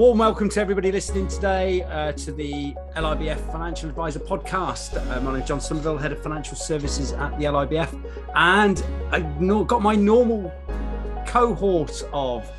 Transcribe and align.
warm 0.00 0.16
welcome 0.16 0.48
to 0.48 0.58
everybody 0.58 0.90
listening 0.90 1.28
today 1.28 1.82
uh, 1.82 2.10
to 2.12 2.32
the 2.32 2.74
LIBF 2.96 3.52
Financial 3.52 3.86
Advisor 3.86 4.18
podcast. 4.18 4.96
Uh, 4.96 5.20
my 5.20 5.32
name 5.32 5.42
is 5.42 5.46
John 5.46 5.60
Somerville, 5.60 5.98
Head 5.98 6.10
of 6.10 6.22
Financial 6.22 6.56
Services 6.56 7.12
at 7.12 7.38
the 7.38 7.44
LIBF, 7.44 8.02
and 8.34 8.82
I've 9.10 9.66
got 9.66 9.82
my 9.82 9.94
normal 9.94 10.50
cohort 11.26 12.02
of 12.14 12.50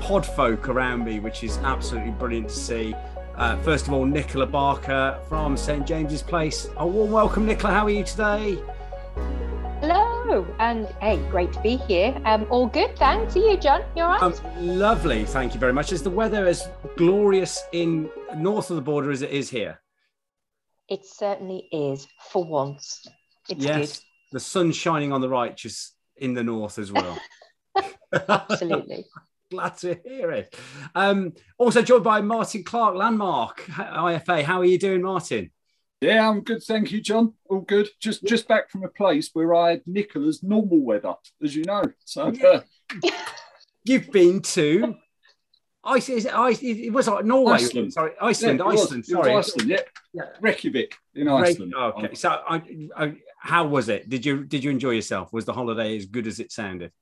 pod 0.00 0.24
folk 0.24 0.70
around 0.70 1.04
me, 1.04 1.20
which 1.20 1.44
is 1.44 1.58
absolutely 1.58 2.12
brilliant 2.12 2.48
to 2.48 2.56
see. 2.56 2.94
Uh, 3.34 3.58
first 3.58 3.88
of 3.88 3.92
all, 3.92 4.06
Nicola 4.06 4.46
Barker 4.46 5.20
from 5.28 5.54
St 5.58 5.86
James's 5.86 6.22
Place. 6.22 6.70
A 6.78 6.86
warm 6.86 7.10
welcome, 7.10 7.44
Nicola. 7.44 7.74
How 7.74 7.84
are 7.84 7.90
you 7.90 8.04
today? 8.04 8.56
Hello, 9.16 10.46
and 10.58 10.86
hey, 11.00 11.18
great 11.30 11.52
to 11.52 11.60
be 11.60 11.76
here. 11.76 12.20
Um, 12.24 12.46
all 12.50 12.66
good, 12.66 12.96
thanks. 12.96 13.36
Are 13.36 13.38
you, 13.38 13.56
John? 13.56 13.82
You 13.94 14.02
all 14.02 14.08
right? 14.10 14.22
Um, 14.22 14.34
lovely, 14.58 15.24
thank 15.24 15.54
you 15.54 15.60
very 15.60 15.72
much. 15.72 15.92
Is 15.92 16.02
the 16.02 16.10
weather 16.10 16.46
as 16.46 16.68
glorious 16.96 17.62
in 17.72 18.10
north 18.36 18.70
of 18.70 18.76
the 18.76 18.82
border 18.82 19.10
as 19.10 19.22
it 19.22 19.30
is 19.30 19.48
here? 19.48 19.80
It 20.88 21.04
certainly 21.04 21.68
is, 21.72 22.06
for 22.30 22.44
once. 22.44 23.06
It's 23.48 23.64
yes, 23.64 23.98
good. 23.98 24.04
the 24.32 24.40
sun 24.40 24.72
shining 24.72 25.12
on 25.12 25.20
the 25.20 25.28
righteous 25.28 25.92
in 26.16 26.34
the 26.34 26.44
north 26.44 26.78
as 26.78 26.92
well. 26.92 27.18
Absolutely. 28.28 29.04
Glad 29.50 29.76
to 29.78 29.98
hear 30.04 30.32
it. 30.32 30.56
Um, 30.94 31.34
also 31.58 31.82
joined 31.82 32.02
by 32.02 32.20
Martin 32.20 32.64
Clark, 32.64 32.96
Landmark 32.96 33.62
IFA. 33.66 34.42
How 34.42 34.60
are 34.60 34.64
you 34.64 34.78
doing, 34.78 35.02
Martin? 35.02 35.50
Yeah, 36.06 36.28
I'm 36.28 36.40
good, 36.40 36.62
thank 36.62 36.92
you, 36.92 37.00
John. 37.00 37.34
All 37.50 37.60
good. 37.60 37.88
Just 38.00 38.24
just 38.24 38.46
back 38.46 38.70
from 38.70 38.84
a 38.84 38.88
place 38.88 39.30
where 39.32 39.54
I 39.54 39.70
had 39.70 39.82
Nicola's 39.86 40.42
normal 40.42 40.80
weather, 40.80 41.14
as 41.42 41.56
you 41.56 41.64
know. 41.64 41.82
So 42.04 42.32
uh... 42.32 42.60
you've 43.84 44.10
been 44.12 44.40
to 44.42 44.94
Iceland. 45.82 46.26
It 46.62 46.92
was 46.92 47.08
like 47.08 47.24
Norway. 47.24 47.54
Iceland. 47.54 47.92
Sorry, 47.92 48.12
Iceland. 48.20 48.60
Yeah, 48.60 48.66
Iceland. 48.66 49.00
Was. 49.02 49.08
Sorry, 49.08 49.34
Iceland. 49.34 49.68
Yeah. 49.68 49.80
yeah. 50.12 50.22
Reykjavik 50.40 50.94
in 51.14 51.28
Iceland. 51.28 51.74
okay. 51.74 52.14
So, 52.14 52.30
I, 52.30 52.62
I, 52.96 53.16
how 53.38 53.66
was 53.66 53.88
it? 53.88 54.08
Did 54.08 54.24
you 54.24 54.44
did 54.44 54.62
you 54.62 54.70
enjoy 54.70 54.90
yourself? 54.90 55.32
Was 55.32 55.44
the 55.44 55.52
holiday 55.52 55.96
as 55.96 56.06
good 56.06 56.26
as 56.26 56.40
it 56.40 56.52
sounded? 56.52 56.92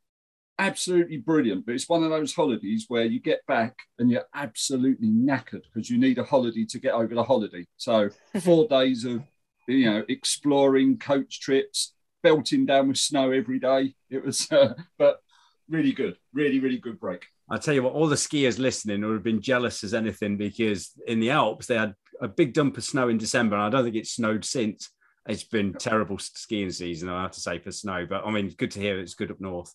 Absolutely 0.58 1.18
brilliant. 1.18 1.66
But 1.66 1.74
it's 1.74 1.88
one 1.88 2.02
of 2.02 2.10
those 2.10 2.34
holidays 2.34 2.86
where 2.88 3.04
you 3.04 3.20
get 3.20 3.46
back 3.46 3.76
and 3.98 4.10
you're 4.10 4.26
absolutely 4.34 5.08
knackered 5.08 5.62
because 5.72 5.90
you 5.90 5.98
need 5.98 6.18
a 6.18 6.24
holiday 6.24 6.64
to 6.66 6.78
get 6.78 6.94
over 6.94 7.14
the 7.14 7.24
holiday. 7.24 7.66
So 7.76 8.10
four 8.42 8.68
days 8.68 9.04
of 9.04 9.22
you 9.68 9.90
know 9.90 10.04
exploring, 10.08 10.98
coach 10.98 11.40
trips, 11.40 11.94
belting 12.22 12.66
down 12.66 12.88
with 12.88 12.98
snow 12.98 13.30
every 13.30 13.58
day. 13.58 13.94
It 14.10 14.24
was, 14.24 14.46
uh, 14.52 14.74
but 14.98 15.20
really 15.68 15.92
good, 15.92 16.16
really 16.32 16.60
really 16.60 16.78
good 16.78 17.00
break. 17.00 17.24
I 17.50 17.58
tell 17.58 17.74
you 17.74 17.82
what, 17.82 17.92
all 17.92 18.08
the 18.08 18.16
skiers 18.16 18.58
listening 18.58 19.02
would 19.02 19.12
have 19.12 19.22
been 19.22 19.42
jealous 19.42 19.84
as 19.84 19.92
anything 19.92 20.38
because 20.38 20.92
in 21.06 21.20
the 21.20 21.30
Alps 21.30 21.66
they 21.66 21.76
had 21.76 21.94
a 22.20 22.28
big 22.28 22.54
dump 22.54 22.78
of 22.78 22.84
snow 22.84 23.08
in 23.08 23.18
December, 23.18 23.56
and 23.56 23.64
I 23.64 23.70
don't 23.70 23.84
think 23.84 23.96
it 23.96 24.06
snowed 24.06 24.44
since. 24.44 24.90
It's 25.26 25.44
been 25.44 25.72
terrible 25.72 26.18
skiing 26.18 26.70
season, 26.70 27.08
I 27.08 27.22
have 27.22 27.32
to 27.32 27.40
say, 27.40 27.58
for 27.58 27.72
snow. 27.72 28.06
But 28.06 28.26
I 28.26 28.30
mean, 28.30 28.50
good 28.58 28.70
to 28.72 28.80
hear 28.80 28.98
it's 29.00 29.14
good 29.14 29.30
up 29.30 29.40
north. 29.40 29.74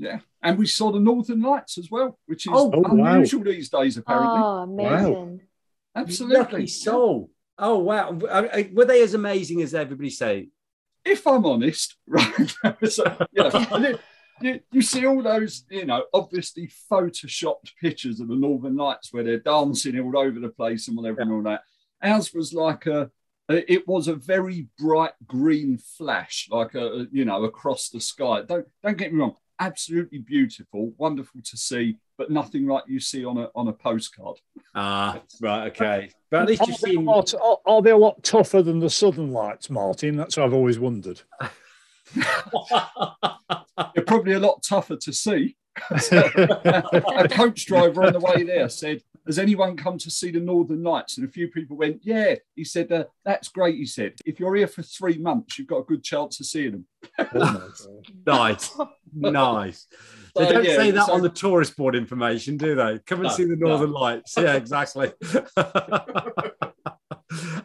Yeah, 0.00 0.20
and 0.42 0.58
we 0.58 0.66
saw 0.66 0.90
the 0.90 0.98
Northern 0.98 1.42
Lights 1.42 1.76
as 1.76 1.90
well, 1.90 2.18
which 2.24 2.46
is 2.46 2.52
oh, 2.54 2.70
unusual 2.72 3.40
wow. 3.40 3.44
these 3.44 3.68
days, 3.68 3.98
apparently. 3.98 4.40
Oh, 4.40 4.56
amazing! 4.62 5.12
Wow. 5.14 5.38
Absolutely, 5.94 6.38
Lucky 6.38 6.66
so. 6.68 7.28
Oh 7.58 7.78
wow, 7.80 8.12
were 8.12 8.86
they 8.86 9.02
as 9.02 9.12
amazing 9.12 9.60
as 9.60 9.74
everybody 9.74 10.08
say? 10.08 10.48
If 11.04 11.26
I'm 11.26 11.44
honest, 11.44 11.96
right? 12.06 12.56
so, 12.88 13.26
you, 13.30 13.98
you, 14.40 14.60
you, 14.72 14.80
see 14.80 15.04
all 15.04 15.22
those, 15.22 15.64
you 15.68 15.84
know, 15.84 16.04
obviously 16.14 16.70
photoshopped 16.90 17.72
pictures 17.78 18.20
of 18.20 18.28
the 18.28 18.36
Northern 18.36 18.76
Lights 18.76 19.12
where 19.12 19.22
they're 19.22 19.40
dancing 19.40 20.00
all 20.00 20.16
over 20.16 20.40
the 20.40 20.48
place 20.48 20.88
and 20.88 20.96
whatever 20.96 21.18
yeah. 21.18 21.22
and 21.24 21.32
all 21.32 21.42
that. 21.42 21.60
Ours 22.02 22.32
was 22.32 22.54
like 22.54 22.86
a, 22.86 23.10
it 23.50 23.86
was 23.86 24.08
a 24.08 24.14
very 24.14 24.68
bright 24.78 25.12
green 25.26 25.76
flash, 25.76 26.48
like 26.50 26.74
a, 26.74 27.06
you 27.12 27.26
know, 27.26 27.44
across 27.44 27.90
the 27.90 28.00
sky. 28.00 28.40
Don't 28.48 28.66
don't 28.82 28.96
get 28.96 29.12
me 29.12 29.20
wrong 29.20 29.36
absolutely 29.60 30.18
beautiful, 30.18 30.92
wonderful 30.96 31.40
to 31.44 31.56
see, 31.56 31.96
but 32.18 32.30
nothing 32.30 32.66
like 32.66 32.84
you 32.88 32.98
see 32.98 33.24
on 33.24 33.38
a 33.38 33.48
on 33.54 33.68
a 33.68 33.72
postcard. 33.72 34.38
Ah, 34.74 35.20
right, 35.40 35.68
okay. 35.68 36.10
But 36.30 36.42
at 36.42 36.48
least 36.48 36.66
you've 36.66 36.76
seen. 36.76 37.04
Lot, 37.04 37.32
are, 37.34 37.58
are 37.66 37.82
they 37.82 37.90
a 37.90 37.96
lot 37.96 38.22
tougher 38.22 38.62
than 38.62 38.80
the 38.80 38.90
Southern 38.90 39.30
Lights, 39.30 39.70
Martin? 39.70 40.16
That's 40.16 40.36
what 40.36 40.46
I've 40.46 40.54
always 40.54 40.78
wondered. 40.78 41.20
They're 42.14 44.04
probably 44.06 44.32
a 44.32 44.40
lot 44.40 44.62
tougher 44.62 44.96
to 44.96 45.12
see. 45.12 45.56
A 45.90 47.28
coach 47.30 47.66
driver 47.66 48.04
on 48.04 48.12
the 48.12 48.20
way 48.20 48.42
there 48.42 48.68
said, 48.68 49.02
has 49.26 49.38
anyone 49.38 49.76
come 49.76 49.98
to 49.98 50.10
see 50.10 50.30
the 50.30 50.40
Northern 50.40 50.82
Lights? 50.82 51.18
And 51.18 51.28
a 51.28 51.30
few 51.30 51.48
people 51.48 51.76
went, 51.76 52.00
yeah. 52.02 52.36
He 52.56 52.64
said, 52.64 52.90
uh, 52.90 53.04
that's 53.24 53.48
great. 53.48 53.76
He 53.76 53.86
said, 53.86 54.14
if 54.24 54.40
you're 54.40 54.56
here 54.56 54.66
for 54.66 54.82
three 54.82 55.18
months, 55.18 55.58
you've 55.58 55.68
got 55.68 55.78
a 55.78 55.84
good 55.84 56.02
chance 56.02 56.40
of 56.40 56.46
seeing 56.46 56.72
them. 56.72 56.86
nice, 58.26 58.76
nice. 59.14 59.86
They 60.36 60.46
don't 60.46 60.64
yeah, 60.64 60.76
say 60.76 60.92
that 60.92 61.06
so... 61.06 61.12
on 61.12 61.22
the 61.22 61.28
tourist 61.28 61.76
board 61.76 61.96
information, 61.96 62.56
do 62.56 62.76
they? 62.76 63.00
Come 63.04 63.18
and 63.18 63.28
no, 63.30 63.34
see 63.34 63.46
the 63.46 63.56
Northern 63.56 63.90
no. 63.90 63.98
Lights. 63.98 64.36
Yeah, 64.36 64.54
exactly. 64.54 65.10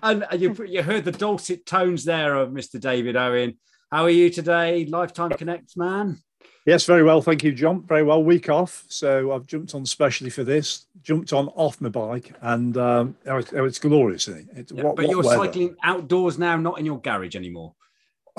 and 0.02 0.26
you, 0.36 0.56
you 0.68 0.82
heard 0.82 1.06
the 1.06 1.12
dulcet 1.12 1.68
tones 1.68 2.06
there 2.06 2.34
of 2.34 2.50
Mr. 2.50 2.80
David 2.80 3.16
Owen. 3.16 3.60
How 3.92 4.06
are 4.06 4.10
you 4.10 4.32
today, 4.32 4.88
Lifetime 4.88 5.30
Connect 5.30 5.78
man? 5.78 6.18
Yes, 6.66 6.86
very 6.86 7.04
well. 7.04 7.22
Thank 7.22 7.44
you, 7.44 7.52
John. 7.52 7.84
Very 7.84 8.02
well. 8.02 8.24
Week 8.24 8.50
off. 8.50 8.86
So 8.88 9.32
I've 9.32 9.46
jumped 9.46 9.76
on 9.76 9.86
specially 9.86 10.32
for 10.32 10.44
this, 10.44 10.88
jumped 11.04 11.32
on 11.32 11.50
off 11.50 11.80
my 11.80 11.90
bike, 11.90 12.34
and 12.42 12.76
um, 12.78 13.16
oh, 13.28 13.38
it's, 13.38 13.54
oh, 13.54 13.66
it's 13.66 13.78
glorious. 13.78 14.28
It? 14.28 14.48
It's, 14.56 14.72
yeah, 14.72 14.84
what, 14.84 14.96
but 14.96 15.08
you're 15.08 15.24
cycling 15.24 15.76
outdoors 15.84 16.40
now, 16.40 16.58
not 16.58 16.80
in 16.80 16.86
your 16.86 17.00
garage 17.00 17.36
anymore. 17.36 17.76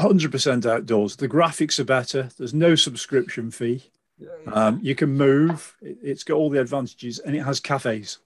100% 0.00 0.66
outdoors. 0.66 1.16
The 1.16 1.28
graphics 1.28 1.78
are 1.78 1.84
better. 1.84 2.28
There's 2.36 2.52
no 2.52 2.74
subscription 2.74 3.50
fee. 3.50 3.84
Um, 4.52 4.80
you 4.82 4.94
can 4.94 5.10
move. 5.10 5.76
It, 5.80 5.98
has 6.08 6.24
got 6.24 6.34
all 6.34 6.50
the 6.50 6.60
advantages, 6.60 7.20
and 7.20 7.36
it 7.36 7.40
has 7.40 7.60
cafes. 7.60 8.18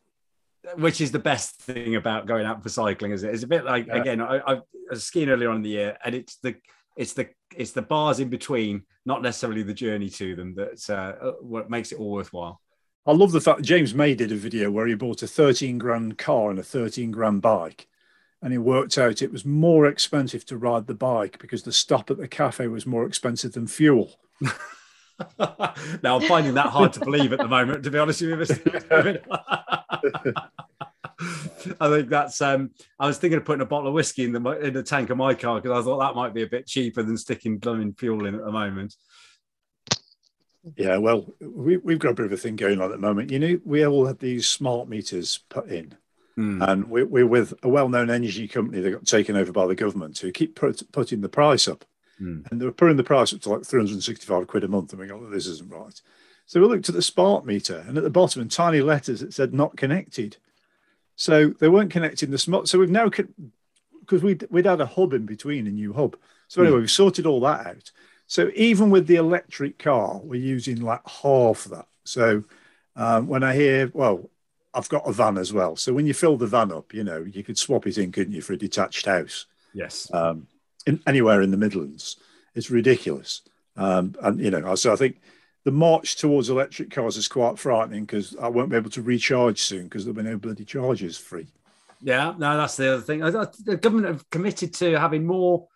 Which 0.77 1.01
is 1.01 1.13
the 1.13 1.19
best 1.19 1.57
thing 1.61 1.97
about 1.97 2.27
going 2.27 2.47
out 2.47 2.63
for 2.63 2.69
cycling, 2.71 3.13
is 3.13 3.23
it? 3.23 3.35
It's 3.35 3.43
a 3.43 3.47
bit 3.47 3.65
like, 3.65 3.87
yeah. 3.87 3.97
again, 3.97 4.21
I, 4.21 4.39
I 4.39 4.61
was 4.89 5.05
skiing 5.05 5.29
earlier 5.29 5.51
on 5.51 5.57
in 5.57 5.63
the 5.63 5.71
year, 5.71 5.99
and 6.05 6.15
it's 6.15 6.37
the 6.37 6.55
it's 6.97 7.13
the 7.13 7.29
it's 7.57 7.73
the 7.73 7.83
bars 7.83 8.21
in 8.21 8.29
between, 8.29 8.83
not 9.05 9.23
necessarily 9.23 9.63
the 9.63 9.75
journey 9.75 10.09
to 10.11 10.35
them, 10.35 10.55
that's 10.55 10.91
uh, 10.91 11.33
what 11.41 11.71
makes 11.71 11.93
it 11.93 11.99
all 11.99 12.11
worthwhile. 12.11 12.61
I 13.07 13.13
love 13.13 13.33
the 13.33 13.41
fact 13.41 13.63
James 13.63 13.95
May 13.95 14.15
did 14.15 14.33
a 14.33 14.37
video 14.37 14.71
where 14.71 14.87
he 14.87 14.95
bought 14.95 15.23
a 15.23 15.27
13 15.27 15.79
grand 15.79 16.19
car 16.19 16.51
and 16.51 16.59
a 16.59 16.63
13 16.63 17.11
grand 17.11 17.43
bike. 17.43 17.89
And 18.43 18.55
it 18.55 18.59
worked 18.59 18.97
out 18.97 19.21
it 19.21 19.33
was 19.33 19.45
more 19.45 19.87
expensive 19.87 20.47
to 20.47 20.57
ride 20.57 20.87
the 20.87 20.95
bike 20.95 21.39
because 21.39 21.63
the 21.63 21.73
stop 21.73 22.11
at 22.11 22.19
the 22.19 22.29
cafe 22.29 22.69
was 22.69 22.87
more 22.87 23.05
expensive 23.05 23.53
than 23.53 23.67
fuel. 23.67 24.13
now 25.39 26.17
I'm 26.17 26.23
finding 26.23 26.55
that 26.55 26.71
hard 26.71 26.93
to 26.95 27.01
believe 27.01 27.33
at 27.33 27.39
the 27.39 27.49
moment, 27.49 27.85
to 27.85 27.91
be 27.91 27.99
honest 27.99 28.23
with 28.23 28.51
you. 28.91 29.19
I 31.81 31.89
think 31.89 32.09
that's. 32.09 32.41
Um, 32.41 32.71
I 32.99 33.07
was 33.07 33.19
thinking 33.19 33.39
of 33.39 33.45
putting 33.45 33.63
a 33.63 33.67
bottle 33.67 33.89
of 33.89 33.95
whiskey 33.95 34.25
in 34.25 34.33
the 34.33 34.51
in 34.61 34.73
the 34.73 34.83
tank 34.83 35.11
of 35.11 35.17
my 35.17 35.35
car 35.35 35.61
because 35.61 35.79
I 35.79 35.85
thought 35.85 35.99
that 35.99 36.15
might 36.15 36.35
be 36.35 36.43
a 36.43 36.49
bit 36.49 36.67
cheaper 36.67 37.03
than 37.03 37.17
sticking 37.17 37.59
blooming 37.59 37.93
fuel 37.93 38.27
in 38.27 38.35
at 38.35 38.45
the 38.45 38.53
moment. 38.53 38.95
Yeah, 40.77 40.99
well, 40.99 41.27
we, 41.41 41.79
we've 41.79 41.99
got 41.99 42.11
a 42.11 42.15
bit 42.15 42.27
of 42.27 42.33
a 42.33 42.37
thing 42.37 42.57
going 42.57 42.81
on 42.81 42.91
at 42.91 43.01
the 43.01 43.07
moment. 43.07 43.31
You 43.31 43.39
know, 43.39 43.61
we 43.65 43.87
all 43.87 44.07
had 44.07 44.19
these 44.19 44.47
smart 44.47 44.89
meters 44.89 45.39
put 45.49 45.69
in, 45.69 45.97
mm. 46.39 46.67
and 46.69 46.91
we, 46.91 47.03
we're 47.03 47.27
with 47.27 47.55
a 47.63 47.69
well-known 47.69 48.11
energy 48.11 48.47
company 48.47 48.83
that 48.83 48.91
got 48.91 49.07
taken 49.07 49.37
over 49.37 49.53
by 49.53 49.67
the 49.67 49.75
government 49.75 50.19
who 50.19 50.31
keep 50.31 50.57
put, 50.57 50.83
putting 50.93 51.23
the 51.23 51.31
price 51.31 51.67
up, 51.67 51.87
mm. 52.21 52.51
and 52.51 52.61
they 52.61 52.67
were 52.67 52.73
putting 52.73 52.99
the 52.99 53.05
price 53.05 53.33
up 53.33 53.41
to 53.41 53.51
like 53.51 53.65
365 53.65 54.47
quid 54.47 54.65
a 54.65 54.69
month, 54.69 54.93
and 54.93 55.01
we 55.01 55.07
go, 55.07 55.31
this 55.31 55.47
isn't 55.47 55.73
right. 55.73 55.99
So 56.45 56.61
we 56.61 56.67
looked 56.67 56.91
at 56.91 56.95
the 56.95 57.03
smart 57.03 57.47
meter, 57.47 57.83
and 57.87 57.97
at 57.97 58.05
the 58.05 58.11
bottom, 58.11 58.43
in 58.43 58.49
tiny 58.49 58.81
letters, 58.81 59.23
it 59.23 59.33
said 59.33 59.55
"not 59.55 59.77
connected." 59.77 60.37
So 61.21 61.49
they 61.49 61.69
weren't 61.69 61.91
connecting 61.91 62.31
the 62.31 62.39
smart. 62.39 62.67
So 62.67 62.79
we've 62.79 62.89
now 62.89 63.11
because 63.11 64.23
we'd 64.23 64.47
we'd 64.49 64.65
had 64.65 64.81
a 64.81 64.87
hub 64.87 65.13
in 65.13 65.27
between, 65.27 65.67
a 65.67 65.71
new 65.71 65.93
hub. 65.93 66.17
So 66.49 66.63
anyway, 66.63 66.79
mm. 66.79 66.81
we've 66.81 66.91
sorted 66.91 67.27
all 67.27 67.41
that 67.41 67.67
out. 67.67 67.93
So 68.27 68.51
even 68.55 68.89
with 68.89 69.07
the 69.07 69.17
electric 69.17 69.79
car, 69.79 70.19
we're 70.25 70.41
using 70.41 70.81
like 70.81 71.07
half 71.07 71.65
that. 71.65 71.89
So 72.05 72.45
um, 72.97 73.29
when 73.29 73.43
I 73.43 73.55
hear, 73.55 73.91
well, 73.93 74.31
I've 74.73 74.89
got 74.89 75.07
a 75.07 75.13
van 75.13 75.37
as 75.37 75.53
well. 75.53 75.77
So 75.77 75.93
when 75.93 76.07
you 76.07 76.15
fill 76.15 76.39
the 76.39 76.47
van 76.47 76.73
up, 76.73 76.95
you 76.95 77.05
know, 77.05 77.19
you 77.31 77.45
could 77.45 77.59
swap 77.59 77.87
it 77.87 77.99
in, 77.99 78.13
couldn't 78.13 78.33
you, 78.33 78.41
for 78.41 78.55
a 78.55 78.59
detached 78.59 79.05
house? 79.05 79.45
Yes. 79.75 80.11
Um, 80.15 80.47
in, 80.87 81.03
anywhere 81.07 81.43
in 81.43 81.51
the 81.51 81.59
Midlands, 81.59 82.17
it's 82.55 82.71
ridiculous. 82.71 83.43
Um, 83.77 84.15
and 84.23 84.41
you 84.41 84.51
know, 84.51 84.75
so 84.75 84.91
I 84.91 84.97
think 84.97 85.21
the 85.65 85.71
march 85.73 86.17
towards 86.17 86.49
electric 86.49 86.91
cars 86.91 87.17
is 87.17 87.29
quite 87.29 87.59
frightening 87.59 88.05
because 88.05 88.37
I 88.37 88.49
won't 88.49 88.71
be 88.71 88.77
able 88.77 88.91
to 88.91 89.03
recharge 89.03 89.61
soon 89.61 89.85
because 89.85 90.05
there'll 90.05 90.17
be 90.17 90.23
no 90.23 90.39
bloody 90.39 90.65
chargers 90.65 91.19
free. 91.19 91.49
Yeah, 92.03 92.35
no, 92.39 92.57
that's 92.57 92.77
the 92.77 92.95
other 92.95 93.03
thing. 93.03 93.21
The 93.21 93.79
government 93.81 94.09
have 94.09 94.31
committed 94.31 94.73
to 94.75 94.99
having 94.99 95.27
more 95.27 95.69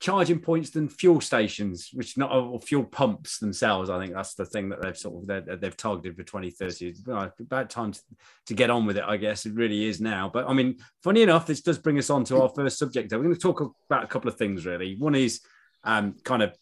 charging 0.00 0.38
points 0.38 0.68
than 0.68 0.88
fuel 0.88 1.20
stations, 1.22 1.88
which 1.94 2.18
not 2.18 2.30
or 2.30 2.60
fuel 2.60 2.84
pumps 2.84 3.38
themselves. 3.38 3.88
I 3.88 3.98
think 3.98 4.12
that's 4.12 4.34
the 4.34 4.44
thing 4.44 4.68
that 4.68 4.82
they've 4.82 4.96
sort 4.96 5.30
of 5.30 5.60
they've 5.60 5.76
targeted 5.76 6.16
for 6.16 6.22
2030. 6.22 6.88
It's 6.88 7.00
about 7.40 7.70
time 7.70 7.92
to, 7.92 8.00
to, 8.48 8.54
get 8.54 8.68
on 8.68 8.84
with 8.84 8.98
it, 8.98 9.04
I 9.06 9.16
guess. 9.16 9.46
It 9.46 9.54
really 9.54 9.86
is 9.86 10.02
now. 10.02 10.30
But 10.30 10.46
I 10.46 10.52
mean, 10.52 10.76
funny 11.02 11.22
enough, 11.22 11.46
this 11.46 11.62
does 11.62 11.78
bring 11.78 11.96
us 11.96 12.10
on 12.10 12.24
to 12.24 12.42
our 12.42 12.50
first 12.50 12.78
subject. 12.78 13.12
We're 13.12 13.22
going 13.22 13.32
to 13.32 13.40
talk 13.40 13.62
about 13.88 14.04
a 14.04 14.08
couple 14.08 14.28
of 14.28 14.36
things 14.36 14.66
really. 14.66 14.96
One 14.98 15.14
is 15.14 15.40
um, 15.84 16.16
kind 16.24 16.42
of 16.42 16.54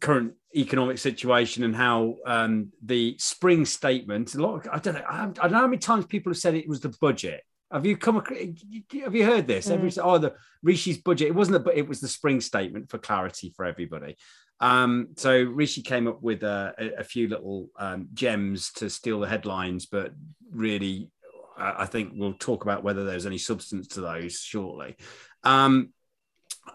current 0.00 0.34
economic 0.54 0.98
situation 0.98 1.64
and 1.64 1.74
how 1.74 2.16
um, 2.26 2.72
the 2.82 3.16
spring 3.18 3.64
statement. 3.64 4.34
A 4.34 4.42
lot. 4.42 4.66
Of, 4.66 4.72
I 4.72 4.78
don't 4.78 4.94
know. 4.94 5.04
I 5.08 5.26
don't 5.26 5.52
know 5.52 5.58
how 5.58 5.66
many 5.66 5.78
times 5.78 6.06
people 6.06 6.30
have 6.30 6.38
said 6.38 6.54
it 6.54 6.68
was 6.68 6.80
the 6.80 6.94
budget. 7.00 7.42
Have 7.70 7.84
you 7.84 7.96
come? 7.96 8.16
Have 8.16 9.14
you 9.14 9.24
heard 9.24 9.46
this? 9.46 9.68
Mm. 9.68 9.72
Every 9.72 9.92
oh, 10.02 10.18
the 10.18 10.34
Rishi's 10.62 10.98
budget. 10.98 11.28
It 11.28 11.34
wasn't 11.34 11.64
the, 11.64 11.76
it 11.76 11.88
was 11.88 12.00
the 12.00 12.08
spring 12.08 12.40
statement 12.40 12.90
for 12.90 12.98
clarity 12.98 13.52
for 13.54 13.64
everybody. 13.64 14.16
Um, 14.60 15.08
so 15.16 15.42
Rishi 15.42 15.82
came 15.82 16.08
up 16.08 16.20
with 16.22 16.42
a, 16.42 16.74
a 16.98 17.04
few 17.04 17.28
little 17.28 17.68
um, 17.78 18.08
gems 18.12 18.72
to 18.72 18.90
steal 18.90 19.20
the 19.20 19.28
headlines, 19.28 19.86
but 19.86 20.12
really, 20.50 21.10
I 21.56 21.86
think 21.86 22.12
we'll 22.14 22.34
talk 22.34 22.64
about 22.64 22.82
whether 22.82 23.04
there's 23.04 23.26
any 23.26 23.38
substance 23.38 23.86
to 23.88 24.00
those 24.00 24.40
shortly. 24.40 24.96
Um, 25.44 25.90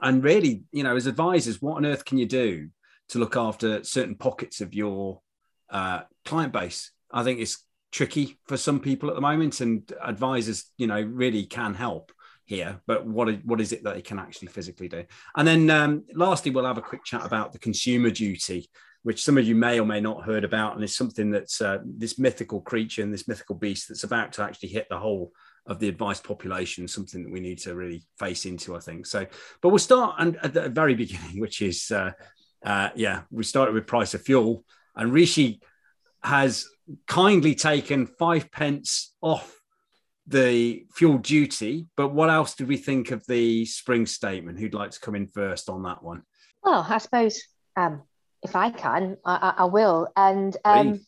and 0.01 0.23
really, 0.23 0.63
you 0.71 0.83
know, 0.83 0.95
as 0.95 1.07
advisors, 1.07 1.61
what 1.61 1.77
on 1.77 1.85
earth 1.85 2.05
can 2.05 2.17
you 2.17 2.25
do 2.25 2.69
to 3.09 3.19
look 3.19 3.35
after 3.35 3.83
certain 3.83 4.15
pockets 4.15 4.61
of 4.61 4.73
your 4.73 5.21
uh, 5.69 6.01
client 6.25 6.53
base? 6.53 6.91
I 7.11 7.23
think 7.23 7.39
it's 7.39 7.63
tricky 7.91 8.39
for 8.47 8.57
some 8.57 8.79
people 8.79 9.09
at 9.09 9.15
the 9.15 9.21
moment, 9.21 9.61
and 9.61 9.91
advisors, 10.03 10.71
you 10.77 10.87
know, 10.87 11.01
really 11.01 11.45
can 11.45 11.73
help 11.73 12.11
here. 12.45 12.81
But 12.87 13.05
what 13.05 13.29
what 13.45 13.61
is 13.61 13.71
it 13.71 13.83
that 13.83 13.95
they 13.95 14.01
can 14.01 14.19
actually 14.19 14.49
physically 14.49 14.89
do? 14.89 15.05
And 15.35 15.47
then 15.47 15.69
um, 15.69 16.03
lastly, 16.13 16.51
we'll 16.51 16.65
have 16.65 16.77
a 16.77 16.81
quick 16.81 17.03
chat 17.03 17.25
about 17.25 17.53
the 17.53 17.59
consumer 17.59 18.09
duty, 18.09 18.69
which 19.03 19.23
some 19.23 19.37
of 19.37 19.45
you 19.45 19.55
may 19.55 19.79
or 19.79 19.85
may 19.85 20.01
not 20.01 20.25
heard 20.25 20.43
about, 20.43 20.75
and 20.75 20.83
it's 20.83 20.97
something 20.97 21.31
that's 21.31 21.61
uh, 21.61 21.79
this 21.85 22.19
mythical 22.19 22.61
creature 22.61 23.03
and 23.03 23.13
this 23.13 23.27
mythical 23.27 23.55
beast 23.55 23.87
that's 23.87 24.03
about 24.03 24.33
to 24.33 24.43
actually 24.43 24.69
hit 24.69 24.87
the 24.89 24.97
whole 24.97 25.31
of 25.65 25.79
the 25.79 25.87
advice 25.87 26.19
population 26.19 26.87
something 26.87 27.23
that 27.23 27.31
we 27.31 27.39
need 27.39 27.57
to 27.57 27.73
really 27.73 28.03
face 28.19 28.45
into 28.45 28.75
i 28.75 28.79
think 28.79 29.05
so 29.05 29.25
but 29.61 29.69
we'll 29.69 29.79
start 29.79 30.15
and 30.19 30.37
at 30.43 30.53
the 30.53 30.67
very 30.69 30.93
beginning 30.93 31.39
which 31.39 31.61
is 31.61 31.89
uh, 31.91 32.11
uh, 32.63 32.89
yeah 32.95 33.21
we 33.31 33.43
started 33.43 33.73
with 33.73 33.87
price 33.87 34.13
of 34.13 34.21
fuel 34.21 34.63
and 34.95 35.11
rishi 35.11 35.61
has 36.23 36.67
kindly 37.07 37.55
taken 37.55 38.05
five 38.05 38.51
pence 38.51 39.13
off 39.21 39.59
the 40.27 40.85
fuel 40.93 41.17
duty. 41.17 41.87
But 41.95 42.09
what 42.09 42.29
else 42.29 42.55
did 42.55 42.67
we 42.67 42.77
think 42.77 43.11
of 43.11 43.25
the 43.27 43.65
spring 43.65 44.05
statement? 44.05 44.59
Who'd 44.59 44.73
like 44.73 44.91
to 44.91 44.99
come 44.99 45.15
in 45.15 45.27
first 45.27 45.69
on 45.69 45.83
that 45.83 46.03
one? 46.03 46.23
Well, 46.63 46.85
I 46.87 46.97
suppose 46.97 47.41
um, 47.75 48.03
if 48.41 48.55
I 48.55 48.69
can, 48.69 49.17
I, 49.25 49.53
I 49.57 49.65
will. 49.65 50.07
And 50.15 50.55
um, 50.63 51.01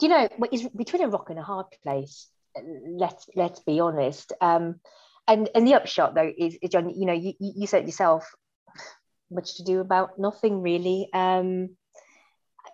you 0.00 0.08
know, 0.08 0.28
it's 0.52 0.68
between 0.68 1.02
a 1.02 1.08
rock 1.08 1.30
and 1.30 1.38
a 1.38 1.42
hard 1.42 1.66
place. 1.82 2.28
Let's 2.86 3.28
let's 3.34 3.60
be 3.60 3.80
honest. 3.80 4.32
Um, 4.40 4.80
and 5.26 5.48
and 5.54 5.66
the 5.66 5.74
upshot 5.74 6.14
though 6.14 6.30
is, 6.36 6.58
is 6.60 6.70
John, 6.70 6.90
you 6.90 7.06
know, 7.06 7.14
you, 7.14 7.32
you 7.40 7.66
said 7.66 7.86
yourself, 7.86 8.30
much 9.34 9.56
to 9.56 9.64
do 9.64 9.80
about 9.80 10.18
nothing 10.18 10.62
really. 10.62 11.08
Um, 11.12 11.70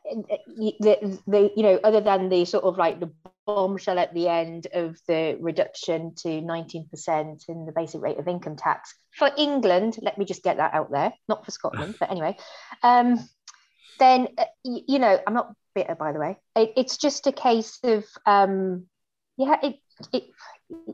the, 0.05 1.21
the 1.27 1.53
you 1.57 1.62
know 1.62 1.81
other 1.85 2.01
than 2.01 2.29
the 2.29 2.45
sort 2.45 2.65
of 2.65 2.77
like 2.79 3.01
the 3.01 3.11
bombshell 3.47 3.99
at 3.99 4.15
the 4.15 4.29
end 4.29 4.67
of 4.73 4.99
the 5.09 5.37
reduction 5.41 6.15
to 6.15 6.29
19% 6.29 7.49
in 7.49 7.67
the 7.67 7.73
basic 7.73 8.01
rate 8.01 8.19
of 8.19 8.29
income 8.29 8.57
tax 8.57 8.95
for 9.12 9.31
England 9.37 9.99
let 10.03 10.19
me 10.19 10.25
just 10.25 10.43
get 10.43 10.59
that 10.59 10.75
out 10.75 10.91
there 10.91 11.12
not 11.29 11.45
for 11.45 11.51
Scotland 11.51 11.97
but 11.99 12.11
anyway 12.11 12.37
um, 12.83 13.19
then 13.99 14.29
uh, 14.39 14.45
you, 14.65 14.81
you, 14.89 14.99
know 14.99 15.19
I'm 15.27 15.35
not 15.35 15.55
bitter 15.75 15.95
by 15.95 16.12
the 16.12 16.19
way 16.19 16.37
it, 16.57 16.73
it's 16.77 16.97
just 16.97 17.27
a 17.27 17.33
case 17.33 17.79
of 17.83 18.05
um, 18.27 18.87
yeah 19.37 19.57
it, 19.62 19.77
it 20.12 20.25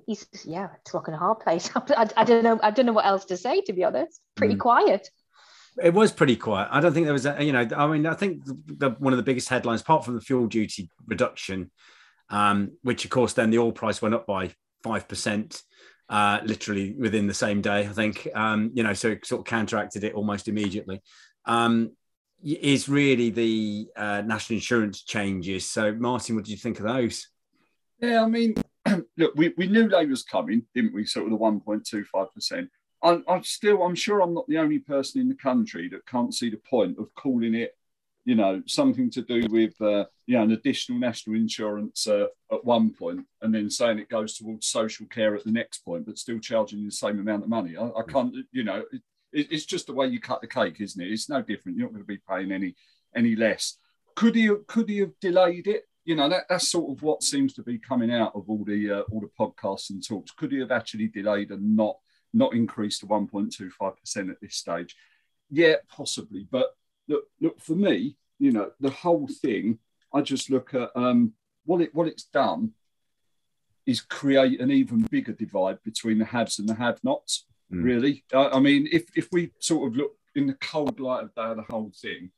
it's, 0.07 0.27
yeah 0.45 0.69
it's 0.81 0.95
rock 0.95 1.09
and 1.09 1.15
a 1.15 1.19
hard 1.19 1.41
place 1.41 1.71
I, 1.77 2.09
I, 2.17 2.25
don't 2.25 2.45
know 2.45 2.59
I 2.63 2.71
don't 2.71 2.87
know 2.87 2.93
what 2.93 3.07
else 3.07 3.27
to 3.27 3.37
say 3.37 3.61
to 3.63 3.73
be 3.73 3.85
honest 3.85 4.21
pretty 4.35 4.55
mm. 4.55 4.61
quiet 4.61 5.11
it 5.82 5.93
was 5.93 6.12
pretty 6.12 6.37
quiet. 6.37 6.69
I 6.70 6.81
don't 6.81 6.93
think 6.93 7.06
there 7.06 7.12
was, 7.12 7.26
a, 7.26 7.43
you 7.43 7.52
know, 7.52 7.67
I 7.76 7.87
mean, 7.87 8.06
I 8.06 8.14
think 8.14 8.44
the, 8.44 8.96
one 8.99 9.12
of 9.12 9.17
the 9.17 9.23
biggest 9.23 9.49
headlines, 9.49 9.82
apart 9.82 10.05
from 10.05 10.14
the 10.14 10.20
fuel 10.20 10.46
duty 10.46 10.90
reduction, 11.06 11.70
um, 12.31 12.73
which 12.82 13.05
of 13.05 13.11
course 13.11 13.34
then 13.34 13.50
the 13.50 13.58
oil 13.58 13.73
price 13.73 14.02
went 14.02 14.14
up 14.14 14.26
by 14.26 14.50
five 14.82 15.06
percent, 15.06 15.62
uh, 16.08 16.40
literally 16.44 16.94
within 16.99 17.26
the 17.26 17.34
same 17.34 17.61
day. 17.61 17.81
I 17.81 17.93
think, 17.93 18.28
um, 18.34 18.70
you 18.75 18.82
know, 18.82 18.94
so 18.94 19.08
it 19.08 19.26
sort 19.26 19.40
of 19.40 19.46
counteracted 19.46 20.05
it 20.05 20.14
almost 20.14 20.49
immediately. 20.49 21.02
Um, 21.44 21.93
is 22.43 22.88
really 22.88 23.31
the 23.31 23.88
uh, 23.96 24.22
national 24.22 24.56
insurance 24.56 25.02
changes. 25.02 25.69
So, 25.69 25.93
Martin, 25.93 26.37
what 26.37 26.44
did 26.44 26.50
you 26.50 26.58
think 26.58 26.79
of 26.79 26.87
those? 26.87 27.29
Yeah, 28.00 28.22
I 28.22 28.29
mean, 28.29 28.55
look, 29.17 29.34
we, 29.34 29.55
we 29.56 29.67
knew 29.67 29.88
they 29.88 30.06
was 30.06 30.22
coming, 30.22 30.62
didn't 30.75 30.94
we? 30.94 31.06
Sort 31.06 31.25
of 31.25 31.31
the 31.31 31.37
one 31.37 31.61
point 31.61 31.87
two 31.87 32.05
five 32.05 32.32
percent. 32.34 32.69
I'm, 33.06 33.25
I'm 33.29 33.44
still, 33.44 33.82
I'm 33.82 33.94
sure 33.94 34.20
I'm 34.20 34.35
not 34.35 34.49
the 34.49 34.58
only 34.58 34.81
person 34.81 35.20
in 35.20 35.29
the 35.29 35.35
country 35.35 35.88
that 35.91 36.06
can't 36.06 36.35
see 36.35 36.50
the 36.50 36.61
point 36.69 36.99
of 36.99 37.14
calling 37.14 37.55
it, 37.55 37.76
you 38.25 38.35
know, 38.35 38.62
something 38.67 39.11
to 39.12 39.23
do 39.23 39.47
with, 39.49 39.81
uh, 39.81 40.06
you 40.26 40.37
know, 40.37 40.43
an 40.43 40.50
additional 40.50 40.99
national 40.99 41.37
insurance 41.37 42.08
uh, 42.08 42.26
at 42.50 42.64
one 42.64 42.91
point, 42.91 43.25
and 43.43 43.55
then 43.55 43.70
saying 43.70 44.00
it 44.00 44.08
goes 44.08 44.37
towards 44.37 44.67
social 44.67 45.06
care 45.06 45.37
at 45.37 45.44
the 45.44 45.53
next 45.53 45.85
point, 45.85 46.05
but 46.06 46.19
still 46.19 46.41
charging 46.41 46.85
the 46.85 46.91
same 46.91 47.20
amount 47.20 47.44
of 47.44 47.49
money. 47.49 47.76
I, 47.76 47.85
I 47.85 48.03
mm. 48.03 48.08
can't, 48.08 48.35
you 48.50 48.64
know, 48.64 48.82
it, 48.93 49.03
it's 49.53 49.67
just 49.67 49.87
the 49.87 49.94
way 49.94 50.08
you 50.08 50.20
cut 50.20 50.41
the 50.41 50.49
cake, 50.49 50.81
isn't 50.81 51.00
it? 51.00 51.12
It's 51.12 51.29
no 51.29 51.43
different. 51.43 51.79
You're 51.79 51.87
not 51.87 51.93
going 51.94 52.05
to 52.05 52.08
be 52.08 52.20
paying 52.29 52.50
any 52.50 52.75
any 53.14 53.37
less. 53.37 53.79
Could 54.17 54.35
he 54.35 54.50
could 54.67 54.88
he 54.88 54.99
have 54.99 55.12
delayed 55.20 55.69
it? 55.69 55.85
You 56.05 56.17
know, 56.17 56.29
that, 56.29 56.44
that's 56.49 56.70
sort 56.70 56.91
of 56.91 57.03
what 57.03 57.23
seems 57.23 57.53
to 57.55 57.62
be 57.62 57.79
coming 57.79 58.12
out 58.12 58.32
of 58.35 58.49
all 58.49 58.64
the 58.64 58.91
uh, 58.91 59.00
all 59.12 59.20
the 59.20 59.31
podcasts 59.38 59.91
and 59.91 60.05
talks. 60.05 60.32
Could 60.32 60.53
he 60.53 60.58
have 60.58 60.73
actually 60.73 61.08
delayed 61.08 61.50
and 61.50 61.76
not 61.76 61.97
not 62.32 62.55
increased 62.55 63.00
to 63.00 63.06
1.25% 63.06 64.31
at 64.31 64.40
this 64.40 64.56
stage. 64.56 64.96
Yeah, 65.50 65.76
possibly. 65.88 66.46
But 66.50 66.75
look, 67.08 67.25
look 67.40 67.61
for 67.61 67.75
me, 67.75 68.17
you 68.38 68.52
know, 68.52 68.70
the 68.81 68.90
whole 68.90 69.28
thing, 69.28 69.78
I 70.12 70.23
just 70.23 70.50
look 70.50 70.75
at 70.75 70.90
um, 70.94 71.32
what 71.64 71.81
it 71.81 71.94
what 71.94 72.08
it's 72.08 72.25
done 72.25 72.73
is 73.87 74.00
create 74.00 74.61
an 74.61 74.70
even 74.70 75.00
bigger 75.11 75.32
divide 75.32 75.82
between 75.84 76.19
the 76.19 76.25
haves 76.25 76.58
and 76.58 76.69
the 76.69 76.75
have-nots. 76.75 77.46
Mm. 77.73 77.84
Really, 77.84 78.25
I, 78.32 78.49
I 78.49 78.61
mean, 78.61 78.88
if 78.93 79.05
if 79.17 79.29
we 79.32 79.52
sort 79.58 79.88
of 79.88 79.96
look 79.96 80.12
in 80.34 80.46
the 80.46 80.55
cold 80.55 81.01
light 81.01 81.24
of 81.24 81.34
day, 81.34 81.55
the 81.55 81.72
whole 81.72 81.93
thing, 82.01 82.31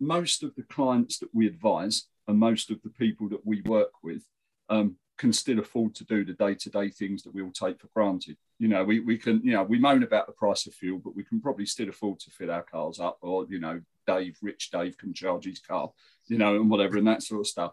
most 0.00 0.42
of 0.42 0.54
the 0.54 0.62
clients 0.62 1.18
that 1.18 1.34
we 1.34 1.46
advise 1.46 2.04
and 2.26 2.38
most 2.38 2.70
of 2.70 2.82
the 2.82 2.90
people 2.90 3.28
that 3.30 3.46
we 3.46 3.62
work 3.62 3.92
with 4.02 4.24
um, 4.68 4.96
can 5.16 5.32
still 5.32 5.60
afford 5.60 5.94
to 5.94 6.04
do 6.04 6.24
the 6.24 6.32
day-to-day 6.32 6.90
things 6.90 7.22
that 7.22 7.34
we 7.34 7.42
all 7.42 7.52
take 7.52 7.80
for 7.80 7.88
granted. 7.94 8.36
You 8.58 8.68
know, 8.68 8.84
we, 8.84 9.00
we 9.00 9.16
can, 9.16 9.40
you 9.44 9.52
know, 9.52 9.62
we 9.62 9.78
moan 9.78 10.02
about 10.02 10.26
the 10.26 10.32
price 10.32 10.66
of 10.66 10.74
fuel, 10.74 11.00
but 11.02 11.14
we 11.14 11.24
can 11.24 11.40
probably 11.40 11.66
still 11.66 11.88
afford 11.88 12.20
to 12.20 12.30
fill 12.30 12.50
our 12.50 12.62
cars 12.62 12.98
up, 12.98 13.18
or 13.20 13.46
you 13.48 13.60
know, 13.60 13.80
Dave, 14.06 14.36
rich 14.42 14.70
Dave 14.70 14.98
can 14.98 15.14
charge 15.14 15.44
his 15.44 15.60
car, 15.60 15.90
you 16.26 16.38
know, 16.38 16.56
and 16.56 16.68
whatever 16.68 16.98
and 16.98 17.06
that 17.06 17.22
sort 17.22 17.40
of 17.40 17.46
stuff. 17.46 17.72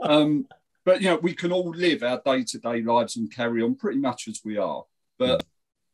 Um, 0.00 0.46
but 0.84 1.00
you 1.00 1.08
know, 1.08 1.16
we 1.16 1.34
can 1.34 1.52
all 1.52 1.70
live 1.70 2.02
our 2.02 2.20
day-to-day 2.24 2.82
lives 2.82 3.16
and 3.16 3.34
carry 3.34 3.62
on 3.62 3.76
pretty 3.76 3.98
much 3.98 4.28
as 4.28 4.40
we 4.44 4.58
are. 4.58 4.84
But 5.18 5.44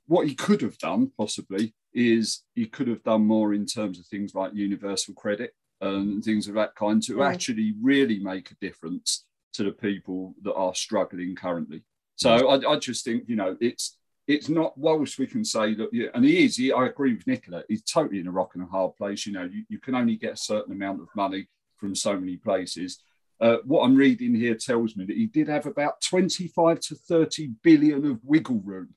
what 0.07 0.26
he 0.26 0.35
could 0.35 0.62
have 0.62 0.78
done 0.78 1.12
possibly 1.17 1.75
is 1.93 2.43
he 2.55 2.67
could 2.67 2.88
have 2.88 3.02
done 3.02 3.26
more 3.26 3.55
in 3.55 3.67
terms 3.67 3.99
of 3.99 4.07
things 4.07 4.35
like 4.35 4.55
universal 4.55 5.14
credit 5.14 5.55
and 5.81 6.25
things 6.25 6.49
of 6.49 6.55
that 6.55 6.75
kind 6.75 7.02
to 7.05 7.23
actually 7.23 7.75
really 7.81 8.19
make 8.19 8.50
a 8.50 8.57
difference 8.57 9.25
to 9.59 9.65
the 9.65 9.73
people 9.73 10.35
that 10.43 10.55
are 10.55 10.73
struggling 10.73 11.35
currently. 11.35 11.83
So 12.15 12.49
I, 12.49 12.75
I 12.75 12.79
just 12.79 13.05
think, 13.05 13.25
you 13.27 13.35
know, 13.35 13.57
it's 13.61 13.97
it's 14.29 14.49
not 14.49 14.79
whilst 14.79 15.19
we 15.19 15.27
can 15.27 15.45
say 15.45 15.75
that, 15.75 15.88
yeah, 15.93 16.09
and 16.15 16.25
he 16.25 16.45
is, 16.45 16.57
he, 16.57 16.73
I 16.73 16.87
agree 16.87 17.15
with 17.15 17.27
Nicola, 17.27 17.65
he's 17.69 17.83
totally 17.83 18.21
in 18.21 18.29
a 18.29 18.31
rock 18.31 18.53
and 18.55 18.62
a 18.62 18.67
hard 18.67 18.95
place. 18.97 19.27
You 19.27 19.33
know, 19.33 19.45
you, 19.45 19.65
you 19.69 19.81
can 19.81 19.97
only 19.97 20.17
get 20.17 20.35
a 20.35 20.37
certain 20.37 20.73
amount 20.73 21.00
of 21.00 21.09
money 21.17 21.49
from 21.77 21.97
so 21.97 22.19
many 22.19 22.37
places. 22.37 23.03
Uh, 23.41 23.57
what 23.65 23.83
I'm 23.83 23.97
reading 23.97 24.35
here 24.35 24.55
tells 24.55 24.97
me 24.97 25.07
that 25.07 25.17
he 25.17 25.27
did 25.27 25.49
have 25.49 25.67
about 25.67 26.00
25 26.03 26.79
to 26.81 26.95
30 26.95 27.50
billion 27.62 28.05
of 28.05 28.21
wiggle 28.23 28.61
room 28.65 28.91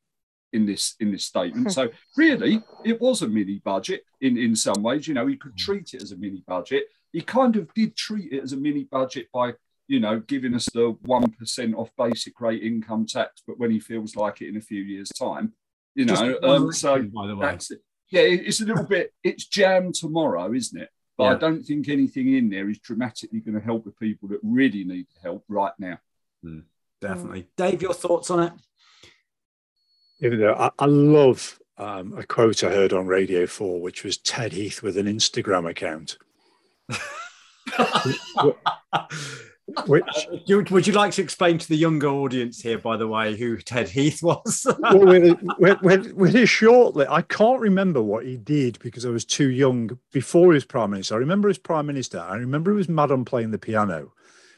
in 0.54 0.66
this 0.68 0.96
in 1.00 1.12
this 1.12 1.26
statement. 1.26 1.72
so 1.72 1.90
really, 2.18 2.62
it 2.86 3.02
was 3.02 3.24
a 3.24 3.28
mini 3.28 3.62
budget 3.66 4.04
in 4.20 4.38
in 4.38 4.56
some 4.56 4.84
ways. 4.84 5.08
You 5.08 5.16
know, 5.16 5.26
he 5.26 5.38
could 5.38 5.58
treat 5.58 5.96
it 5.96 6.04
as 6.04 6.12
a 6.12 6.18
mini 6.18 6.44
budget. 6.48 6.84
He 7.14 7.22
kind 7.22 7.56
of 7.56 7.74
did 7.74 7.96
treat 7.96 8.32
it 8.32 8.44
as 8.44 8.54
a 8.54 8.58
mini 8.58 8.84
budget 8.84 9.28
by 9.34 9.54
you 9.92 10.00
know, 10.00 10.22
giving 10.22 10.56
us 10.56 10.68
the 10.74 10.94
1% 10.94 11.76
off 11.76 11.90
basic 11.98 12.40
rate 12.40 12.64
income 12.64 13.06
tax, 13.06 13.44
but 13.46 13.60
when 13.60 13.72
he 13.72 13.80
feels 13.82 14.16
like 14.16 14.42
it 14.42 14.48
in 14.48 14.56
a 14.56 14.62
few 14.62 14.82
years' 14.82 15.10
time, 15.10 15.52
you 15.96 16.06
know, 16.06 16.40
um, 16.44 16.72
so 16.72 17.04
by 17.14 17.28
the 17.28 17.36
way. 17.36 17.54
It. 17.54 17.82
Yeah, 18.10 18.22
it's 18.22 18.62
a 18.62 18.66
little 18.66 18.86
bit, 18.86 19.14
it's 19.22 19.46
jam 19.46 19.92
tomorrow, 19.92 20.54
isn't 20.54 20.82
it? 20.82 20.88
But 21.18 21.24
yeah. 21.26 21.32
I 21.32 21.36
don't 21.36 21.62
think 21.64 21.90
anything 21.90 22.34
in 22.36 22.50
there 22.50 22.70
is 22.70 22.80
dramatically 22.80 23.42
going 23.42 23.60
to 23.60 23.66
help 23.66 23.84
the 23.84 23.92
people 23.92 24.30
that 24.30 24.40
really 24.42 24.86
need 24.86 25.08
help 25.22 25.44
right 25.50 25.74
now. 25.78 25.98
Mm, 26.42 26.64
definitely. 27.02 27.50
Dave, 27.58 27.82
your 27.82 27.94
thoughts 27.94 28.32
on 28.32 28.44
it? 28.44 28.54
Even 30.22 30.40
though 30.40 30.54
I, 30.54 30.70
I 30.80 30.86
love 30.86 31.60
um, 31.78 32.14
a 32.18 32.24
quote 32.24 32.64
I 32.64 32.70
heard 32.70 32.94
on 32.94 33.08
Radio 33.08 33.46
4, 33.46 33.82
which 33.82 34.06
was 34.06 34.16
Ted 34.16 34.54
Heath 34.54 34.82
with 34.82 34.96
an 34.96 35.08
Instagram 35.08 35.70
account. 35.70 36.18
Which, 39.88 40.04
uh, 40.50 40.64
would 40.72 40.88
you 40.88 40.94
like 40.94 41.12
to 41.14 41.22
explain 41.22 41.58
to 41.58 41.68
the 41.68 41.76
younger 41.76 42.08
audience 42.08 42.62
here, 42.62 42.78
by 42.78 42.98
the 42.98 43.08
way, 43.08 43.36
who 43.36 43.58
Ted 43.58 43.90
Heath 43.90 44.24
was? 44.24 44.66
well, 44.80 45.00
with, 45.60 45.82
with, 45.82 46.14
with, 46.14 46.34
his 46.34 46.50
shortly, 46.50 47.06
I 47.10 47.22
can't 47.22 47.60
remember 47.60 48.02
what 48.02 48.26
he 48.26 48.38
did 48.38 48.80
because 48.80 49.06
I 49.06 49.10
was 49.10 49.26
too 49.26 49.50
young 49.50 50.00
before 50.12 50.52
he 50.52 50.56
was 50.56 50.66
prime 50.66 50.92
minister. 50.92 51.16
I 51.16 51.20
remember 51.20 51.50
as 51.50 51.58
prime 51.58 51.86
minister. 51.86 52.20
I 52.20 52.36
remember 52.36 52.72
he 52.72 52.78
was 52.78 52.90
mad 52.90 53.12
on 53.12 53.26
playing 53.26 53.52
the 53.52 53.58
piano, 53.58 54.14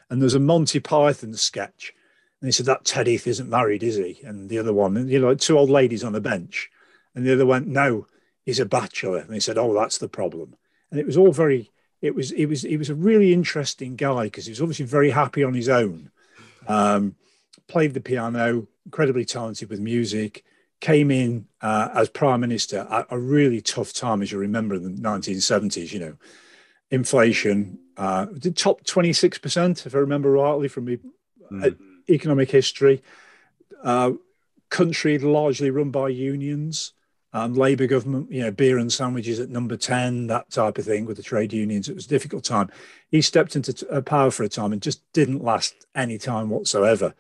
and 0.10 0.22
there's 0.22 0.36
a 0.36 0.40
Monty 0.40 0.80
Python 0.80 1.34
sketch, 1.34 1.94
and 2.42 2.48
he 2.48 2.52
said 2.52 2.66
that 2.68 2.86
Ted 2.86 3.08
Heath 3.08 3.28
isn't 3.28 3.50
married, 3.50 3.84
is 3.84 3.98
he? 3.98 4.20
And 4.24 4.50
the 4.50 4.60
other 4.60 4.74
one, 4.74 5.08
you 5.08 5.20
know, 5.20 5.36
two 5.36 5.58
old 5.58 5.70
ladies 5.70 6.04
on 6.04 6.16
a 6.16 6.22
bench, 6.22 6.70
and 7.16 7.26
the 7.26 7.34
other 7.34 7.46
went, 7.46 7.68
no, 7.68 8.08
he's 8.46 8.60
a 8.60 8.66
bachelor, 8.66 9.18
and 9.18 9.34
he 9.34 9.40
said, 9.40 9.58
oh, 9.58 9.74
that's 9.74 9.98
the 9.98 10.10
problem, 10.10 10.56
and 10.92 11.00
it 11.00 11.06
was 11.06 11.18
all 11.18 11.32
very 11.32 11.73
it 12.04 12.14
was 12.14 12.32
it 12.34 12.48
was 12.48 12.64
he 12.64 12.76
was 12.76 12.90
a 12.90 12.96
really 12.96 13.34
interesting 13.34 13.96
guy 13.96 14.26
because 14.26 14.46
he 14.46 14.52
was 14.52 14.62
obviously 14.62 14.86
very 14.86 15.10
happy 15.10 15.42
on 15.42 15.54
his 15.54 15.70
own. 15.70 16.12
Um, 16.68 17.16
played 17.68 17.94
the 17.94 18.02
piano, 18.02 18.68
incredibly 18.86 19.24
talented 19.24 19.70
with 19.70 19.80
music. 19.80 20.44
Came 20.82 21.10
in 21.12 21.48
uh, 21.62 21.90
as 21.94 22.10
prime 22.10 22.42
minister 22.42 22.86
at 22.92 23.08
a 23.10 23.18
really 23.18 23.62
tough 23.62 23.94
time, 23.94 24.22
as 24.22 24.34
you 24.34 24.38
remember, 24.38 24.76
in 24.76 24.84
the 24.84 25.02
1970s. 25.02 25.94
You 25.94 26.00
know, 26.02 26.16
inflation 26.92 27.80
uh, 27.96 28.26
did 28.26 28.58
top 28.58 28.84
26 28.84 29.38
percent, 29.38 29.86
if 29.86 29.96
I 29.96 30.00
remember 30.00 30.30
rightly, 30.30 30.68
from 30.68 30.88
mm. 30.88 31.78
economic 32.10 32.52
history. 32.52 33.02
Uh, 33.82 34.12
country 34.70 35.18
largely 35.20 35.70
run 35.70 35.92
by 35.92 36.10
unions 36.10 36.92
um, 37.34 37.56
Labour 37.56 37.88
government, 37.88 38.32
you 38.32 38.42
know, 38.42 38.52
beer 38.52 38.78
and 38.78 38.94
sandwiches 38.94 39.40
at 39.40 39.50
number 39.50 39.76
10, 39.76 40.28
that 40.28 40.52
type 40.52 40.78
of 40.78 40.86
thing 40.86 41.06
with 41.06 41.18
the 41.18 41.24
trade 41.24 41.52
unions. 41.52 41.90
It 41.90 41.96
was 41.96 42.06
a 42.06 42.10
difficult 42.10 42.44
time. 42.44 42.70
He 43.10 43.22
stepped 43.22 43.56
into 43.56 43.74
t- 43.74 43.88
uh, 43.92 44.02
power 44.02 44.30
for 44.30 44.44
a 44.44 44.50
time 44.50 44.72
and 44.72 44.82
just 44.82 45.02
didn't 45.14 45.44
last 45.44 45.88
any 45.96 46.20
time 46.20 46.50
whatsoever. 46.50 47.16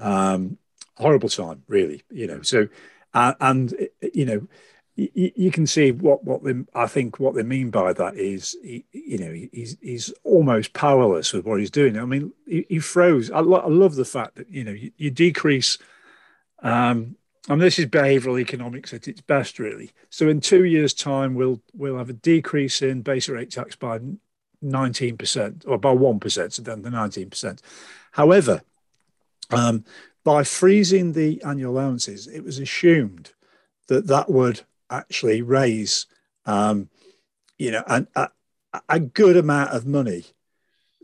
Um, 0.00 0.58
horrible 0.96 1.28
time, 1.28 1.62
really, 1.68 2.02
you 2.10 2.26
know. 2.26 2.42
So, 2.42 2.68
uh, 3.14 3.34
and, 3.40 3.72
uh, 3.74 4.08
you 4.12 4.24
know, 4.24 4.48
y- 4.96 5.32
you 5.36 5.52
can 5.52 5.68
see 5.68 5.92
what, 5.92 6.24
what 6.24 6.42
they, 6.42 6.54
I 6.74 6.88
think 6.88 7.20
what 7.20 7.36
they 7.36 7.44
mean 7.44 7.70
by 7.70 7.92
that 7.92 8.16
is, 8.16 8.56
he, 8.60 8.84
you 8.90 9.18
know, 9.18 9.32
he's, 9.52 9.76
he's 9.80 10.12
almost 10.24 10.72
powerless 10.72 11.32
with 11.32 11.46
what 11.46 11.60
he's 11.60 11.70
doing. 11.70 11.96
I 11.96 12.04
mean, 12.06 12.32
he, 12.44 12.66
he 12.68 12.78
froze. 12.80 13.30
I, 13.30 13.38
lo- 13.38 13.60
I 13.60 13.68
love 13.68 13.94
the 13.94 14.04
fact 14.04 14.34
that, 14.34 14.50
you 14.50 14.64
know, 14.64 14.72
you, 14.72 14.90
you 14.96 15.12
decrease, 15.12 15.78
um, 16.60 17.14
and 17.48 17.60
this 17.60 17.78
is 17.78 17.86
behavioral 17.86 18.40
economics 18.40 18.94
at 18.94 19.06
its 19.06 19.20
best, 19.20 19.58
really. 19.58 19.92
So 20.08 20.28
in 20.28 20.40
two 20.40 20.64
years' 20.64 20.94
time, 20.94 21.34
we'll 21.34 21.60
we'll 21.74 21.98
have 21.98 22.10
a 22.10 22.14
decrease 22.14 22.80
in 22.82 23.02
base 23.02 23.28
rate 23.28 23.50
tax 23.50 23.76
by 23.76 24.00
19% 24.64 25.64
or 25.66 25.78
by 25.78 25.94
1%, 25.94 26.52
so 26.52 26.62
then 26.62 26.82
the 26.82 26.88
19%. 26.88 27.60
However, 28.12 28.62
um, 29.50 29.84
by 30.24 30.42
freezing 30.42 31.12
the 31.12 31.42
annual 31.44 31.74
allowances, 31.74 32.26
it 32.26 32.42
was 32.42 32.58
assumed 32.58 33.32
that 33.88 34.06
that 34.06 34.30
would 34.30 34.62
actually 34.88 35.42
raise, 35.42 36.06
um, 36.46 36.88
you 37.58 37.70
know, 37.70 37.84
an, 37.86 38.08
a, 38.16 38.30
a 38.88 39.00
good 39.00 39.36
amount 39.36 39.70
of 39.70 39.86
money. 39.86 40.24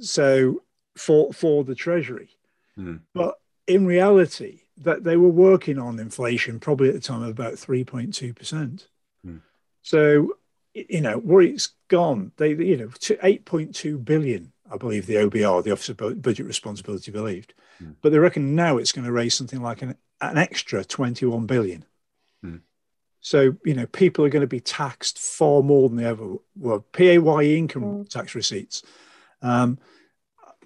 So 0.01 0.63
for 0.97 1.33
for 1.33 1.65
the 1.65 1.75
treasury, 1.75 2.31
mm. 2.79 3.01
but 3.13 3.39
in 3.67 3.85
reality, 3.85 4.63
that 4.81 5.05
they 5.05 5.17
were 5.17 5.29
working 5.29 5.79
on 5.79 5.99
inflation 5.99 6.59
probably 6.59 6.89
at 6.89 6.95
the 6.95 7.01
time 7.01 7.23
of 7.23 7.29
about 7.29 7.55
3.2%. 7.55 8.87
Hmm. 9.25 9.37
So, 9.83 10.35
you 10.75 11.01
know, 11.01 11.19
where 11.19 11.43
it's 11.43 11.71
gone, 11.89 12.33
they, 12.37 12.51
you 12.51 12.77
know, 12.77 12.89
to 13.01 13.17
8.2 13.17 14.05
billion, 14.05 14.53
I 14.71 14.79
believe 14.79 15.07
the 15.07 15.17
OBR, 15.17 15.63
the 15.63 15.73
Office 15.73 15.91
of 15.91 16.23
Budget 16.23 16.47
Responsibility, 16.47 17.11
believed. 17.11 17.55
Hmm. 17.79 17.93
But 18.01 18.13
they 18.13 18.19
reckon 18.19 18.55
now 18.55 18.79
it's 18.79 18.93
going 18.93 19.05
to 19.05 19.13
raise 19.13 19.35
something 19.35 19.61
like 19.61 19.83
an, 19.83 19.97
an 20.21 20.39
extra 20.39 20.85
21 20.85 21.47
billion. 21.47 21.85
Hmm. 22.43 22.57
So, 23.21 23.57
you 23.65 23.75
know, 23.75 23.87
people 23.87 24.25
are 24.25 24.31
going 24.31 24.41
to 24.41 24.47
be 24.47 24.61
taxed 24.61 25.19
far 25.19 25.63
more 25.63 25.91
than 25.91 25.99
they 25.99 26.07
ever 26.07 26.37
were. 26.57 26.81
PAYE 26.81 27.55
income 27.57 27.83
mm. 27.83 28.09
tax 28.09 28.35
receipts. 28.35 28.83
Um, 29.43 29.79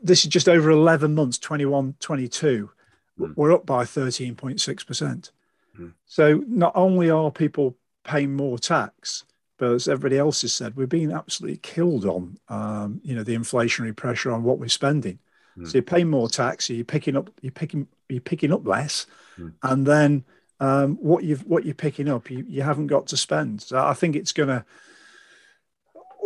this 0.01 0.23
is 0.23 0.31
just 0.31 0.49
over 0.49 0.71
11 0.71 1.17
months, 1.17 1.37
21, 1.39 1.97
22 1.99 2.71
mm. 3.19 3.35
we're 3.37 3.53
up 3.53 3.67
by 3.67 3.85
13.6%. 3.85 5.31
Mm. 5.79 5.93
So 6.07 6.45
not 6.47 6.73
only 6.75 7.11
are 7.11 7.31
people 7.31 7.77
paying 8.05 8.35
more 8.35 8.59
tax, 8.59 9.25
but 9.59 9.73
as 9.73 9.89
everybody 9.89 10.19
else 10.19 10.43
has 10.43 10.53
said, 10.53 10.77
we're 10.77 10.87
being 10.87 11.13
absolutely 11.13 11.59
killed 11.59 12.05
on, 12.05 12.39
um, 12.49 13.01
you 13.05 13.15
know, 13.15 13.23
the 13.23 13.37
inflationary 13.37 13.95
pressure 13.95 14.33
on 14.33 14.43
what 14.43 14.59
we're 14.59 14.69
spending. 14.69 15.19
Mm. 15.57 15.67
So 15.67 15.75
you're 15.75 15.83
paying 15.83 16.11
more 16.11 16.29
tax, 16.29 16.67
so 16.67 16.73
you're 16.73 16.85
picking 16.85 17.17
up, 17.17 17.31
you're 17.41 17.53
picking, 17.53 17.87
you're 18.09 18.21
picking 18.21 18.53
up 18.53 18.67
less, 18.67 19.07
mm. 19.39 19.53
and 19.63 19.87
then 19.87 20.25
um, 20.61 20.97
what 20.97 21.25
you've 21.25 21.47
what 21.47 21.65
you're 21.65 21.75
picking 21.75 22.09
up, 22.09 22.31
you, 22.31 22.45
you 22.49 22.63
haven't 22.63 22.89
got 22.89 23.07
to 23.09 23.17
spend. 23.17 23.63
So 23.63 23.79
I 23.79 23.95
think 23.95 24.17
it's 24.17 24.33
going 24.33 24.49
to 24.49 24.65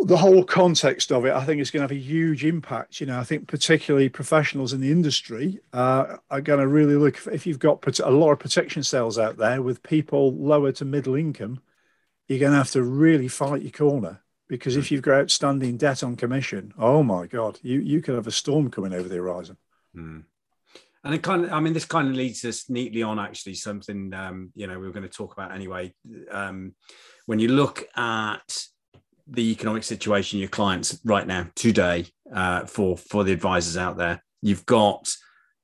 the 0.05 0.17
whole 0.17 0.43
context 0.43 1.11
of 1.11 1.25
it, 1.25 1.33
I 1.33 1.43
think, 1.43 1.61
is 1.61 1.71
going 1.71 1.81
to 1.81 1.93
have 1.93 1.97
a 1.97 2.01
huge 2.01 2.45
impact. 2.45 2.99
You 2.99 3.07
know, 3.07 3.19
I 3.19 3.23
think 3.23 3.47
particularly 3.47 4.09
professionals 4.09 4.73
in 4.73 4.81
the 4.81 4.91
industry 4.91 5.59
uh, 5.73 6.17
are 6.29 6.41
going 6.41 6.59
to 6.59 6.67
really 6.67 6.95
look 6.95 7.19
if 7.27 7.45
you've 7.45 7.59
got 7.59 7.99
a 7.99 8.09
lot 8.09 8.31
of 8.31 8.39
protection 8.39 8.83
sales 8.83 9.17
out 9.17 9.37
there 9.37 9.61
with 9.61 9.83
people 9.83 10.33
lower 10.33 10.71
to 10.73 10.85
middle 10.85 11.15
income, 11.15 11.61
you're 12.27 12.39
going 12.39 12.51
to 12.51 12.57
have 12.57 12.71
to 12.71 12.83
really 12.83 13.27
fight 13.27 13.61
your 13.61 13.71
corner 13.71 14.21
because 14.47 14.75
if 14.75 14.87
hmm. 14.87 14.95
you've 14.95 15.03
got 15.03 15.21
outstanding 15.21 15.77
debt 15.77 16.03
on 16.03 16.15
commission, 16.15 16.73
oh 16.77 17.03
my 17.03 17.27
God, 17.27 17.59
you 17.61 17.79
you 17.79 18.01
could 18.01 18.15
have 18.15 18.27
a 18.27 18.31
storm 18.31 18.71
coming 18.71 18.93
over 18.93 19.07
the 19.07 19.17
horizon. 19.17 19.57
Mm. 19.95 20.23
And 21.03 21.13
it 21.13 21.23
kind 21.23 21.45
of, 21.45 21.53
I 21.53 21.61
mean, 21.61 21.71
this 21.71 21.85
kind 21.85 22.09
of 22.09 22.15
leads 22.15 22.43
us 22.43 22.69
neatly 22.69 23.03
on 23.03 23.19
actually 23.19 23.55
something, 23.55 24.13
um, 24.13 24.51
you 24.53 24.67
know, 24.67 24.77
we 24.77 24.85
were 24.85 24.91
going 24.91 25.07
to 25.07 25.09
talk 25.09 25.31
about 25.31 25.53
anyway. 25.53 25.93
Um, 26.29 26.75
when 27.25 27.39
you 27.39 27.47
look 27.47 27.87
at 27.95 28.65
the 29.31 29.51
economic 29.51 29.83
situation 29.83 30.39
your 30.39 30.49
clients 30.49 30.99
right 31.03 31.27
now 31.27 31.47
today 31.55 32.05
uh, 32.33 32.65
for 32.65 32.97
for 32.97 33.23
the 33.23 33.33
advisors 33.33 33.77
out 33.77 33.97
there. 33.97 34.23
You've 34.41 34.65
got 34.65 35.09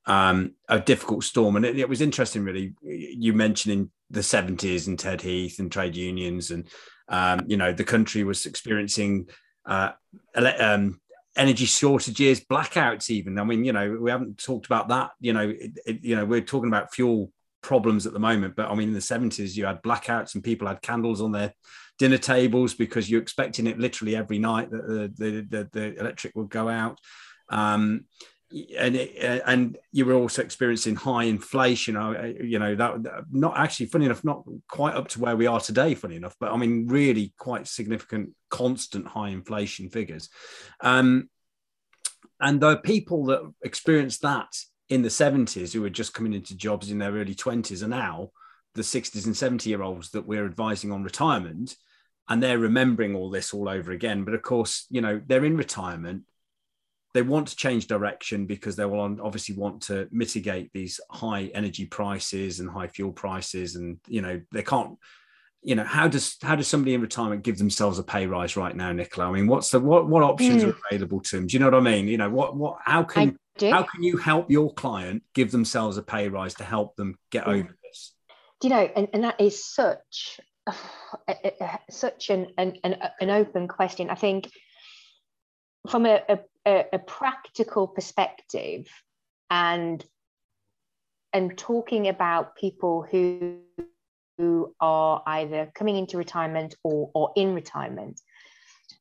um, 0.05 0.53
a 0.69 0.79
difficult 0.79 1.24
storm 1.24 1.55
and 1.55 1.65
it, 1.65 1.79
it, 1.79 1.89
was 1.89 2.01
interesting 2.01 2.43
really 2.43 2.74
you 2.84 3.34
mentioning 3.34 3.89
the 4.12 4.19
70s 4.19 4.86
and 4.86 5.00
ted 5.00 5.19
heath 5.19 5.57
and 5.57 5.72
trade 5.72 5.95
unions 5.95 6.51
and 6.51 6.67
um, 7.10 7.41
you 7.48 7.57
know 7.57 7.74
the 7.74 7.84
country 7.84 8.24
was 8.24 8.45
experiencing 8.45 9.27
uh, 9.65 9.91
um, 10.36 11.00
energy 11.36 11.65
shortages 11.65 12.39
blackouts 12.39 13.10
even. 13.10 13.39
I 13.39 13.43
mean 13.43 13.65
you 13.65 13.74
know 13.74 13.98
we 14.00 14.12
haven't 14.12 14.38
talked 14.38 14.67
about 14.67 14.89
that 14.89 15.12
you 15.19 15.34
know 15.34 15.50
it, 15.50 15.72
it, 15.86 16.03
you 16.03 16.15
know 16.15 16.25
we're 16.25 16.41
talking 16.41 16.69
about 16.69 16.93
fuel 16.93 17.31
problems 17.62 18.05
at 18.05 18.13
the 18.13 18.19
moment 18.19 18.55
but 18.55 18.69
i 18.69 18.75
mean 18.75 18.89
in 18.89 18.93
the 18.93 19.00
70s 19.00 19.55
you 19.55 19.65
had 19.65 19.81
blackouts 19.81 20.36
and 20.36 20.43
people 20.43 20.67
had 20.67 20.84
candles 20.84 21.19
on 21.19 21.31
their 21.31 21.51
dinner 21.97 22.17
tables 22.17 22.73
because 22.73 23.09
you're 23.09 23.21
expecting 23.21 23.67
it 23.67 23.79
literally 23.79 24.15
every 24.15 24.39
night 24.39 24.69
that 24.71 24.87
the, 24.87 25.13
the, 25.15 25.47
the, 25.49 25.69
the 25.71 25.99
electric 25.99 26.35
will 26.35 26.45
go 26.45 26.67
out. 26.67 26.99
Um, 27.49 28.05
and 28.51 28.95
it, 28.95 29.23
uh, 29.23 29.43
and 29.47 29.77
you 29.91 30.05
were 30.05 30.13
also 30.13 30.41
experiencing 30.41 30.95
high 30.95 31.23
inflation. 31.23 31.95
You 32.41 32.59
know 32.59 32.75
that 32.75 33.25
not 33.31 33.57
actually 33.57 33.87
funny 33.87 34.05
enough, 34.05 34.23
not 34.23 34.43
quite 34.69 34.93
up 34.93 35.07
to 35.09 35.19
where 35.19 35.35
we 35.35 35.47
are 35.47 35.59
today. 35.59 35.95
Funny 35.95 36.15
enough, 36.15 36.35
but 36.39 36.51
I 36.51 36.57
mean 36.57 36.87
really 36.87 37.33
quite 37.37 37.67
significant, 37.67 38.31
constant 38.49 39.07
high 39.07 39.29
inflation 39.29 39.89
figures. 39.89 40.29
Um, 40.79 41.29
and 42.39 42.61
the 42.61 42.77
people 42.77 43.25
that 43.25 43.41
experienced 43.63 44.21
that 44.21 44.49
in 44.89 45.01
the 45.01 45.09
70s, 45.09 45.73
who 45.73 45.81
were 45.81 45.89
just 45.89 46.13
coming 46.13 46.33
into 46.33 46.55
jobs 46.55 46.91
in 46.91 46.99
their 46.99 47.13
early 47.13 47.33
20s, 47.33 47.81
are 47.81 47.87
now 47.87 48.29
the 48.75 48.81
60s 48.81 49.25
and 49.25 49.35
70 49.35 49.69
year 49.69 49.81
olds 49.81 50.11
that 50.11 50.27
we're 50.27 50.45
advising 50.45 50.91
on 50.91 51.03
retirement 51.03 51.75
and 52.27 52.41
they're 52.41 52.60
remembering 52.60 53.15
all 53.15 53.29
this 53.29 53.53
all 53.53 53.70
over 53.70 53.91
again. 53.91 54.24
But 54.24 54.34
of 54.34 54.41
course 54.41 54.86
you 54.89 55.01
know 55.01 55.22
they're 55.25 55.46
in 55.46 55.58
retirement. 55.58 56.24
They 57.13 57.22
want 57.22 57.48
to 57.48 57.55
change 57.55 57.88
direction 57.88 58.46
because 58.46 58.75
they 58.75 58.86
will 58.86 59.00
obviously 59.22 59.55
want 59.55 59.84
to 59.84 60.10
mitigate 60.12 60.74
these 60.74 61.00
high 61.10 61.50
energy 61.53 61.86
prices 61.86 62.60
and 62.60 62.70
high 62.70 62.88
fuel 62.88 63.13
prices. 63.13 63.75
And 63.75 64.00
you 64.08 64.22
know 64.22 64.41
they 64.51 64.63
can't 64.63 64.98
you 65.65 65.74
know 65.74 65.84
how 65.84 66.08
does 66.08 66.38
how 66.44 66.55
does 66.55 66.67
somebody 66.67 66.94
in 66.94 67.01
retirement 67.01 67.44
give 67.44 67.58
themselves 67.58 67.98
a 67.98 68.03
pay 68.03 68.27
rise 68.27 68.55
right 68.55 68.75
now 68.75 68.91
nicola? 68.91 69.27
I 69.27 69.32
mean 69.32 69.48
what's 69.48 69.72
the 69.72 69.79
what 69.79 70.08
what 70.08 70.22
options 70.22 70.63
mm. 70.63 70.70
are 70.70 70.77
available 70.91 71.22
to 71.22 71.36
them 71.36 71.48
do 71.48 71.53
you 71.53 71.60
know 71.60 71.65
what 71.65 71.75
i 71.75 71.79
mean? 71.79 72.08
You 72.08 72.17
know 72.17 72.29
what 72.29 72.55
what 72.55 72.77
how 72.86 73.03
can 73.03 73.38
how 73.60 73.82
can 73.82 74.03
you 74.03 74.17
help 74.17 74.51
your 74.51 74.72
client 74.75 75.24
give 75.34 75.51
themselves 75.51 75.98
a 75.98 76.03
pay 76.03 76.29
rise 76.29 76.53
to 76.55 76.63
help 76.63 76.96
them 76.96 77.17
get 77.32 77.46
mm. 77.46 77.60
over 77.60 77.75
this? 77.84 78.13
Do 78.62 78.67
you 78.67 78.75
know 78.75 78.89
and, 78.96 79.08
and 79.12 79.24
that 79.24 79.41
is 79.41 79.65
such 79.65 80.39
such 81.89 82.29
an, 82.29 82.48
an, 82.57 82.77
an 82.84 83.29
open 83.29 83.67
question. 83.67 84.10
I 84.10 84.15
think 84.15 84.50
from 85.89 86.05
a, 86.05 86.22
a, 86.65 86.86
a 86.93 87.00
practical 87.00 87.88
perspective 87.88 88.88
and 89.50 90.03
and 91.34 91.57
talking 91.57 92.07
about 92.07 92.55
people 92.55 93.05
who 93.10 93.60
who 94.38 94.74
are 94.79 95.22
either 95.27 95.72
coming 95.75 95.95
into 95.95 96.17
retirement 96.17 96.75
or, 96.84 97.10
or 97.13 97.31
in 97.36 97.53
retirement. 97.53 98.19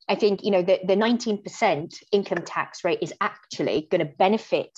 I 0.08 0.14
think 0.16 0.44
you 0.44 0.50
know 0.50 0.62
the, 0.62 0.80
the 0.84 0.96
19% 0.96 1.94
income 2.12 2.42
tax 2.44 2.84
rate 2.84 2.98
is 3.02 3.12
actually 3.20 3.88
going 3.90 4.06
to 4.06 4.12
benefit 4.18 4.70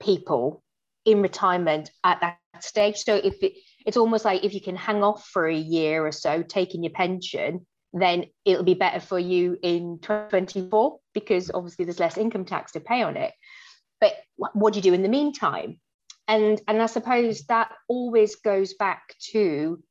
people 0.00 0.62
in 1.04 1.22
retirement 1.22 1.90
at 2.04 2.20
that 2.20 2.38
stage. 2.60 2.96
So 2.98 3.14
if 3.16 3.42
it, 3.42 3.54
it's 3.86 3.96
almost 3.96 4.24
like 4.24 4.44
if 4.44 4.54
you 4.54 4.60
can 4.60 4.76
hang 4.76 5.02
off 5.02 5.26
for 5.26 5.46
a 5.46 5.54
year 5.54 6.04
or 6.04 6.12
so 6.12 6.42
taking 6.42 6.82
your 6.82 6.92
pension, 6.92 7.66
then 7.92 8.26
it'll 8.44 8.64
be 8.64 8.74
better 8.74 9.00
for 9.00 9.18
you 9.18 9.56
in 9.62 9.98
2024 10.00 10.98
because 11.12 11.50
obviously 11.52 11.84
there's 11.84 12.00
less 12.00 12.16
income 12.16 12.44
tax 12.44 12.72
to 12.72 12.80
pay 12.80 13.02
on 13.02 13.16
it. 13.16 13.32
But 14.00 14.14
what 14.36 14.72
do 14.72 14.78
you 14.78 14.82
do 14.82 14.94
in 14.94 15.02
the 15.02 15.08
meantime? 15.08 15.80
And 16.26 16.60
and 16.66 16.80
I 16.80 16.86
suppose 16.86 17.44
that 17.46 17.72
always 17.88 18.36
goes 18.36 18.74
back 18.74 19.14
to 19.32 19.82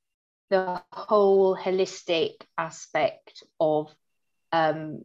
the 0.50 0.82
whole 0.92 1.56
holistic 1.56 2.34
aspect 2.58 3.44
of 3.60 3.94
um, 4.52 5.04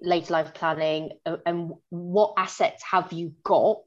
later 0.00 0.32
life 0.32 0.54
planning 0.54 1.10
and 1.44 1.72
what 1.90 2.34
assets 2.36 2.82
have 2.90 3.12
you 3.12 3.34
got 3.42 3.82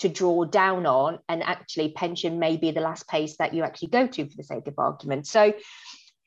to 0.00 0.08
draw 0.08 0.44
down 0.44 0.86
on 0.86 1.18
and 1.28 1.42
actually 1.42 1.92
pension 1.92 2.38
may 2.38 2.56
be 2.56 2.70
the 2.70 2.80
last 2.80 3.08
place 3.08 3.36
that 3.36 3.54
you 3.54 3.62
actually 3.62 3.88
go 3.88 4.06
to 4.06 4.28
for 4.28 4.36
the 4.36 4.42
sake 4.42 4.66
of 4.66 4.74
argument. 4.78 5.26
So 5.26 5.52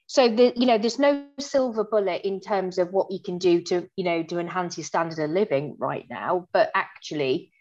so 0.07 0.29
the 0.29 0.53
you 0.55 0.67
know 0.67 0.77
there's 0.77 0.99
no 0.99 1.25
silver 1.39 1.83
bullet 1.83 2.21
in 2.23 2.39
terms 2.39 2.77
of 2.77 2.91
what 2.91 3.11
you 3.11 3.19
can 3.19 3.37
do 3.37 3.61
to 3.61 3.89
you 3.95 4.03
know 4.03 4.21
to 4.23 4.39
enhance 4.39 4.77
your 4.77 4.85
standard 4.85 5.17
of 5.17 5.29
living 5.31 5.75
right 5.79 6.05
now 6.09 6.47
but 6.53 6.69
actually 6.75 7.51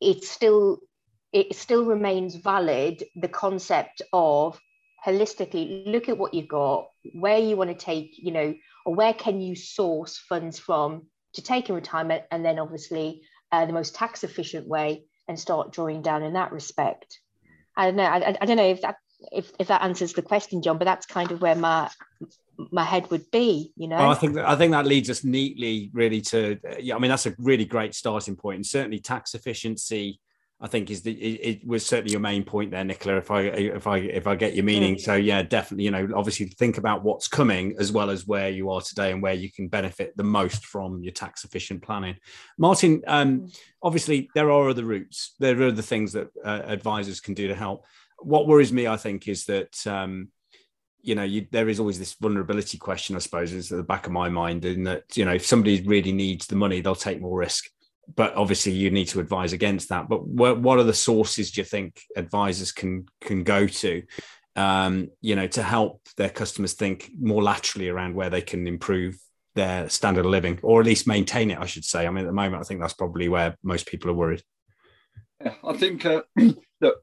it's 0.00 0.28
still 0.28 0.80
it 1.32 1.54
still 1.54 1.84
remains 1.84 2.34
valid 2.34 3.04
the 3.14 3.28
concept 3.28 4.02
of 4.12 4.58
holistically 5.06 5.86
look 5.86 6.08
at 6.08 6.18
what 6.18 6.34
you've 6.34 6.48
got 6.48 6.88
where 7.14 7.38
you 7.38 7.56
want 7.56 7.70
to 7.70 7.76
take 7.76 8.14
you 8.18 8.32
know 8.32 8.54
or 8.84 8.94
where 8.94 9.14
can 9.14 9.40
you 9.40 9.54
source 9.54 10.18
funds 10.18 10.58
from 10.58 11.06
to 11.34 11.42
take 11.42 11.68
in 11.68 11.74
retirement 11.74 12.24
and 12.32 12.44
then 12.44 12.58
obviously 12.58 13.22
uh, 13.52 13.66
the 13.66 13.72
most 13.72 13.94
tax 13.94 14.24
efficient 14.24 14.66
way 14.66 15.04
and 15.30 15.38
start 15.38 15.72
drawing 15.72 16.02
down 16.02 16.24
in 16.24 16.34
that 16.34 16.52
respect. 16.52 17.20
I 17.76 17.86
don't 17.86 17.96
know 17.96 18.02
I, 18.02 18.36
I 18.40 18.46
don't 18.46 18.56
know 18.56 18.68
if 18.68 18.82
that 18.82 18.96
if, 19.32 19.52
if 19.58 19.68
that 19.68 19.82
answers 19.82 20.12
the 20.12 20.22
question 20.22 20.60
john 20.60 20.76
but 20.76 20.86
that's 20.86 21.06
kind 21.06 21.30
of 21.30 21.40
where 21.40 21.54
my 21.54 21.88
my 22.70 22.84
head 22.84 23.10
would 23.10 23.30
be 23.30 23.72
you 23.76 23.86
know? 23.86 23.96
Well, 23.96 24.10
i 24.10 24.14
think 24.14 24.34
that, 24.34 24.48
i 24.48 24.56
think 24.56 24.72
that 24.72 24.86
leads 24.86 25.08
us 25.08 25.24
neatly 25.24 25.90
really 25.92 26.20
to 26.22 26.58
yeah 26.80 26.96
i 26.96 26.98
mean 26.98 27.10
that's 27.10 27.26
a 27.26 27.34
really 27.38 27.64
great 27.64 27.94
starting 27.94 28.34
point 28.34 28.56
and 28.56 28.66
certainly 28.66 28.98
tax 28.98 29.34
efficiency 29.34 30.20
I 30.62 30.66
think 30.66 30.90
is 30.90 31.00
the 31.00 31.12
it, 31.12 31.62
it, 31.62 31.66
was 31.66 31.86
certainly 31.86 32.12
your 32.12 32.20
main 32.20 32.44
point 32.44 32.70
there, 32.70 32.84
Nicola. 32.84 33.16
If 33.16 33.30
I 33.30 33.42
if 33.42 33.86
I 33.86 33.96
if 33.98 34.26
I 34.26 34.36
get 34.36 34.54
your 34.54 34.64
meaning, 34.64 34.98
so 34.98 35.14
yeah, 35.14 35.42
definitely. 35.42 35.84
You 35.84 35.90
know, 35.90 36.08
obviously 36.14 36.46
think 36.46 36.76
about 36.76 37.02
what's 37.02 37.28
coming 37.28 37.76
as 37.78 37.92
well 37.92 38.10
as 38.10 38.26
where 38.26 38.50
you 38.50 38.70
are 38.70 38.82
today 38.82 39.10
and 39.10 39.22
where 39.22 39.32
you 39.32 39.50
can 39.50 39.68
benefit 39.68 40.14
the 40.16 40.24
most 40.24 40.66
from 40.66 41.02
your 41.02 41.14
tax 41.14 41.44
efficient 41.44 41.82
planning. 41.82 42.16
Martin, 42.58 43.02
um, 43.06 43.40
mm. 43.40 43.58
obviously 43.82 44.28
there 44.34 44.50
are 44.50 44.68
other 44.68 44.84
routes. 44.84 45.34
There 45.38 45.58
are 45.62 45.68
other 45.68 45.82
things 45.82 46.12
that 46.12 46.28
uh, 46.44 46.60
advisors 46.66 47.20
can 47.20 47.32
do 47.32 47.48
to 47.48 47.54
help. 47.54 47.86
What 48.18 48.46
worries 48.46 48.72
me, 48.72 48.86
I 48.86 48.96
think, 48.96 49.28
is 49.28 49.46
that. 49.46 49.86
Um, 49.86 50.28
you 51.02 51.14
know, 51.14 51.22
you, 51.22 51.46
there 51.50 51.70
is 51.70 51.80
always 51.80 51.98
this 51.98 52.12
vulnerability 52.12 52.76
question, 52.76 53.16
I 53.16 53.20
suppose, 53.20 53.54
is 53.54 53.72
at 53.72 53.78
the 53.78 53.82
back 53.82 54.04
of 54.04 54.12
my 54.12 54.28
mind, 54.28 54.66
in 54.66 54.84
that 54.84 55.04
you 55.16 55.24
know, 55.24 55.32
if 55.32 55.46
somebody 55.46 55.80
really 55.80 56.12
needs 56.12 56.46
the 56.46 56.56
money, 56.56 56.82
they'll 56.82 56.94
take 56.94 57.22
more 57.22 57.38
risk 57.38 57.70
but 58.14 58.34
obviously 58.34 58.72
you 58.72 58.90
need 58.90 59.06
to 59.08 59.20
advise 59.20 59.52
against 59.52 59.88
that. 59.88 60.08
But 60.08 60.26
what, 60.26 60.60
what 60.60 60.78
are 60.78 60.84
the 60.84 60.94
sources 60.94 61.50
do 61.50 61.60
you 61.60 61.64
think 61.64 62.02
advisors 62.16 62.72
can 62.72 63.06
can 63.20 63.44
go 63.44 63.66
to, 63.66 64.02
um, 64.56 65.10
you 65.20 65.36
know, 65.36 65.46
to 65.48 65.62
help 65.62 66.02
their 66.16 66.30
customers 66.30 66.74
think 66.74 67.10
more 67.18 67.42
laterally 67.42 67.88
around 67.88 68.14
where 68.14 68.30
they 68.30 68.42
can 68.42 68.66
improve 68.66 69.18
their 69.54 69.88
standard 69.88 70.24
of 70.24 70.30
living, 70.30 70.58
or 70.62 70.80
at 70.80 70.86
least 70.86 71.06
maintain 71.06 71.50
it? 71.50 71.58
I 71.58 71.66
should 71.66 71.84
say. 71.84 72.06
I 72.06 72.10
mean, 72.10 72.24
at 72.24 72.28
the 72.28 72.32
moment, 72.32 72.60
I 72.60 72.64
think 72.64 72.80
that's 72.80 72.94
probably 72.94 73.28
where 73.28 73.56
most 73.62 73.86
people 73.86 74.10
are 74.10 74.14
worried. 74.14 74.42
Yeah, 75.40 75.54
I 75.64 75.72
think 75.74 76.04
uh, 76.04 76.22
that 76.36 76.94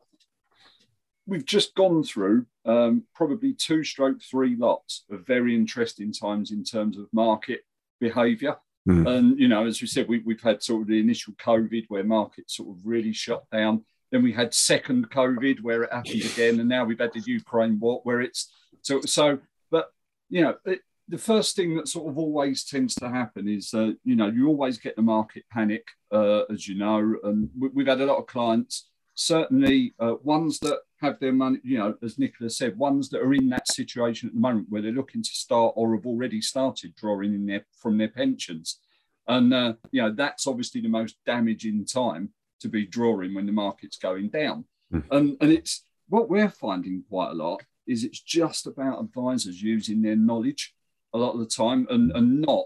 we've 1.25 1.45
just 1.45 1.75
gone 1.75 2.03
through 2.03 2.45
um, 2.65 3.03
probably 3.13 3.53
two 3.53 3.83
stroke 3.83 4.21
three 4.21 4.55
lots 4.55 5.05
of 5.11 5.25
very 5.25 5.55
interesting 5.55 6.11
times 6.11 6.51
in 6.51 6.63
terms 6.63 6.97
of 6.97 7.07
market 7.11 7.61
behaviour. 7.99 8.57
Mm. 8.87 9.07
And, 9.07 9.39
you 9.39 9.47
know, 9.47 9.65
as 9.65 9.81
we 9.81 9.87
said, 9.87 10.07
we, 10.07 10.19
we've 10.19 10.41
had 10.41 10.63
sort 10.63 10.83
of 10.83 10.87
the 10.87 10.99
initial 10.99 11.33
COVID 11.33 11.85
where 11.89 12.03
markets 12.03 12.55
sort 12.55 12.69
of 12.69 12.85
really 12.85 13.13
shut 13.13 13.43
down. 13.51 13.83
Then 14.11 14.23
we 14.23 14.31
had 14.31 14.53
second 14.53 15.09
COVID 15.09 15.61
where 15.61 15.83
it 15.83 15.91
happened 15.91 16.23
again. 16.23 16.59
And 16.59 16.69
now 16.69 16.85
we've 16.85 16.99
had 16.99 17.13
the 17.13 17.23
Ukraine 17.25 17.79
war 17.79 17.99
where 18.03 18.21
it's 18.21 18.51
so, 18.81 19.01
so, 19.01 19.39
but, 19.69 19.91
you 20.29 20.41
know, 20.41 20.55
it, 20.65 20.79
the 21.09 21.17
first 21.17 21.55
thing 21.55 21.75
that 21.75 21.87
sort 21.87 22.09
of 22.09 22.17
always 22.17 22.63
tends 22.63 22.95
to 22.95 23.09
happen 23.09 23.47
is, 23.47 23.73
uh, 23.73 23.91
you 24.03 24.15
know, 24.15 24.27
you 24.27 24.47
always 24.47 24.77
get 24.77 24.95
the 24.95 25.01
market 25.01 25.43
panic, 25.51 25.85
uh, 26.11 26.43
as 26.43 26.67
you 26.67 26.75
know, 26.75 27.15
and 27.23 27.49
we, 27.57 27.83
have 27.83 27.99
had 27.99 28.01
a 28.01 28.11
lot 28.11 28.19
of 28.19 28.27
clients, 28.27 28.89
certainly 29.15 29.93
uh, 29.99 30.15
ones 30.23 30.59
that 30.59 30.79
have 30.99 31.19
their 31.19 31.31
money, 31.31 31.59
you 31.63 31.77
know, 31.77 31.95
as 32.01 32.17
Nicola 32.17 32.49
said, 32.49 32.77
ones 32.77 33.09
that 33.09 33.21
are 33.21 33.33
in 33.33 33.49
that 33.49 33.71
situation 33.71 34.27
at 34.27 34.33
the 34.33 34.39
moment 34.39 34.67
where 34.69 34.81
they're 34.81 34.91
looking 34.91 35.21
to 35.21 35.29
start 35.29 35.73
or 35.75 35.95
have 35.95 36.05
already 36.05 36.41
started 36.41 36.95
drawing 36.95 37.33
in 37.33 37.45
their 37.45 37.65
from 37.79 37.97
their 37.97 38.07
pensions. 38.07 38.79
And 39.27 39.53
uh, 39.53 39.73
you 39.91 40.01
know, 40.01 40.11
that's 40.11 40.47
obviously 40.47 40.81
the 40.81 40.89
most 40.89 41.17
damaging 41.25 41.85
time 41.85 42.29
to 42.61 42.69
be 42.69 42.85
drawing 42.85 43.33
when 43.33 43.45
the 43.45 43.51
market's 43.51 43.97
going 43.97 44.29
down. 44.29 44.65
Mm. 44.91 45.03
And 45.11 45.37
and 45.41 45.51
it's 45.51 45.83
what 46.09 46.29
we're 46.29 46.49
finding 46.49 47.03
quite 47.09 47.31
a 47.31 47.35
lot 47.35 47.61
is 47.85 48.03
it's 48.03 48.19
just 48.19 48.67
about 48.67 48.99
advisors 48.99 49.61
using 49.61 50.01
their 50.01 50.15
knowledge 50.15 50.73
a 51.13 51.17
lot 51.17 51.33
of 51.33 51.39
the 51.39 51.45
time 51.45 51.87
and, 51.89 52.11
and 52.11 52.41
not 52.41 52.65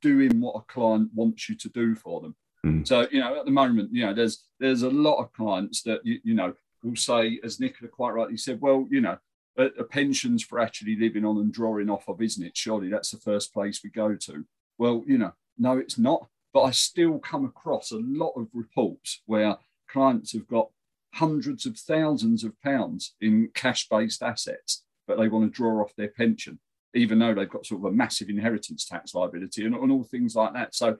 doing 0.00 0.40
what 0.40 0.56
a 0.56 0.72
client 0.72 1.10
wants 1.14 1.48
you 1.48 1.54
to 1.56 1.68
do 1.68 1.94
for 1.94 2.20
them. 2.20 2.34
Mm. 2.64 2.86
So, 2.86 3.06
you 3.10 3.20
know, 3.20 3.38
at 3.38 3.44
the 3.44 3.50
moment, 3.50 3.90
you 3.92 4.06
know, 4.06 4.14
there's 4.14 4.44
there's 4.60 4.82
a 4.82 4.90
lot 4.90 5.16
of 5.16 5.32
clients 5.32 5.82
that 5.82 6.00
you, 6.04 6.20
you 6.22 6.34
know 6.34 6.54
will 6.82 6.96
say, 6.96 7.40
as 7.44 7.60
Nicola 7.60 7.88
quite 7.90 8.10
rightly 8.10 8.36
said, 8.36 8.60
well, 8.60 8.86
you 8.90 9.00
know, 9.00 9.18
a, 9.56 9.64
a 9.78 9.84
pension's 9.84 10.42
for 10.42 10.58
actually 10.58 10.96
living 10.96 11.24
on 11.24 11.38
and 11.38 11.52
drawing 11.52 11.90
off 11.90 12.08
of, 12.08 12.20
isn't 12.20 12.44
it? 12.44 12.56
Surely 12.56 12.88
that's 12.88 13.10
the 13.10 13.18
first 13.18 13.52
place 13.52 13.80
we 13.82 13.90
go 13.90 14.16
to. 14.16 14.44
Well, 14.78 15.02
you 15.06 15.18
know, 15.18 15.32
no, 15.58 15.78
it's 15.78 15.98
not. 15.98 16.26
But 16.52 16.62
I 16.62 16.70
still 16.70 17.18
come 17.18 17.44
across 17.44 17.92
a 17.92 17.98
lot 17.98 18.32
of 18.36 18.48
reports 18.52 19.22
where 19.26 19.56
clients 19.88 20.32
have 20.32 20.46
got 20.48 20.68
hundreds 21.14 21.66
of 21.66 21.78
thousands 21.78 22.44
of 22.44 22.60
pounds 22.62 23.14
in 23.20 23.50
cash-based 23.54 24.22
assets, 24.22 24.82
but 25.06 25.18
they 25.18 25.28
want 25.28 25.44
to 25.44 25.56
draw 25.56 25.82
off 25.82 25.94
their 25.96 26.08
pension, 26.08 26.58
even 26.94 27.18
though 27.18 27.34
they've 27.34 27.48
got 27.48 27.66
sort 27.66 27.80
of 27.80 27.92
a 27.92 27.96
massive 27.96 28.28
inheritance 28.28 28.84
tax 28.84 29.14
liability 29.14 29.64
and, 29.64 29.74
and 29.74 29.92
all 29.92 30.04
things 30.04 30.34
like 30.34 30.52
that. 30.54 30.74
So 30.74 30.96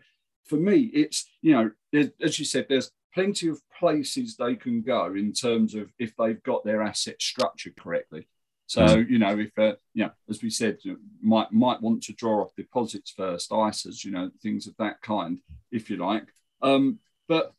for 0.47 0.57
me, 0.57 0.90
it's 0.92 1.29
you 1.40 1.53
know, 1.53 1.71
as 2.21 2.38
you 2.38 2.45
said, 2.45 2.66
there's 2.68 2.90
plenty 3.14 3.48
of 3.48 3.61
places 3.79 4.37
they 4.37 4.55
can 4.55 4.83
go 4.83 5.14
in 5.14 5.33
terms 5.33 5.75
of 5.75 5.90
if 5.98 6.14
they've 6.16 6.42
got 6.42 6.64
their 6.64 6.83
assets 6.83 7.25
structured 7.25 7.77
correctly. 7.77 8.27
So 8.66 8.83
mm. 8.83 9.11
you 9.11 9.18
know, 9.18 9.38
if 9.38 9.59
uh, 9.59 9.77
you 9.94 10.05
know, 10.05 10.12
as 10.31 10.42
we 10.42 10.51
said, 10.51 10.79
you 10.83 10.98
might 11.20 11.53
might 11.53 11.83
want 11.83 12.03
to 12.05 12.14
draw 12.14 12.42
off 12.42 12.57
deposits 12.57 13.11
first, 13.11 13.51
ISAs, 13.51 14.05
you 14.05 14.12
know, 14.12 14.31
things 14.42 14.66
of 14.66 14.75
that 14.79 15.01
kind, 15.03 15.38
if 15.70 15.90
you 15.90 15.96
like. 15.96 16.27
Um, 16.62 16.98
but 17.29 17.53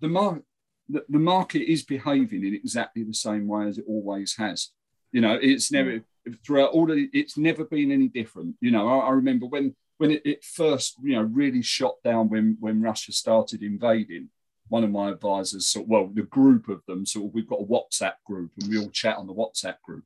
the 0.00 0.08
market 0.08 0.44
the, 0.88 1.04
the 1.08 1.18
market 1.18 1.70
is 1.70 1.84
behaving 1.84 2.44
in 2.44 2.54
exactly 2.54 3.04
the 3.04 3.14
same 3.14 3.46
way 3.46 3.66
as 3.66 3.78
it 3.78 3.84
always 3.86 4.34
has. 4.36 4.70
You 5.12 5.20
know, 5.20 5.38
it's 5.40 5.70
never 5.70 6.00
throughout 6.44 6.72
all 6.72 6.90
it, 6.90 7.10
it's 7.12 7.36
never 7.36 7.64
been 7.64 7.92
any 7.92 8.08
different. 8.08 8.56
You 8.60 8.70
know, 8.70 8.88
I, 8.88 9.06
I 9.06 9.10
remember 9.10 9.46
when 9.46 9.74
when 10.02 10.10
it, 10.10 10.22
it, 10.24 10.44
first, 10.44 10.96
you 11.00 11.14
know, 11.14 11.22
really 11.22 11.62
shot 11.62 11.94
down 12.02 12.28
when 12.28 12.56
when 12.58 12.82
Russia 12.82 13.12
started 13.12 13.62
invading. 13.62 14.30
One 14.68 14.82
of 14.82 14.90
my 14.90 15.10
advisors, 15.10 15.68
so, 15.68 15.84
well, 15.86 16.10
the 16.12 16.22
group 16.22 16.68
of 16.68 16.82
them, 16.86 17.06
so 17.06 17.20
we've 17.20 17.46
got 17.46 17.60
a 17.60 17.64
WhatsApp 17.64 18.14
group, 18.26 18.50
and 18.58 18.68
we 18.68 18.78
all 18.78 18.90
chat 18.90 19.16
on 19.16 19.28
the 19.28 19.34
WhatsApp 19.34 19.76
group. 19.84 20.02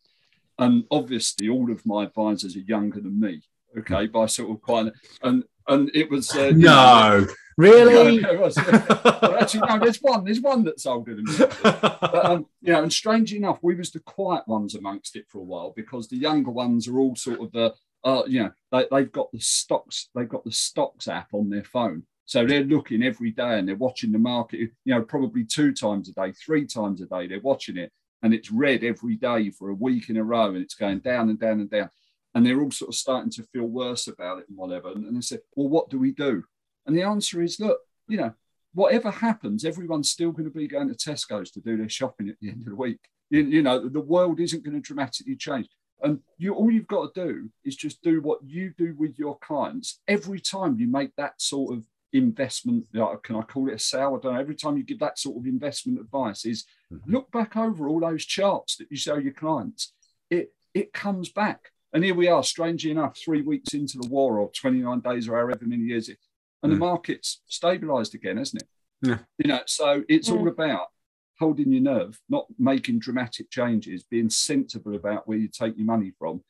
And 0.59 0.85
obviously, 0.91 1.49
all 1.49 1.71
of 1.73 1.87
my 1.87 2.05
advisors 2.05 2.57
are 2.57 2.71
younger 2.75 3.01
than 3.01 3.19
me. 3.19 3.41
Okay, 3.79 4.07
by 4.07 4.27
sort 4.27 4.51
of 4.51 4.61
quite, 4.61 4.93
and 5.23 5.45
and 5.67 5.91
it 5.95 6.11
was 6.11 6.31
uh, 6.37 6.53
no. 6.55 7.21
Know, 7.21 7.27
Really? 7.57 8.21
No, 8.23 8.35
was, 8.35 8.57
well, 8.57 9.39
actually, 9.41 9.67
no. 9.67 9.79
There's 9.79 10.03
one. 10.03 10.25
There's 10.25 10.43
one 10.43 10.63
that's 10.63 10.85
older 10.85 11.15
than 11.15 11.25
me. 11.25 11.37
But 11.63 12.27
um, 12.27 12.47
you 12.61 12.73
know, 12.73 12.83
and 12.83 12.93
strange 12.93 13.33
enough, 13.33 13.61
we 13.63 13.75
was 13.75 13.91
the 13.91 14.01
quiet 14.01 14.47
ones 14.47 14.75
amongst 14.75 15.17
it 15.17 15.27
for 15.29 15.39
a 15.39 15.45
while 15.45 15.73
because 15.75 16.09
the 16.09 16.19
younger 16.19 16.51
ones 16.51 16.87
are 16.87 16.99
all 16.99 17.17
sort 17.17 17.41
of 17.41 17.53
the 17.53 17.73
uh, 18.07 18.23
you 18.29 18.45
know, 18.45 18.53
they, 18.71 18.87
they've 18.91 19.11
got 19.11 19.31
the 19.33 19.41
stocks, 19.41 20.09
they've 20.15 20.29
got 20.29 20.45
the 20.45 20.53
stocks 20.53 21.09
app 21.09 21.35
on 21.35 21.51
their 21.51 21.65
phone. 21.65 22.05
So 22.25 22.47
they're 22.47 22.63
looking 22.63 23.03
every 23.03 23.33
day 23.33 23.59
and 23.59 23.69
they're 23.69 23.75
watching 23.75 24.13
the 24.13 24.19
market, 24.19 24.61
you 24.61 24.71
know, 24.87 25.03
probably 25.03 25.45
two 25.45 25.73
times 25.73 26.09
a 26.09 26.13
day, 26.13 26.33
three 26.33 26.67
times 26.67 27.03
a 27.03 27.07
day. 27.07 27.27
They're 27.27 27.41
watching 27.41 27.77
it 27.77 27.93
and 28.23 28.33
it's 28.33 28.51
red 28.51 28.85
every 28.85 29.17
day 29.17 29.51
for 29.51 29.71
a 29.71 29.75
week 29.75 30.09
in 30.09 30.17
a 30.17 30.25
row 30.25 30.47
and 30.47 30.59
it's 30.59 30.75
going 30.75 31.01
down 31.01 31.31
and 31.31 31.39
down 31.39 31.61
and 31.61 31.71
down. 31.71 31.91
And 32.35 32.47
they're 32.47 32.61
all 32.61 32.71
sort 32.71 32.91
of 32.91 32.95
starting 32.95 33.31
to 33.33 33.43
feel 33.53 33.67
worse 33.67 34.07
about 34.07 34.39
it 34.39 34.47
and 34.49 34.57
whatever. 34.57 34.93
And, 34.93 35.05
and 35.05 35.17
they 35.17 35.21
said, 35.21 35.41
well, 35.57 35.69
what 35.69 35.91
do 35.91 35.99
we 35.99 36.13
do? 36.13 36.45
And 36.87 36.97
the 36.97 37.03
answer 37.03 37.43
is, 37.43 37.59
look, 37.59 37.79
you 38.09 38.19
know, 38.19 38.33
whatever 38.73 39.11
happens, 39.11 39.65
everyone's 39.65 40.11
still 40.11 40.31
going 40.31 40.45
to 40.45 40.57
be 40.57 40.69
going 40.69 40.89
to 40.89 40.95
Tesco's 40.95 41.51
to 41.53 41.61
do 41.61 41.77
their 41.77 41.89
shopping 41.89 42.29
at 42.29 42.37
the 42.41 42.51
end 42.51 42.61
of 42.61 42.67
the 42.69 42.77
week. 42.77 43.01
You, 43.31 43.43
you 43.43 43.63
know, 43.63 43.89
the 43.89 44.01
world 44.01 44.39
isn't 44.39 44.65
going 44.65 44.81
to 44.81 44.81
dramatically 44.81 45.35
change. 45.35 45.69
And 46.03 46.21
you 46.39 46.55
all 46.55 46.71
you've 46.71 46.87
got 46.87 47.15
to 47.15 47.27
do 47.27 47.51
is 47.65 47.77
just 47.77 48.03
do 48.03 48.21
what 48.21 48.41
you 48.45 48.73
do 48.77 48.95
with 48.99 49.19
your 49.19 49.39
clients 49.39 50.01
every 50.07 50.41
time 50.41 50.79
you 50.79 50.87
make 50.87 51.15
that 51.17 51.41
sort 51.41 51.75
of 51.75 51.85
investment. 52.13 52.87
Can 52.93 53.37
I 53.37 53.43
call 53.43 53.69
it 53.69 53.75
a 53.75 53.79
sale? 53.79 54.17
I 54.17 54.23
don't 54.23 54.35
know. 54.35 54.41
Every 54.41 54.55
time 54.55 54.77
you 54.77 54.83
give 54.83 55.01
that 55.01 55.19
sort 55.19 55.39
of 55.39 55.47
investment 55.47 55.99
advice, 55.99 56.45
is 56.45 56.65
mm-hmm. 56.93 57.13
look 57.13 57.31
back 57.33 57.57
over 57.57 57.89
all 57.89 58.01
those 58.01 58.25
charts 58.25 58.77
that 58.77 58.89
you 58.91 58.97
show 58.97 59.17
your 59.17 59.33
clients. 59.33 59.93
It 60.31 60.53
it 60.75 60.93
comes 60.93 61.31
back. 61.31 61.71
And 61.93 62.05
here 62.05 62.15
we 62.15 62.29
are, 62.29 62.43
strangely 62.43 62.91
enough, 62.91 63.17
three 63.17 63.41
weeks 63.41 63.73
into 63.73 63.97
the 63.97 64.09
war, 64.09 64.39
or 64.39 64.51
29 64.51 65.01
days, 65.01 65.29
or 65.29 65.39
however 65.39 65.65
many 65.65 65.85
years 65.85 66.11
it, 66.11 66.19
and 66.63 66.71
mm. 66.71 66.75
the 66.75 66.79
market's 66.79 67.41
stabilized 67.47 68.15
again, 68.15 68.37
hasn't 68.37 68.63
it? 68.63 68.69
Yeah. 69.01 69.19
You 69.39 69.49
know, 69.49 69.61
so 69.67 70.03
it's 70.09 70.29
all 70.29 70.49
about 70.49 70.89
holding 71.39 71.73
your 71.73 71.83
nerve, 71.83 72.19
not 72.29 72.47
making 72.59 72.99
dramatic 72.99 73.51
changes, 73.51 74.05
being 74.05 74.31
sensible 74.31 74.95
about 74.95 75.29
where 75.29 75.39
you 75.39 75.49
take 75.49 75.77
your 75.77 75.87
money 75.87 76.13
from. 76.19 76.43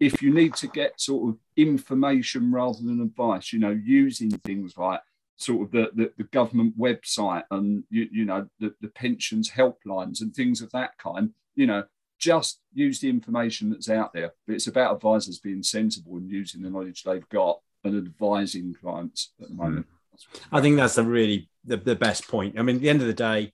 If 0.00 0.20
you 0.20 0.34
need 0.34 0.54
to 0.56 0.66
get 0.66 1.00
sort 1.00 1.28
of 1.28 1.38
information 1.56 2.50
rather 2.50 2.78
than 2.78 3.00
advice, 3.00 3.52
you 3.52 3.60
know, 3.60 3.70
using 3.70 4.30
things 4.30 4.76
like 4.76 5.00
sort 5.36 5.62
of 5.62 5.70
the, 5.70 5.90
the, 5.94 6.12
the 6.18 6.24
government 6.24 6.76
website 6.78 7.44
and, 7.50 7.84
you, 7.88 8.08
you 8.10 8.24
know, 8.24 8.48
the, 8.58 8.74
the 8.80 8.88
pensions 8.88 9.50
helplines 9.50 10.20
and 10.20 10.34
things 10.34 10.60
of 10.60 10.70
that 10.72 10.98
kind, 10.98 11.30
you 11.54 11.66
know, 11.66 11.84
just 12.18 12.60
use 12.72 13.00
the 13.00 13.08
information 13.08 13.70
that's 13.70 13.88
out 13.88 14.12
there. 14.12 14.32
But 14.46 14.54
it's 14.54 14.66
about 14.66 14.94
advisors 14.94 15.38
being 15.38 15.62
sensible 15.62 16.16
and 16.16 16.30
using 16.30 16.62
the 16.62 16.70
knowledge 16.70 17.02
they've 17.02 17.28
got 17.28 17.60
and 17.84 17.96
advising 17.96 18.74
clients 18.80 19.32
at 19.40 19.48
the 19.48 19.54
moment. 19.54 19.86
Mm. 19.86 20.40
I 20.52 20.60
think 20.60 20.76
that's 20.76 20.98
a 20.98 21.04
really 21.04 21.48
the, 21.64 21.76
the 21.76 21.96
best 21.96 22.28
point. 22.28 22.58
I 22.58 22.62
mean, 22.62 22.76
at 22.76 22.82
the 22.82 22.90
end 22.90 23.00
of 23.00 23.06
the 23.06 23.14
day, 23.14 23.52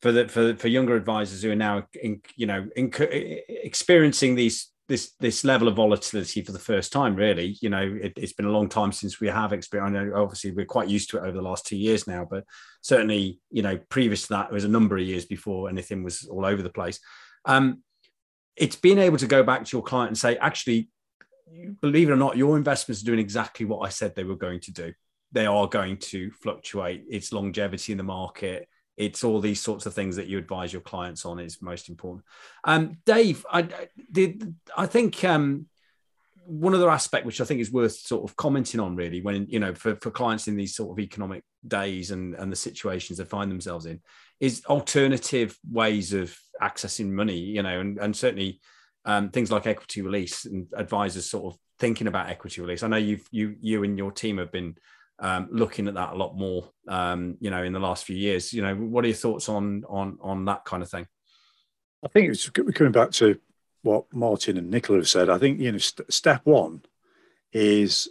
for 0.00 0.12
the 0.12 0.28
for 0.28 0.54
for 0.54 0.68
younger 0.68 0.96
advisors 0.96 1.42
who 1.42 1.50
are 1.50 1.56
now 1.56 1.86
in, 2.00 2.20
you 2.36 2.46
know 2.46 2.66
in, 2.76 2.92
experiencing 3.48 4.34
these 4.34 4.70
this 4.88 5.12
this 5.20 5.44
level 5.44 5.68
of 5.68 5.76
volatility 5.76 6.42
for 6.42 6.52
the 6.52 6.58
first 6.58 6.92
time 6.92 7.14
really. 7.14 7.56
You 7.60 7.70
know 7.70 7.98
it, 8.00 8.18
has 8.18 8.32
been 8.32 8.46
a 8.46 8.50
long 8.50 8.68
time 8.68 8.92
since 8.92 9.20
we 9.20 9.28
have 9.28 9.52
experienced 9.52 9.96
I 9.96 10.04
know 10.04 10.22
obviously 10.22 10.52
we're 10.52 10.66
quite 10.66 10.88
used 10.88 11.10
to 11.10 11.18
it 11.18 11.22
over 11.22 11.32
the 11.32 11.42
last 11.42 11.66
two 11.66 11.76
years 11.76 12.06
now 12.06 12.26
but 12.28 12.44
certainly 12.80 13.38
you 13.50 13.62
know 13.62 13.78
previous 13.88 14.22
to 14.22 14.28
that 14.30 14.46
it 14.46 14.52
was 14.52 14.64
a 14.64 14.68
number 14.68 14.96
of 14.96 15.04
years 15.04 15.24
before 15.24 15.68
anything 15.68 16.02
was 16.02 16.24
all 16.24 16.46
over 16.46 16.62
the 16.62 16.70
place. 16.70 17.00
Um 17.44 17.82
it's 18.56 18.76
being 18.76 18.98
able 18.98 19.18
to 19.18 19.26
go 19.26 19.42
back 19.42 19.64
to 19.64 19.76
your 19.76 19.84
client 19.84 20.08
and 20.08 20.18
say 20.18 20.36
actually 20.38 20.88
believe 21.80 22.08
it 22.08 22.12
or 22.12 22.16
not 22.16 22.36
your 22.36 22.56
investments 22.56 23.02
are 23.02 23.06
doing 23.06 23.20
exactly 23.20 23.64
what 23.64 23.78
i 23.78 23.88
said 23.88 24.14
they 24.14 24.24
were 24.24 24.36
going 24.36 24.60
to 24.60 24.72
do. 24.72 24.92
They 25.32 25.44
are 25.44 25.66
going 25.66 25.98
to 25.98 26.30
fluctuate. 26.30 27.04
It's 27.10 27.34
longevity 27.34 27.92
in 27.92 27.98
the 27.98 28.04
market 28.04 28.66
it's 28.98 29.22
all 29.22 29.40
these 29.40 29.60
sorts 29.60 29.86
of 29.86 29.94
things 29.94 30.16
that 30.16 30.26
you 30.26 30.38
advise 30.38 30.72
your 30.72 30.82
clients 30.82 31.24
on 31.24 31.38
is 31.38 31.62
most 31.62 31.88
important. 31.88 32.24
Um, 32.64 32.98
Dave, 33.06 33.46
I 33.50 33.68
did. 34.10 34.54
I 34.76 34.86
think 34.86 35.22
um, 35.24 35.66
one 36.44 36.74
other 36.74 36.90
aspect 36.90 37.24
which 37.24 37.40
I 37.40 37.44
think 37.44 37.60
is 37.60 37.70
worth 37.70 37.92
sort 37.92 38.28
of 38.28 38.36
commenting 38.36 38.80
on, 38.80 38.96
really, 38.96 39.20
when 39.22 39.46
you 39.48 39.60
know, 39.60 39.72
for, 39.72 39.96
for 39.96 40.10
clients 40.10 40.48
in 40.48 40.56
these 40.56 40.74
sort 40.74 40.90
of 40.90 40.98
economic 40.98 41.44
days 41.66 42.10
and 42.10 42.34
and 42.34 42.50
the 42.50 42.56
situations 42.56 43.18
they 43.18 43.24
find 43.24 43.50
themselves 43.50 43.86
in, 43.86 44.00
is 44.40 44.64
alternative 44.66 45.56
ways 45.70 46.12
of 46.12 46.36
accessing 46.60 47.10
money. 47.10 47.38
You 47.38 47.62
know, 47.62 47.78
and 47.78 47.98
and 47.98 48.16
certainly 48.16 48.60
um, 49.04 49.30
things 49.30 49.52
like 49.52 49.68
equity 49.68 50.02
release 50.02 50.44
and 50.44 50.66
advisors 50.76 51.30
sort 51.30 51.54
of 51.54 51.60
thinking 51.78 52.08
about 52.08 52.30
equity 52.30 52.60
release. 52.60 52.82
I 52.82 52.88
know 52.88 52.96
you've 52.96 53.28
you 53.30 53.54
you 53.60 53.84
and 53.84 53.96
your 53.96 54.10
team 54.10 54.38
have 54.38 54.50
been 54.50 54.74
um, 55.20 55.48
looking 55.50 55.88
at 55.88 55.94
that 55.94 56.12
a 56.12 56.16
lot 56.16 56.36
more, 56.36 56.70
um, 56.86 57.36
you 57.40 57.50
know, 57.50 57.62
in 57.62 57.72
the 57.72 57.80
last 57.80 58.04
few 58.04 58.16
years. 58.16 58.52
You 58.52 58.62
know, 58.62 58.74
what 58.74 59.04
are 59.04 59.08
your 59.08 59.16
thoughts 59.16 59.48
on 59.48 59.84
on 59.88 60.18
on 60.20 60.44
that 60.46 60.64
kind 60.64 60.82
of 60.82 60.90
thing? 60.90 61.06
I 62.04 62.08
think 62.08 62.30
it's 62.30 62.48
coming 62.48 62.92
back 62.92 63.10
to 63.12 63.38
what 63.82 64.04
Martin 64.12 64.56
and 64.56 64.70
Nicola 64.70 65.00
have 65.00 65.08
said. 65.08 65.28
I 65.28 65.38
think 65.38 65.60
you 65.60 65.72
know, 65.72 65.78
st- 65.78 66.12
step 66.12 66.42
one 66.44 66.82
is 67.52 68.08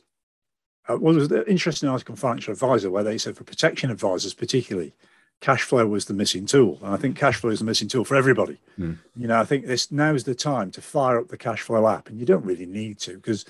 uh, 0.89 0.97
well, 0.99 1.13
there 1.13 1.21
was 1.21 1.31
an 1.31 1.43
interesting 1.47 1.89
article 1.89 2.13
in 2.13 2.17
Financial 2.17 2.53
Advisor 2.53 2.89
where 2.89 3.03
they 3.03 3.17
said 3.17 3.35
for 3.35 3.43
protection 3.43 3.91
advisors, 3.91 4.33
particularly, 4.33 4.93
cash 5.41 5.63
flow 5.63 5.85
was 5.85 6.05
the 6.05 6.13
missing 6.13 6.45
tool, 6.45 6.79
and 6.81 6.93
I 6.93 6.97
think 6.97 7.17
cash 7.17 7.37
flow 7.37 7.51
is 7.51 7.59
the 7.59 7.65
missing 7.65 7.87
tool 7.87 8.05
for 8.05 8.15
everybody. 8.15 8.59
Mm. 8.79 8.97
You 9.15 9.27
know, 9.27 9.39
I 9.39 9.45
think 9.45 9.65
this 9.65 9.91
now 9.91 10.13
is 10.13 10.23
the 10.23 10.35
time 10.35 10.71
to 10.71 10.81
fire 10.81 11.19
up 11.19 11.27
the 11.27 11.37
cash 11.37 11.61
flow 11.61 11.87
app, 11.87 12.09
and 12.09 12.19
you 12.19 12.25
don't 12.25 12.45
really 12.45 12.65
need 12.65 12.99
to 12.99 13.15
because 13.15 13.45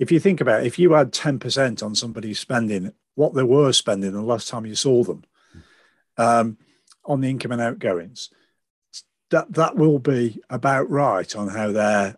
if 0.00 0.10
you 0.10 0.18
think 0.18 0.40
about 0.40 0.62
it, 0.62 0.66
if 0.66 0.78
you 0.78 0.94
add 0.94 1.12
10% 1.12 1.82
on 1.82 1.94
somebody's 1.94 2.40
spending 2.40 2.92
what 3.14 3.34
they 3.34 3.42
were 3.42 3.72
spending 3.72 4.12
the 4.12 4.22
last 4.22 4.48
time 4.48 4.66
you 4.66 4.74
saw 4.74 5.02
them 5.04 5.24
um, 6.16 6.58
on 7.04 7.20
the 7.20 7.30
income 7.30 7.52
and 7.52 7.60
outgoings, 7.60 8.30
that 9.30 9.52
that 9.52 9.76
will 9.76 9.98
be 9.98 10.40
about 10.48 10.88
right 10.90 11.34
on 11.36 11.48
how 11.48 11.72
their 11.72 12.16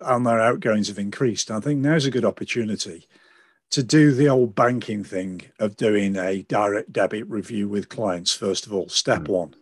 on 0.00 0.24
their 0.24 0.40
outgoings 0.40 0.88
have 0.88 0.98
increased. 0.98 1.50
I 1.50 1.60
think 1.60 1.80
now's 1.80 2.06
a 2.06 2.10
good 2.10 2.24
opportunity 2.24 3.06
to 3.70 3.82
do 3.82 4.12
the 4.12 4.28
old 4.28 4.54
banking 4.54 5.04
thing 5.04 5.42
of 5.58 5.76
doing 5.76 6.16
a 6.16 6.42
direct 6.42 6.92
debit 6.92 7.28
review 7.28 7.68
with 7.68 7.88
clients. 7.88 8.34
First 8.34 8.66
of 8.66 8.72
all, 8.72 8.88
step 8.88 9.22
mm-hmm. 9.22 9.32
one. 9.32 9.54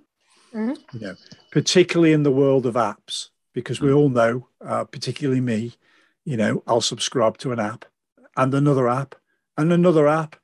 Mm-hmm. 0.55 0.99
You 0.99 1.01
know, 1.01 1.15
particularly 1.51 2.13
in 2.13 2.23
the 2.23 2.31
world 2.31 2.67
of 2.67 2.75
apps, 2.75 3.29
because 3.55 3.81
we 3.81 3.93
all 3.93 4.11
know, 4.11 4.49
uh, 4.65 4.85
particularly 4.85 5.41
me, 5.41 5.73
you 6.25 6.37
know, 6.37 6.63
I'll 6.67 6.83
subscribe 6.83 7.39
to 7.39 7.53
an 7.53 7.61
app 7.61 7.87
and 8.37 8.53
another 8.55 8.89
app 8.89 9.15
and 9.57 9.73
another 9.73 10.07
app. 10.09 10.37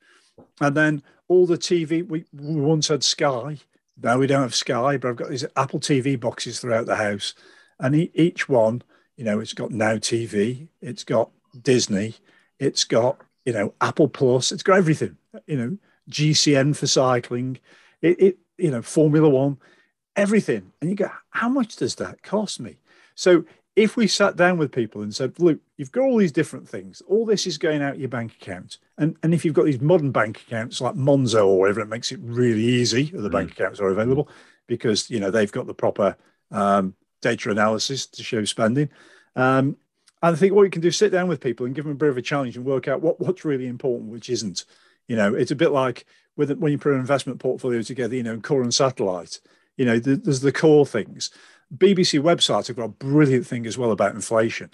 And 0.61 0.75
then 0.75 1.03
all 1.27 1.45
the 1.45 1.57
TV, 1.57 2.07
we, 2.07 2.25
we 2.33 2.55
once 2.55 2.87
had 2.87 3.03
Sky. 3.03 3.57
Now 4.01 4.17
we 4.17 4.27
don't 4.27 4.41
have 4.41 4.55
Sky, 4.55 4.97
but 4.97 5.09
I've 5.09 5.15
got 5.15 5.29
these 5.29 5.45
Apple 5.55 5.79
TV 5.79 6.19
boxes 6.19 6.59
throughout 6.59 6.85
the 6.85 6.95
house. 6.95 7.33
And 7.79 8.09
each 8.13 8.49
one, 8.49 8.81
you 9.15 9.23
know, 9.23 9.39
it's 9.39 9.53
got 9.53 9.71
Now 9.71 9.95
TV, 9.95 10.67
it's 10.81 11.03
got 11.03 11.29
Disney, 11.61 12.15
it's 12.59 12.83
got, 12.83 13.19
you 13.45 13.53
know, 13.53 13.73
Apple 13.81 14.07
Plus, 14.07 14.51
it's 14.51 14.63
got 14.63 14.77
everything, 14.77 15.17
you 15.47 15.57
know, 15.57 15.77
GCN 16.09 16.75
for 16.75 16.87
cycling, 16.87 17.59
it, 18.01 18.19
it 18.21 18.37
you 18.57 18.71
know, 18.71 18.81
Formula 18.81 19.29
One, 19.29 19.57
everything. 20.15 20.71
And 20.81 20.89
you 20.89 20.95
go, 20.95 21.11
how 21.29 21.49
much 21.49 21.77
does 21.77 21.95
that 21.95 22.23
cost 22.23 22.59
me? 22.59 22.77
So 23.15 23.45
if 23.75 23.95
we 23.95 24.07
sat 24.07 24.35
down 24.35 24.57
with 24.57 24.71
people 24.71 25.01
and 25.01 25.15
said, 25.15 25.39
look, 25.39 25.59
you've 25.77 25.91
got 25.91 26.03
all 26.03 26.17
these 26.17 26.31
different 26.31 26.67
things, 26.67 27.01
all 27.07 27.25
this 27.25 27.47
is 27.47 27.57
going 27.57 27.81
out 27.81 27.99
your 27.99 28.09
bank 28.09 28.33
account. 28.41 28.77
And, 28.97 29.15
and 29.23 29.33
if 29.33 29.45
you've 29.45 29.53
got 29.53 29.65
these 29.65 29.79
modern 29.79 30.11
bank 30.11 30.41
accounts 30.41 30.81
like 30.81 30.95
Monzo 30.95 31.47
or 31.47 31.59
whatever, 31.59 31.81
it 31.81 31.87
makes 31.87 32.11
it 32.11 32.19
really 32.21 32.63
easy. 32.63 33.05
The 33.05 33.29
mm. 33.29 33.31
bank 33.31 33.51
accounts 33.51 33.79
are 33.79 33.89
available 33.89 34.27
because, 34.67 35.09
you 35.09 35.19
know, 35.19 35.31
they've 35.31 35.51
got 35.51 35.67
the 35.67 35.73
proper 35.73 36.17
um, 36.51 36.95
data 37.21 37.51
analysis 37.51 38.05
to 38.07 38.23
show 38.23 38.43
spending. 38.43 38.89
Um, 39.35 39.77
and 40.21 40.35
I 40.35 40.37
think 40.37 40.53
what 40.53 40.63
you 40.63 40.69
can 40.69 40.81
do 40.81 40.89
is 40.89 40.97
sit 40.97 41.11
down 41.11 41.29
with 41.29 41.39
people 41.39 41.65
and 41.65 41.73
give 41.73 41.85
them 41.85 41.93
a 41.93 41.95
bit 41.95 42.09
of 42.09 42.17
a 42.17 42.21
challenge 42.21 42.57
and 42.57 42.65
work 42.65 42.87
out 42.87 43.01
what, 43.01 43.19
what's 43.21 43.45
really 43.45 43.67
important, 43.67 44.11
which 44.11 44.29
isn't. 44.29 44.65
You 45.07 45.15
know, 45.15 45.33
it's 45.33 45.51
a 45.51 45.55
bit 45.55 45.71
like 45.71 46.05
with 46.35 46.51
when 46.57 46.71
you 46.71 46.77
put 46.77 46.93
an 46.93 46.99
investment 46.99 47.39
portfolio 47.39 47.81
together, 47.81 48.15
you 48.15 48.23
know, 48.23 48.39
core 48.39 48.61
and 48.61 48.73
satellite, 48.73 49.39
you 49.77 49.85
know, 49.85 49.97
there's 49.97 50.41
the 50.41 50.51
core 50.51 50.85
things. 50.85 51.31
BBC 51.75 52.19
websites 52.21 52.67
have 52.67 52.77
got 52.77 52.85
a 52.85 52.89
brilliant 52.89 53.45
thing 53.45 53.65
as 53.65 53.77
well 53.77 53.91
about 53.91 54.15
inflation, 54.15 54.73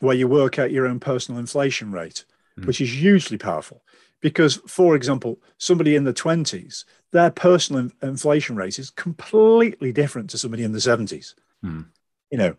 where 0.00 0.16
you 0.16 0.28
work 0.28 0.58
out 0.58 0.70
your 0.70 0.86
own 0.86 1.00
personal 1.00 1.38
inflation 1.40 1.92
rate, 1.92 2.24
mm. 2.58 2.66
which 2.66 2.80
is 2.80 2.92
hugely 2.92 3.38
powerful. 3.38 3.82
Because, 4.20 4.56
for 4.68 4.94
example, 4.94 5.40
somebody 5.58 5.96
in 5.96 6.04
the 6.04 6.14
20s, 6.14 6.84
their 7.10 7.30
personal 7.30 7.90
inflation 8.02 8.54
rate 8.54 8.78
is 8.78 8.90
completely 8.90 9.92
different 9.92 10.30
to 10.30 10.38
somebody 10.38 10.62
in 10.62 10.72
the 10.72 10.78
70s. 10.78 11.34
Mm. 11.64 11.86
You 12.30 12.38
know, 12.38 12.56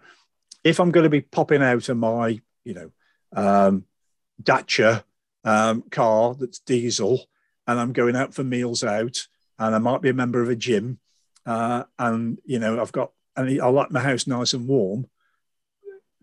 if 0.63 0.80
I'm 0.80 0.91
going 0.91 1.06
to 1.06 1.10
be 1.10 1.21
popping 1.21 1.63
out 1.63 1.88
of 1.88 1.97
my, 1.97 2.41
you 2.65 2.73
know, 2.73 2.91
um, 3.34 3.86
Dacia 4.41 5.04
um, 5.43 5.84
car 5.89 6.36
that's 6.36 6.60
diesel, 6.60 7.26
and 7.67 7.80
I'm 7.80 7.93
going 7.93 8.15
out 8.15 8.34
for 8.34 8.43
meals 8.43 8.84
out, 8.84 9.28
and 9.60 9.76
I 9.76 9.78
might 9.78 10.02
be 10.02 10.10
a 10.10 10.13
member 10.13 10.41
of 10.41 10.49
a 10.49 10.56
gym, 10.56 10.99
uh, 11.45 11.84
and 11.99 12.39
you 12.45 12.60
know 12.60 12.82
I've 12.82 12.91
got 12.91 13.12
and 13.36 13.62
I 13.62 13.67
like 13.67 13.91
my 13.91 14.00
house 14.00 14.28
nice 14.28 14.54
and 14.54 14.67
warm, 14.67 15.08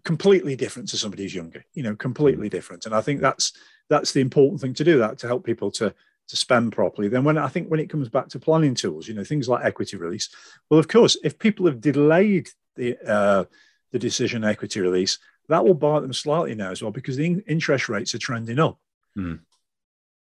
completely 0.05 0.57
different 0.57 0.89
to 0.91 0.97
somebody 0.97 1.25
who's 1.25 1.35
younger. 1.35 1.65
You 1.75 1.83
know, 1.83 1.97
completely 1.97 2.49
mm. 2.49 2.53
different. 2.53 2.87
And 2.87 2.95
I 2.95 3.01
think 3.01 3.21
that's 3.21 3.53
that's 3.89 4.13
the 4.13 4.21
important 4.21 4.61
thing 4.61 4.75
to 4.75 4.85
do. 4.85 4.99
That 4.99 5.19
to 5.19 5.27
help 5.27 5.45
people 5.45 5.71
to 5.73 5.95
to 6.29 6.37
spend 6.37 6.73
properly. 6.73 7.09
Then 7.09 7.25
when 7.25 7.39
I 7.39 7.49
think 7.49 7.69
when 7.69 7.81
it 7.81 7.91
comes 7.91 8.09
back 8.09 8.29
to 8.29 8.39
planning 8.39 8.75
tools, 8.75 9.09
you 9.09 9.15
know, 9.15 9.25
things 9.25 9.49
like 9.49 9.65
equity 9.65 9.97
release. 9.97 10.29
Well, 10.69 10.81
of 10.81 10.89
course, 10.89 11.17
if 11.25 11.39
people 11.39 11.67
have 11.67 11.81
delayed 11.81 12.49
the 12.77 12.97
uh, 13.07 13.45
the 13.91 13.99
decision 13.99 14.45
equity 14.45 14.81
release, 14.81 15.19
that 15.49 15.65
will 15.65 15.75
bite 15.75 16.01
them 16.01 16.13
slightly 16.13 16.55
now 16.55 16.71
as 16.71 16.83
well 16.83 16.93
because 16.93 17.17
the 17.17 17.43
interest 17.47 17.89
rates 17.89 18.15
are 18.15 18.19
trending 18.19 18.59
up. 18.61 18.79
Mm. 19.17 19.41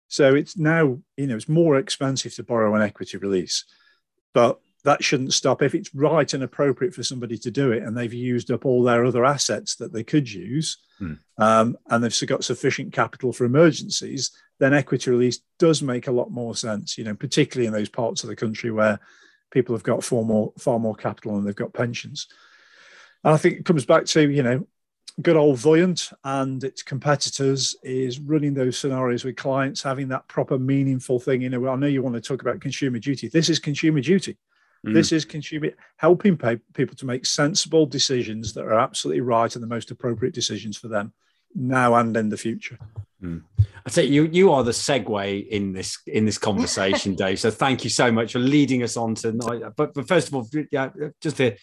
So 0.08 0.36
it's 0.36 0.58
now, 0.58 1.00
you 1.18 1.28
know, 1.28 1.36
it's 1.36 1.50
more 1.50 1.78
expensive 1.78 2.34
to 2.36 2.44
borrow 2.44 2.74
an 2.76 2.82
equity 2.82 3.18
release. 3.18 3.66
But 4.34 4.60
that 4.84 5.04
shouldn't 5.04 5.34
stop 5.34 5.62
if 5.62 5.76
it's 5.76 5.94
right 5.94 6.34
and 6.34 6.44
appropriate 6.44 6.94
for 6.94 7.04
somebody 7.04 7.38
to 7.38 7.52
do 7.52 7.72
it 7.72 7.84
and 7.84 7.98
they've 7.98 8.14
used 8.14 8.52
up 8.52 8.66
all 8.66 8.84
their 8.84 9.06
other 9.06 9.26
assets 9.26 9.76
that 9.76 9.92
they 9.92 10.04
could 10.04 10.32
use 10.32 10.78
mm. 11.02 11.18
um, 11.38 11.78
and 11.90 12.04
they've 12.04 12.28
got 12.28 12.44
sufficient 12.44 12.94
capital 12.94 13.34
for 13.34 13.46
emergencies 13.46 14.32
then 14.60 14.74
equity 14.74 15.12
release 15.12 15.42
does 15.60 15.82
make 15.82 16.08
a 16.08 16.12
lot 16.12 16.32
more 16.32 16.56
sense 16.56 16.98
you 16.98 17.04
know 17.04 17.16
particularly 17.16 17.68
in 17.68 17.74
those 17.74 17.90
parts 17.90 18.24
of 18.24 18.30
the 18.30 18.36
country 18.36 18.72
where 18.72 19.00
people 19.52 19.76
have 19.76 19.84
got 19.84 20.04
far 20.04 20.24
more 20.24 20.54
far 20.58 20.80
more 20.80 20.96
capital 20.96 21.38
and 21.38 21.46
they've 21.46 21.56
got 21.56 21.74
pensions. 21.74 22.28
And 23.24 23.34
I 23.34 23.38
think 23.38 23.56
it 23.56 23.66
comes 23.66 23.86
back 23.86 24.06
to 24.06 24.30
you 24.30 24.44
know 24.44 24.68
good 25.22 25.36
old 25.36 25.58
Voyant 25.58 26.12
and 26.24 26.64
its 26.64 26.84
competitors 26.84 27.76
is 27.82 28.20
running 28.20 28.54
those 28.54 28.78
scenarios 28.78 29.24
with 29.24 29.36
clients, 29.36 29.82
having 29.82 30.10
that 30.10 30.28
proper 30.28 30.60
meaningful 30.60 31.20
thing. 31.20 31.42
You 31.42 31.50
know, 31.50 31.68
I 31.68 31.76
know 31.76 31.88
you 31.88 32.04
want 32.04 32.14
to 32.16 32.22
talk 32.22 32.42
about 32.42 32.62
consumer 32.62 33.00
duty. 33.00 33.28
This 33.28 33.50
is 33.50 33.58
consumer 33.58 34.00
duty. 34.00 34.38
Mm. 34.86 34.94
This 34.94 35.12
is 35.12 35.26
consumer 35.26 35.70
helping 35.98 36.38
pay, 36.38 36.58
people 36.74 36.96
to 36.98 37.06
make 37.06 37.26
sensible 37.26 37.86
decisions 37.86 38.54
that 38.54 38.66
are 38.66 38.80
absolutely 38.80 39.22
right 39.22 39.54
and 39.54 39.64
the 39.64 39.68
most 39.68 39.92
appropriate 39.92 40.34
decisions 40.34 40.78
for 40.78 40.88
them 40.88 41.14
now 41.56 41.96
and 41.96 42.16
in 42.16 42.30
the 42.30 42.38
future. 42.38 42.78
Mm. 43.22 43.44
I 43.86 43.90
say 43.90 44.06
you 44.06 44.26
you 44.26 44.52
are 44.52 44.64
the 44.64 44.72
segue 44.72 45.48
in 45.48 45.74
this 45.74 45.98
in 46.06 46.26
this 46.26 46.38
conversation, 46.38 47.16
Dave. 47.24 47.40
So 47.40 47.50
thank 47.50 47.84
you 47.84 47.90
so 47.90 48.12
much 48.12 48.34
for 48.34 48.40
leading 48.40 48.84
us 48.84 48.98
on 48.98 49.16
tonight. 49.16 49.64
But 49.76 49.94
but 49.94 50.08
first 50.08 50.28
of 50.28 50.36
all, 50.36 50.48
yeah, 50.72 50.90
just 51.22 51.40
a, 51.40 51.58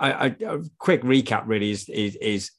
a, 0.00 0.34
a 0.46 0.60
quick 0.78 1.02
recap 1.02 1.44
really 1.46 1.70
is, 1.70 1.88
is 1.88 2.16
is 2.16 2.50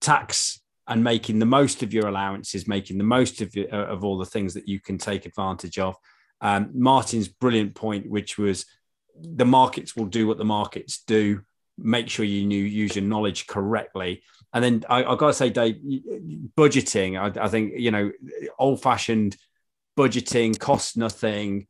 tax 0.00 0.60
and 0.88 1.02
making 1.02 1.38
the 1.38 1.46
most 1.46 1.82
of 1.82 1.92
your 1.92 2.08
allowances, 2.08 2.68
making 2.68 2.98
the 2.98 3.04
most 3.04 3.40
of 3.40 3.54
your, 3.54 3.68
of 3.68 4.04
all 4.04 4.18
the 4.18 4.24
things 4.24 4.54
that 4.54 4.68
you 4.68 4.80
can 4.80 4.98
take 4.98 5.26
advantage 5.26 5.78
of. 5.78 5.96
Um, 6.40 6.70
Martin's 6.74 7.28
brilliant 7.28 7.74
point, 7.74 8.08
which 8.08 8.38
was 8.38 8.66
the 9.20 9.44
markets 9.44 9.96
will 9.96 10.06
do 10.06 10.26
what 10.26 10.38
the 10.38 10.44
markets 10.44 11.02
do. 11.06 11.42
Make 11.78 12.08
sure 12.08 12.24
you 12.24 12.46
knew, 12.46 12.62
use 12.62 12.96
your 12.96 13.04
knowledge 13.04 13.46
correctly. 13.46 14.22
And 14.52 14.64
then 14.64 14.84
I, 14.88 15.02
have 15.02 15.18
got 15.18 15.28
to 15.28 15.32
say, 15.34 15.50
Dave, 15.50 15.76
budgeting. 16.56 17.20
I, 17.20 17.44
I 17.44 17.48
think 17.48 17.74
you 17.76 17.90
know, 17.90 18.10
old-fashioned 18.58 19.36
budgeting 19.98 20.58
costs 20.58 20.96
nothing, 20.96 21.66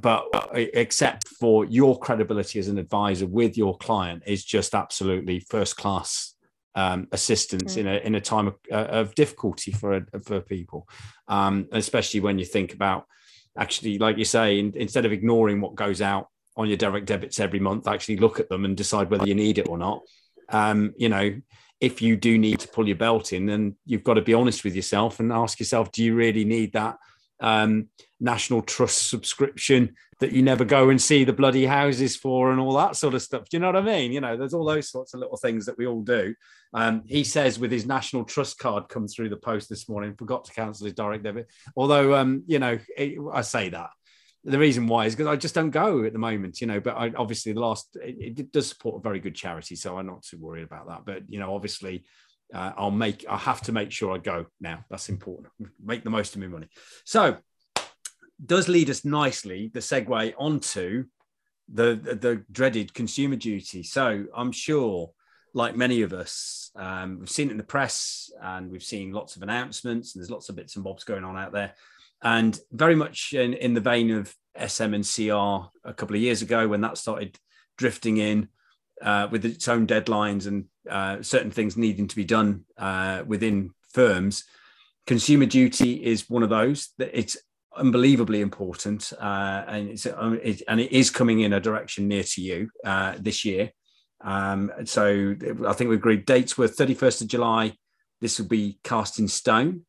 but 0.00 0.26
except 0.52 1.26
for 1.28 1.64
your 1.64 1.98
credibility 1.98 2.58
as 2.58 2.68
an 2.68 2.78
advisor 2.78 3.26
with 3.26 3.56
your 3.56 3.76
client 3.78 4.22
is 4.26 4.44
just 4.44 4.74
absolutely 4.74 5.40
first 5.40 5.76
class 5.76 6.34
um, 6.74 7.08
assistance 7.10 7.74
mm. 7.74 7.78
in 7.78 7.86
a 7.88 7.96
in 7.96 8.14
a 8.14 8.20
time 8.20 8.48
of, 8.48 8.56
uh, 8.70 8.76
of 8.76 9.14
difficulty 9.14 9.72
for 9.72 10.06
for 10.24 10.40
people, 10.40 10.88
um, 11.26 11.66
especially 11.72 12.20
when 12.20 12.38
you 12.38 12.44
think 12.44 12.72
about 12.74 13.06
actually, 13.58 13.98
like 13.98 14.16
you 14.16 14.24
say, 14.24 14.58
in, 14.58 14.72
instead 14.76 15.04
of 15.04 15.12
ignoring 15.12 15.60
what 15.60 15.74
goes 15.74 16.00
out 16.00 16.28
on 16.58 16.68
your 16.68 16.76
direct 16.76 17.06
debits 17.06 17.40
every 17.40 17.60
month, 17.60 17.88
actually 17.88 18.16
look 18.16 18.40
at 18.40 18.48
them 18.48 18.64
and 18.64 18.76
decide 18.76 19.10
whether 19.10 19.26
you 19.26 19.34
need 19.34 19.58
it 19.58 19.68
or 19.68 19.78
not. 19.78 20.02
Um, 20.50 20.92
you 20.98 21.08
know, 21.08 21.40
if 21.80 22.02
you 22.02 22.16
do 22.16 22.36
need 22.36 22.58
to 22.60 22.68
pull 22.68 22.88
your 22.88 22.96
belt 22.96 23.32
in, 23.32 23.46
then 23.46 23.76
you've 23.86 24.04
got 24.04 24.14
to 24.14 24.22
be 24.22 24.34
honest 24.34 24.64
with 24.64 24.74
yourself 24.74 25.20
and 25.20 25.32
ask 25.32 25.60
yourself, 25.60 25.92
do 25.92 26.02
you 26.02 26.14
really 26.14 26.44
need 26.44 26.72
that 26.72 26.98
um, 27.40 27.88
national 28.20 28.62
trust 28.62 29.08
subscription 29.08 29.94
that 30.20 30.32
you 30.32 30.42
never 30.42 30.64
go 30.64 30.90
and 30.90 31.00
see 31.00 31.22
the 31.22 31.32
bloody 31.32 31.64
houses 31.64 32.16
for 32.16 32.50
and 32.50 32.58
all 32.60 32.74
that 32.74 32.96
sort 32.96 33.14
of 33.14 33.22
stuff. 33.22 33.48
Do 33.48 33.56
you 33.56 33.60
know 33.60 33.68
what 33.68 33.76
I 33.76 33.82
mean? 33.82 34.10
You 34.10 34.20
know, 34.20 34.36
there's 34.36 34.54
all 34.54 34.64
those 34.64 34.90
sorts 34.90 35.14
of 35.14 35.20
little 35.20 35.36
things 35.36 35.66
that 35.66 35.78
we 35.78 35.86
all 35.86 36.02
do. 36.02 36.34
Um, 36.74 37.04
he 37.06 37.22
says 37.22 37.58
with 37.58 37.70
his 37.70 37.86
national 37.86 38.24
trust 38.24 38.58
card 38.58 38.88
come 38.88 39.06
through 39.06 39.28
the 39.28 39.36
post 39.36 39.68
this 39.68 39.88
morning, 39.88 40.16
forgot 40.16 40.44
to 40.46 40.52
cancel 40.52 40.86
his 40.86 40.94
direct 40.94 41.22
debit. 41.22 41.46
Although, 41.76 42.16
um, 42.16 42.42
you 42.48 42.58
know, 42.58 42.78
it, 42.96 43.16
I 43.32 43.42
say 43.42 43.68
that 43.68 43.90
the 44.44 44.58
reason 44.58 44.86
why 44.86 45.06
is 45.06 45.14
because 45.14 45.30
I 45.30 45.36
just 45.36 45.54
don't 45.54 45.70
go 45.70 46.04
at 46.04 46.12
the 46.12 46.18
moment, 46.18 46.60
you 46.60 46.66
know. 46.66 46.80
But 46.80 46.96
I, 46.96 47.12
obviously, 47.16 47.52
the 47.52 47.60
last 47.60 47.96
it, 48.02 48.38
it, 48.38 48.52
does 48.52 48.68
support 48.68 48.96
a 48.96 49.02
very 49.02 49.20
good 49.20 49.34
charity, 49.34 49.76
so 49.76 49.98
I'm 49.98 50.06
not 50.06 50.22
too 50.22 50.38
worried 50.38 50.64
about 50.64 50.88
that. 50.88 51.04
But 51.04 51.22
you 51.28 51.38
know, 51.40 51.54
obviously, 51.54 52.04
uh, 52.54 52.72
I'll 52.76 52.90
make 52.90 53.24
I 53.28 53.36
have 53.36 53.60
to 53.62 53.72
make 53.72 53.90
sure 53.90 54.14
I 54.14 54.18
go 54.18 54.46
now. 54.60 54.84
That's 54.90 55.08
important. 55.08 55.48
Make 55.82 56.04
the 56.04 56.10
most 56.10 56.34
of 56.34 56.40
my 56.40 56.46
money. 56.46 56.68
So, 57.04 57.36
does 58.44 58.68
lead 58.68 58.90
us 58.90 59.04
nicely 59.04 59.70
the 59.74 59.80
segue 59.80 60.34
onto 60.38 61.04
the, 61.72 61.94
the, 61.94 62.14
the 62.14 62.44
dreaded 62.50 62.94
consumer 62.94 63.36
duty. 63.36 63.82
So 63.82 64.24
I'm 64.34 64.52
sure, 64.52 65.10
like 65.54 65.76
many 65.76 66.02
of 66.02 66.12
us, 66.12 66.70
um, 66.76 67.18
we've 67.20 67.30
seen 67.30 67.48
it 67.48 67.52
in 67.52 67.58
the 67.58 67.64
press 67.64 68.30
and 68.42 68.70
we've 68.70 68.82
seen 68.82 69.12
lots 69.12 69.36
of 69.36 69.42
announcements 69.42 70.14
and 70.14 70.20
there's 70.20 70.30
lots 70.30 70.48
of 70.48 70.56
bits 70.56 70.76
and 70.76 70.84
bobs 70.84 71.04
going 71.04 71.24
on 71.24 71.36
out 71.36 71.52
there 71.52 71.74
and 72.22 72.58
very 72.72 72.94
much 72.94 73.32
in, 73.32 73.54
in 73.54 73.74
the 73.74 73.80
vein 73.80 74.10
of 74.10 74.34
SM 74.66 74.94
and 74.94 75.04
CR 75.04 75.68
a 75.84 75.94
couple 75.94 76.16
of 76.16 76.22
years 76.22 76.42
ago 76.42 76.66
when 76.66 76.80
that 76.80 76.98
started 76.98 77.38
drifting 77.76 78.16
in 78.16 78.48
uh, 79.02 79.28
with 79.30 79.44
its 79.44 79.68
own 79.68 79.86
deadlines 79.86 80.46
and 80.46 80.64
uh, 80.90 81.22
certain 81.22 81.50
things 81.50 81.76
needing 81.76 82.08
to 82.08 82.16
be 82.16 82.24
done 82.24 82.64
uh, 82.76 83.22
within 83.26 83.70
firms. 83.92 84.44
Consumer 85.06 85.46
duty 85.46 86.04
is 86.04 86.28
one 86.28 86.42
of 86.42 86.50
those. 86.50 86.90
That 86.98 87.16
it's 87.16 87.36
unbelievably 87.76 88.40
important, 88.40 89.12
uh, 89.18 89.64
and 89.66 89.90
it's 89.90 90.06
uh, 90.06 90.36
it, 90.42 90.62
and 90.68 90.80
it 90.80 90.92
is 90.92 91.10
coming 91.10 91.40
in 91.40 91.52
a 91.52 91.60
direction 91.60 92.08
near 92.08 92.24
to 92.24 92.42
you 92.42 92.70
uh, 92.84 93.14
this 93.18 93.44
year. 93.44 93.70
Um, 94.20 94.72
so 94.84 95.34
I 95.66 95.72
think 95.72 95.88
we 95.88 95.96
agreed 95.96 96.26
dates 96.26 96.58
were 96.58 96.66
31st 96.68 97.22
of 97.22 97.28
July. 97.28 97.74
This 98.20 98.38
will 98.38 98.48
be 98.48 98.80
cast 98.82 99.18
in 99.18 99.28
stone. 99.28 99.86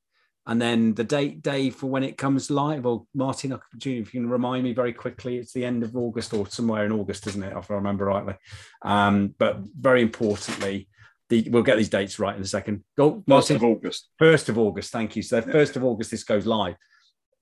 And 0.50 0.60
then 0.60 0.96
the 0.96 1.04
date, 1.04 1.44
Dave, 1.44 1.76
for 1.76 1.86
when 1.86 2.02
it 2.02 2.18
comes 2.18 2.50
live, 2.50 2.88
or 2.88 3.06
Martin, 3.14 3.56
if 3.76 3.86
you 3.86 4.04
can 4.04 4.28
remind 4.28 4.64
me 4.64 4.74
very 4.74 4.94
quickly, 4.94 5.38
it's 5.38 5.54
the 5.54 5.64
end 5.64 5.84
of 5.84 5.96
August 5.96 6.34
or 6.34 6.48
somewhere 6.48 6.88
in 6.88 6.92
August, 6.92 7.28
isn't 7.28 7.44
it? 7.44 7.56
If 7.56 7.70
I 7.70 7.76
remember 7.76 8.06
rightly. 8.06 8.34
Um, 8.82 9.36
but 9.38 9.60
very 9.80 10.02
importantly, 10.02 10.90
the, 11.30 11.48
we'll 11.52 11.62
get 11.62 11.78
these 11.78 11.90
dates 11.90 12.18
right 12.18 12.36
in 12.36 12.42
a 12.42 12.48
second. 12.48 12.84
Go, 12.98 13.24
Martin. 13.28 13.60
First 13.60 13.64
of 13.64 13.64
August. 13.64 14.10
First 14.18 14.50
of 14.50 14.58
August. 14.58 14.92
Thank 14.92 15.16
you. 15.16 15.22
So 15.22 15.40
first 15.40 15.76
of 15.76 15.84
August, 15.84 16.10
this 16.10 16.24
goes 16.24 16.48
live. 16.48 16.78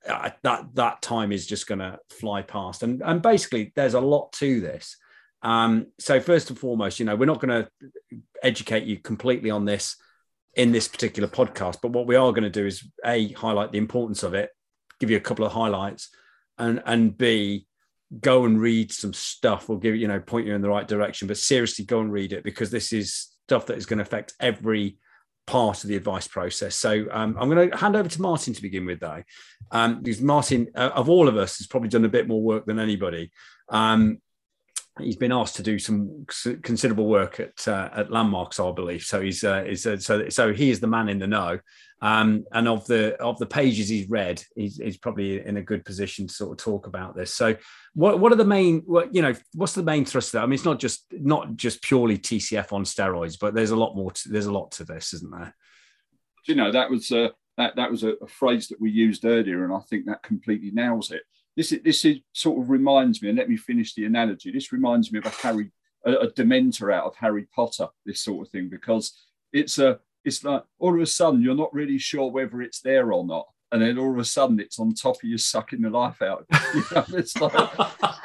Uh, 0.06 0.32
that 0.44 0.66
that 0.74 1.02
time 1.02 1.32
is 1.32 1.48
just 1.48 1.66
going 1.66 1.80
to 1.80 1.98
fly 2.10 2.42
past, 2.42 2.84
and 2.84 3.02
and 3.06 3.22
basically, 3.22 3.72
there's 3.74 3.94
a 3.94 4.02
lot 4.02 4.34
to 4.34 4.60
this. 4.60 4.98
Um, 5.44 5.88
so 5.98 6.20
first 6.20 6.50
and 6.50 6.60
foremost, 6.60 7.00
you 7.00 7.06
know, 7.06 7.16
we're 7.16 7.26
not 7.26 7.40
going 7.40 7.64
to 7.64 7.70
educate 8.44 8.84
you 8.84 8.98
completely 9.00 9.50
on 9.50 9.64
this 9.64 9.96
in 10.58 10.72
this 10.72 10.88
particular 10.88 11.30
podcast. 11.30 11.78
But 11.82 11.92
what 11.92 12.08
we 12.08 12.16
are 12.18 12.32
going 12.32 12.44
to 12.44 12.50
do 12.50 12.66
is 12.66 12.86
a 13.06 13.32
highlight 13.34 13.72
the 13.72 13.78
importance 13.78 14.24
of 14.24 14.34
it, 14.34 14.50
give 15.00 15.10
you 15.10 15.18
a 15.18 15.22
couple 15.22 15.46
of 15.46 15.54
highlights, 15.54 16.10
and 16.58 16.82
and 16.86 17.18
b 17.18 17.66
go 18.20 18.46
and 18.46 18.60
read 18.60 18.92
some 18.92 19.14
stuff. 19.14 19.70
We'll 19.70 19.78
give 19.78 19.96
you 19.96 20.08
know 20.08 20.20
point 20.20 20.48
you 20.48 20.56
in 20.56 20.62
the 20.62 20.70
right 20.70 20.88
direction, 20.88 21.28
but 21.28 21.38
seriously 21.38 21.86
go 21.86 22.02
and 22.02 22.12
read 22.12 22.34
it 22.34 22.44
because 22.44 22.72
this 22.72 22.92
is 22.92 23.30
stuff 23.46 23.68
that 23.68 23.78
is 23.78 23.86
going 23.86 24.00
to 24.00 24.04
affect 24.04 24.34
every 24.40 24.98
part 25.46 25.84
of 25.84 25.90
the 25.90 25.96
advice 25.96 26.28
process. 26.28 26.76
So 26.76 27.08
um, 27.12 27.38
I'm 27.40 27.50
going 27.50 27.72
to 27.72 27.78
hand 27.78 27.96
over 27.96 28.10
to 28.10 28.22
Martin 28.22 28.54
to 28.54 28.62
begin 28.62 28.86
with, 28.86 29.00
though, 29.00 29.24
um, 29.72 30.02
because 30.02 30.22
Martin, 30.22 30.68
uh, 30.76 30.92
of 30.94 31.10
all 31.10 31.30
of 31.30 31.38
us, 31.38 31.58
has 31.60 31.68
probably 31.68 31.90
done 31.90 32.04
a 32.04 32.10
bit 32.10 32.28
more 32.28 32.42
work 32.42 32.66
than 32.66 32.80
anybody. 32.80 33.32
Um, 33.70 34.22
he's 35.00 35.16
been 35.16 35.32
asked 35.32 35.56
to 35.58 35.64
do 35.64 35.80
some 35.80 36.26
considerable 36.64 37.08
work 37.08 37.40
at 37.40 37.68
uh, 37.68 37.90
at 37.94 38.12
landmarks, 38.12 38.60
I 38.60 38.72
believe. 38.72 39.04
So 39.04 39.22
he's, 39.22 39.44
uh, 39.44 39.64
he's 39.64 39.86
uh, 39.86 39.98
so 39.98 40.30
so 40.30 40.54
he 40.54 40.70
is 40.70 40.80
the 40.80 40.88
man 40.88 41.10
in 41.10 41.20
the 41.20 41.28
know. 41.28 41.60
Um, 42.00 42.46
and 42.52 42.68
of 42.68 42.86
the 42.86 43.16
of 43.16 43.40
the 43.40 43.48
pages 43.48 43.90
he's 43.90 44.08
read, 44.08 44.44
he's, 44.56 44.78
he's, 44.78 44.98
probably 44.98 45.44
in 45.44 45.58
a 45.58 45.64
good 45.64 45.84
position 45.84 46.28
to 46.28 46.34
sort 46.34 46.52
of 46.52 46.64
talk 46.64 46.86
about 46.86 47.16
this. 47.16 47.34
So, 47.34 47.56
what 47.96 48.20
what 48.20 48.32
are 48.32 48.36
the 48.36 48.46
main 48.46 48.84
what 48.86 49.16
you 49.16 49.24
know 49.24 49.34
what's 49.56 49.74
the 49.74 49.82
main 49.82 50.06
thrust 50.06 50.32
there? 50.32 50.44
I 50.44 50.46
mean, 50.46 50.54
it's 50.54 50.66
not 50.66 50.80
just 50.80 51.06
not 51.12 51.56
just 51.56 51.82
purely 51.82 52.20
TCF 52.20 52.72
on 52.72 52.84
steroids, 52.84 53.38
but 53.40 53.56
there's 53.56 53.72
a 53.72 53.76
lot 53.76 53.96
more. 53.96 54.12
To, 54.12 54.30
there's 54.30 54.46
a 54.46 54.52
lot 54.52 54.72
to 54.74 54.84
this, 54.84 55.14
isn't 55.16 55.32
there? 55.32 55.56
You 56.46 56.54
know, 56.54 56.72
that 56.72 56.92
was 56.92 57.12
uh, 57.12 57.30
that 57.58 57.76
that 57.78 57.90
was 57.90 58.04
a, 58.04 58.12
a 58.22 58.28
phrase 58.28 58.68
that 58.68 58.80
we 58.80 58.92
used 58.92 59.26
earlier, 59.26 59.64
and 59.64 59.74
I 59.74 59.80
think 59.90 60.06
that 60.06 60.22
completely 60.22 60.70
nails 60.70 61.10
it 61.10 61.24
this 61.58 61.72
is, 61.72 61.82
this 61.84 62.06
is 62.06 62.20
sort 62.34 62.62
of 62.62 62.70
reminds 62.70 63.22
me, 63.22 63.30
and 63.30 63.38
let 63.38 63.50
me 63.50 63.58
finish 63.58 63.96
the 63.96 64.06
analogy. 64.06 64.52
This 64.52 64.72
reminds 64.72 65.12
me 65.12 65.18
of 65.18 65.26
a 65.26 65.30
Harry, 65.30 65.72
a, 66.06 66.12
a 66.12 66.32
Dementor 66.32 66.94
out 66.94 67.06
of 67.06 67.16
Harry 67.16 67.48
Potter, 67.54 67.88
this 68.06 68.22
sort 68.22 68.46
of 68.46 68.52
thing, 68.52 68.70
because 68.70 69.20
it's 69.52 69.80
a, 69.80 70.00
it's 70.24 70.44
like 70.44 70.64
all 70.78 70.94
of 70.94 71.02
a 71.02 71.06
sudden 71.06 71.42
you're 71.42 71.56
not 71.56 71.74
really 71.74 71.98
sure 71.98 72.32
whether 72.32 72.62
it's 72.62 72.82
there 72.82 73.12
or 73.12 73.26
not, 73.26 73.48
and 73.72 73.82
then 73.82 73.98
all 73.98 74.12
of 74.12 74.20
a 74.20 74.24
sudden 74.24 74.60
it's 74.60 74.80
on 74.80 74.94
top 74.94 75.16
of 75.16 75.24
you, 75.24 75.38
sucking 75.38 75.82
the 75.82 75.90
life 75.90 76.22
out. 76.22 76.46
You 76.76 76.84
know, 76.92 77.06
it's 77.14 77.36
like 77.42 77.54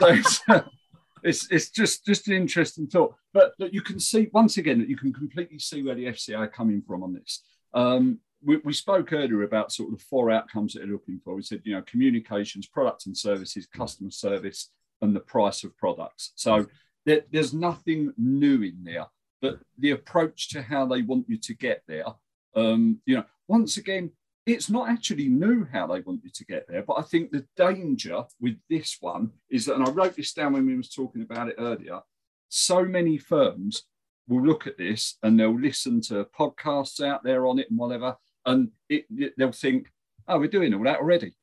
it's, 0.03 0.41
it's, 1.23 1.51
it's 1.51 1.71
just 1.71 2.05
just 2.05 2.29
an 2.29 2.35
interesting 2.35 2.87
thought. 2.87 3.15
But 3.33 3.55
you 3.59 3.81
can 3.81 3.99
see 3.99 4.29
once 4.33 4.59
again 4.59 4.79
that 4.81 4.91
you 4.91 4.97
can 4.97 5.13
completely 5.13 5.59
see 5.59 5.83
where 5.83 5.95
the 5.95 6.07
FCA 6.07 6.39
are 6.39 6.49
coming 6.49 6.83
from 6.87 7.03
on 7.03 7.15
this. 7.15 7.43
Um, 7.73 8.19
we, 8.45 8.57
we, 8.59 8.73
spoke 8.73 9.13
earlier 9.13 9.43
about 9.43 9.73
sort 9.73 9.93
of 9.93 9.99
the 9.99 10.05
four 10.05 10.31
outcomes 10.31 10.73
that 10.73 10.81
they're 10.81 10.89
looking 10.89 11.21
for. 11.25 11.35
We 11.35 11.43
said, 11.43 11.63
you 11.65 11.75
know, 11.75 11.83
communications, 11.83 12.67
products 12.67 13.07
and 13.07 13.17
services, 13.17 13.67
customer 13.67 14.11
service, 14.11 14.71
and 15.01 15.15
the 15.15 15.21
price 15.21 15.65
of 15.65 15.77
products. 15.77 16.33
So 16.37 16.67
there, 17.05 17.23
there's 17.31 17.53
nothing 17.53 18.13
new 18.17 18.63
in 18.63 18.85
there, 18.85 19.07
but 19.41 19.59
the 19.79 19.91
approach 19.91 20.49
to 20.51 20.63
how 20.63 20.87
they 20.87 21.03
want 21.03 21.29
you 21.29 21.39
to 21.39 21.55
get 21.55 21.83
there, 21.87 22.07
um, 22.55 23.01
you 23.07 23.17
know, 23.17 23.25
once 23.49 23.77
again, 23.77 24.11
it's 24.45 24.71
not 24.71 24.89
actually 24.89 25.29
new 25.29 25.67
how 25.73 25.87
they 25.87 26.01
want 26.01 26.21
you 26.25 26.31
to 26.35 26.45
get 26.45 26.67
there. 26.69 26.83
But 26.83 26.99
I 26.99 27.03
think 27.03 27.31
the 27.31 27.47
danger 27.57 28.25
with 28.41 28.57
this 28.69 28.97
one 29.01 29.31
is 29.51 29.67
that, 29.67 29.77
and 29.77 29.87
I 29.87 29.91
wrote 29.91 30.17
this 30.17 30.33
down 30.33 30.53
when 30.53 30.67
we 30.67 30.77
was 30.77 30.89
talking 30.89 31.23
about 31.23 31.49
it 31.49 31.57
earlier, 31.59 32.01
so 32.49 32.85
many 32.85 33.19
firms 33.19 33.85
will 34.29 34.45
look 34.45 34.67
at 34.67 34.79
this 34.79 35.17
and 35.23 35.39
they'll 35.39 35.59
listen 35.59 36.01
to 36.01 36.27
podcasts 36.39 37.05
out 37.05 37.23
there 37.23 37.47
on 37.47 37.59
it 37.59 37.71
and 37.71 37.79
whatever 37.79 38.17
and 38.45 38.71
it, 38.89 39.05
it, 39.17 39.35
they'll 39.37 39.53
think, 39.53 39.89
oh, 40.29 40.39
we're 40.39 40.49
doing 40.49 40.75
all 40.75 40.85
that 40.85 40.99
already. 40.99 41.35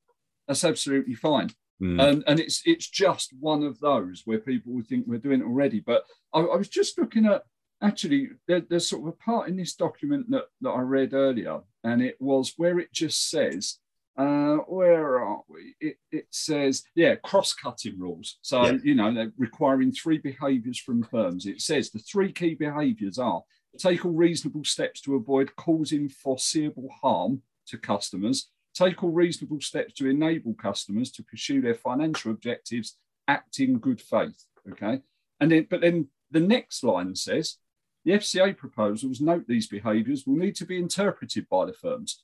That's 0.48 0.64
absolutely 0.64 1.16
fine. 1.16 1.50
Mm. 1.82 2.02
And, 2.02 2.24
and 2.28 2.40
it's 2.40 2.62
it's 2.66 2.90
just 2.90 3.34
one 3.40 3.64
of 3.64 3.80
those 3.80 4.24
where 4.26 4.40
people 4.40 4.74
would 4.74 4.88
think 4.88 5.06
we're 5.08 5.18
doing 5.18 5.42
it 5.42 5.46
already. 5.46 5.80
But 5.80 6.04
I, 6.34 6.40
I 6.40 6.58
was 6.58 6.68
just 6.68 6.98
looking 6.98 7.26
at 7.26 7.44
actually 7.82 8.30
there, 8.48 8.62
there's 8.70 8.90
sort 8.90 9.04
of 9.04 9.08
a 9.08 9.24
part 9.24 9.48
in 9.48 9.56
this 9.56 9.76
document 9.76 10.30
that, 10.32 10.46
that 10.62 10.72
I 10.72 10.82
read 10.82 11.14
earlier, 11.14 11.62
and 11.84 12.02
it 12.02 12.18
was 12.20 12.54
where 12.58 12.80
it 12.80 12.92
just 12.92 13.30
says, 13.30 13.78
uh, 14.18 14.58
where 14.68 15.22
are 15.22 15.42
we? 15.48 15.76
It, 15.80 15.98
it 16.12 16.28
says, 16.32 16.84
yeah, 16.96 17.16
cross-cutting 17.16 17.98
rules. 17.98 18.40
So, 18.42 18.66
yeah. 18.66 18.78
you 18.84 18.96
know, 18.96 19.14
they're 19.14 19.32
requiring 19.38 19.94
three 19.94 20.18
behaviours 20.18 20.78
from 20.78 21.04
firms. 21.04 21.46
It 21.46 21.62
says 21.62 21.90
the 21.90 22.00
three 22.00 22.34
key 22.34 22.56
behaviours 22.56 23.18
are 23.18 23.44
take 23.78 24.06
all 24.06 24.12
reasonable 24.12 24.64
steps 24.64 25.02
to 25.02 25.16
avoid 25.16 25.56
causing 25.56 26.10
foreseeable 26.10 26.90
harm 27.02 27.42
to 27.68 27.78
customers, 27.78 28.50
take 28.74 29.04
all 29.04 29.12
reasonable 29.12 29.62
steps 29.62 29.94
to 29.94 30.10
enable 30.10 30.54
customers 30.54 31.12
to 31.12 31.24
pursue 31.24 31.62
their 31.62 31.76
financial 31.76 32.32
objectives, 32.32 32.98
act 33.28 33.60
in 33.60 33.78
good 33.78 34.02
faith. 34.02 34.46
Okay. 34.72 35.02
And 35.40 35.52
then, 35.52 35.68
but 35.70 35.82
then 35.82 36.08
the 36.32 36.40
next 36.40 36.84
line 36.84 37.16
says 37.16 37.58
the 38.06 38.12
FCA 38.12 38.56
proposals 38.56 39.22
note 39.22 39.46
these 39.48 39.68
behaviours 39.68 40.26
will 40.26 40.36
need 40.36 40.56
to 40.56 40.66
be 40.66 40.78
interpreted 40.78 41.48
by 41.50 41.66
the 41.66 41.74
firms. 41.74 42.24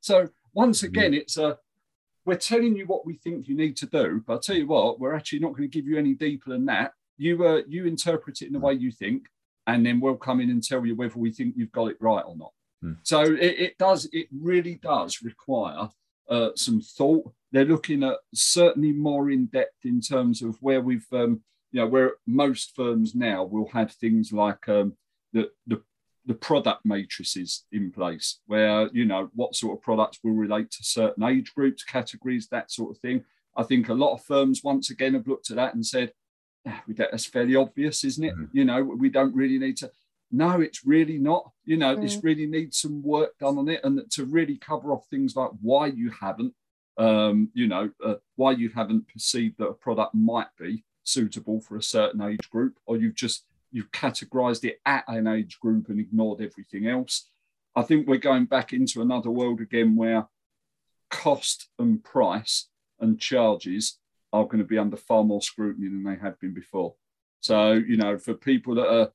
So 0.00 0.28
once 0.52 0.78
mm-hmm. 0.78 0.86
again, 0.86 1.14
it's 1.14 1.36
a 1.36 1.58
we're 2.26 2.36
telling 2.36 2.76
you 2.76 2.86
what 2.86 3.06
we 3.06 3.14
think 3.14 3.48
you 3.48 3.56
need 3.56 3.76
to 3.78 3.86
do, 3.86 4.22
but 4.26 4.34
I'll 4.34 4.40
tell 4.40 4.56
you 4.56 4.66
what, 4.66 5.00
we're 5.00 5.14
actually 5.14 5.38
not 5.38 5.52
going 5.52 5.68
to 5.68 5.74
give 5.74 5.86
you 5.86 5.98
any 5.98 6.14
deeper 6.14 6.50
than 6.50 6.66
that. 6.66 6.92
You 7.16 7.46
uh, 7.46 7.62
you 7.66 7.86
interpret 7.86 8.42
it 8.42 8.46
in 8.46 8.52
the 8.52 8.58
way 8.58 8.74
you 8.74 8.90
think, 8.90 9.26
and 9.66 9.84
then 9.84 10.00
we'll 10.00 10.16
come 10.16 10.40
in 10.40 10.50
and 10.50 10.62
tell 10.62 10.84
you 10.84 10.94
whether 10.94 11.18
we 11.18 11.32
think 11.32 11.54
you've 11.56 11.72
got 11.72 11.90
it 11.90 11.96
right 12.00 12.24
or 12.26 12.36
not. 12.36 12.52
Mm. 12.84 12.96
So 13.02 13.22
it, 13.22 13.58
it, 13.58 13.78
does, 13.78 14.08
it 14.12 14.28
really 14.32 14.76
does 14.82 15.22
require 15.22 15.88
uh, 16.28 16.50
some 16.54 16.80
thought. 16.80 17.30
They're 17.52 17.64
looking 17.64 18.02
at 18.04 18.18
certainly 18.34 18.92
more 18.92 19.30
in 19.30 19.46
depth 19.46 19.84
in 19.84 20.00
terms 20.00 20.42
of 20.42 20.56
where 20.60 20.80
we've, 20.80 21.06
um, 21.12 21.42
you 21.72 21.80
know, 21.80 21.86
where 21.86 22.12
most 22.26 22.74
firms 22.74 23.14
now 23.14 23.44
will 23.44 23.68
have 23.68 23.92
things 23.92 24.32
like 24.32 24.68
um, 24.68 24.94
the, 25.32 25.50
the 25.66 25.82
the 26.26 26.34
product 26.34 26.84
matrices 26.84 27.64
in 27.72 27.90
place 27.90 28.40
where 28.46 28.88
you 28.92 29.04
know 29.04 29.30
what 29.34 29.54
sort 29.54 29.76
of 29.76 29.82
products 29.82 30.18
will 30.22 30.32
relate 30.32 30.70
to 30.70 30.84
certain 30.84 31.24
age 31.24 31.52
groups 31.54 31.82
categories 31.82 32.46
that 32.48 32.70
sort 32.70 32.90
of 32.90 32.98
thing 32.98 33.24
i 33.56 33.62
think 33.62 33.88
a 33.88 33.94
lot 33.94 34.12
of 34.12 34.22
firms 34.22 34.62
once 34.62 34.90
again 34.90 35.14
have 35.14 35.26
looked 35.26 35.50
at 35.50 35.56
that 35.56 35.74
and 35.74 35.84
said 35.84 36.12
ah, 36.68 36.82
that's 36.96 37.26
fairly 37.26 37.56
obvious 37.56 38.04
isn't 38.04 38.24
it 38.24 38.34
mm-hmm. 38.34 38.44
you 38.56 38.64
know 38.64 38.82
we 38.82 39.08
don't 39.08 39.34
really 39.34 39.58
need 39.58 39.76
to 39.76 39.90
no, 40.32 40.60
it's 40.60 40.86
really 40.86 41.18
not. 41.18 41.50
You 41.64 41.76
know, 41.76 41.96
mm. 41.96 42.02
this 42.02 42.22
really 42.22 42.46
needs 42.46 42.78
some 42.78 43.02
work 43.02 43.36
done 43.38 43.58
on 43.58 43.68
it, 43.68 43.80
and 43.84 44.08
to 44.12 44.24
really 44.24 44.56
cover 44.56 44.92
off 44.92 45.06
things 45.08 45.34
like 45.34 45.50
why 45.60 45.86
you 45.86 46.10
haven't, 46.10 46.54
um, 46.98 47.50
you 47.52 47.66
know, 47.66 47.90
uh, 48.04 48.14
why 48.36 48.52
you 48.52 48.70
haven't 48.70 49.08
perceived 49.08 49.58
that 49.58 49.68
a 49.68 49.74
product 49.74 50.14
might 50.14 50.48
be 50.58 50.84
suitable 51.02 51.60
for 51.60 51.76
a 51.76 51.82
certain 51.82 52.22
age 52.22 52.48
group, 52.50 52.78
or 52.86 52.96
you've 52.96 53.14
just 53.14 53.44
you've 53.72 53.90
categorized 53.90 54.64
it 54.64 54.80
at 54.86 55.04
an 55.08 55.26
age 55.26 55.58
group 55.60 55.88
and 55.88 55.98
ignored 55.98 56.40
everything 56.40 56.86
else. 56.86 57.28
I 57.74 57.82
think 57.82 58.06
we're 58.06 58.18
going 58.18 58.46
back 58.46 58.72
into 58.72 59.00
another 59.00 59.30
world 59.30 59.60
again 59.60 59.96
where 59.96 60.28
cost 61.08 61.68
and 61.78 62.02
price 62.02 62.68
and 63.00 63.18
charges 63.18 63.98
are 64.32 64.44
going 64.44 64.58
to 64.58 64.64
be 64.64 64.78
under 64.78 64.96
far 64.96 65.24
more 65.24 65.42
scrutiny 65.42 65.88
than 65.88 66.04
they 66.04 66.16
have 66.16 66.38
been 66.40 66.54
before. 66.54 66.94
So, 67.40 67.72
you 67.72 67.96
know, 67.96 68.18
for 68.18 68.34
people 68.34 68.74
that 68.76 68.88
are 68.88 69.10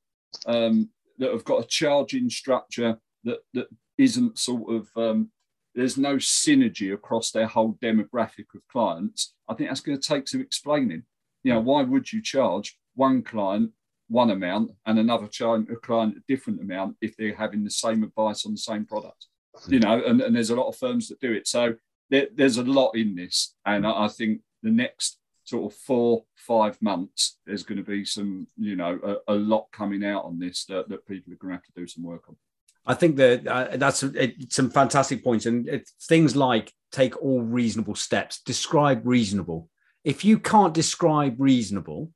um, 0.46 0.90
that 1.20 1.32
have 1.32 1.46
got 1.46 1.64
a 1.64 1.68
charging 1.68 2.30
structure 2.30 2.98
that 3.24 3.40
that 3.54 3.68
isn't 3.98 4.38
sort 4.38 4.74
of 4.74 4.90
um, 4.96 5.30
there's 5.74 5.98
no 5.98 6.16
synergy 6.16 6.94
across 6.94 7.32
their 7.32 7.48
whole 7.48 7.78
demographic 7.82 8.46
of 8.56 8.62
clients. 8.72 9.34
I 9.48 9.54
think 9.54 9.70
that's 9.70 9.82
going 9.82 10.00
to 10.00 10.08
take 10.08 10.28
some 10.28 10.42
explaining. 10.42 11.04
You 11.44 11.54
know, 11.54 11.60
why 11.60 11.84
would 11.84 12.12
you 12.12 12.22
charge 12.22 12.78
one 12.96 13.22
client 13.22 13.72
one 14.08 14.30
amount 14.30 14.70
and 14.86 15.00
another 15.00 15.28
client 15.28 15.70
a 15.72 15.76
client 15.76 16.16
a 16.16 16.22
different 16.28 16.62
amount 16.62 16.96
if 17.02 17.18
they're 17.18 17.36
having 17.36 17.64
the 17.64 17.72
same 17.72 18.04
advice 18.04 18.46
on 18.46 18.52
the 18.52 18.58
same 18.58 18.86
product? 18.86 19.28
You 19.68 19.80
know, 19.80 20.04
and, 20.06 20.22
and 20.22 20.36
there's 20.36 20.50
a 20.50 20.56
lot 20.56 20.68
of 20.68 20.78
firms 20.78 21.08
that 21.08 21.20
do 21.20 21.32
it. 21.32 21.48
So 21.48 21.76
there, 22.10 22.28
there's 22.36 22.58
a 22.58 22.64
lot 22.64 22.92
in 22.92 23.16
this, 23.16 23.56
and 23.66 23.86
I, 23.86 24.06
I 24.06 24.08
think 24.08 24.42
the 24.66 24.72
next 24.72 25.20
sort 25.44 25.72
of 25.72 25.78
four, 25.78 26.26
five 26.36 26.82
months, 26.82 27.38
there's 27.46 27.64
going 27.64 27.78
to 27.78 27.84
be 27.84 28.04
some, 28.04 28.48
you 28.58 28.76
know, 28.76 29.00
a, 29.28 29.34
a 29.34 29.36
lot 29.36 29.68
coming 29.72 30.04
out 30.04 30.26
on 30.26 30.40
this 30.40 30.66
that, 30.66 30.90
that 30.90 31.08
people 31.08 31.32
are 31.32 31.38
going 31.38 31.52
to 31.52 31.58
have 31.58 31.64
to 31.64 31.80
do 31.80 31.88
some 31.88 32.04
work 32.04 32.24
on. 32.28 32.36
I 32.88 32.96
think 32.96 33.16
that 33.18 33.48
uh, 33.48 33.78
that's 33.78 34.04
it, 34.04 34.52
some 34.52 34.70
fantastic 34.70 35.24
points, 35.24 35.46
and 35.46 35.68
it's 35.68 35.94
things 36.08 36.36
like 36.36 36.74
take 36.92 37.20
all 37.22 37.42
reasonable 37.42 37.96
steps. 37.96 38.42
Describe 38.42 39.02
reasonable. 39.06 39.70
If 40.04 40.24
you 40.24 40.38
can't 40.38 40.74
describe 40.74 41.36
reasonable, 41.40 42.12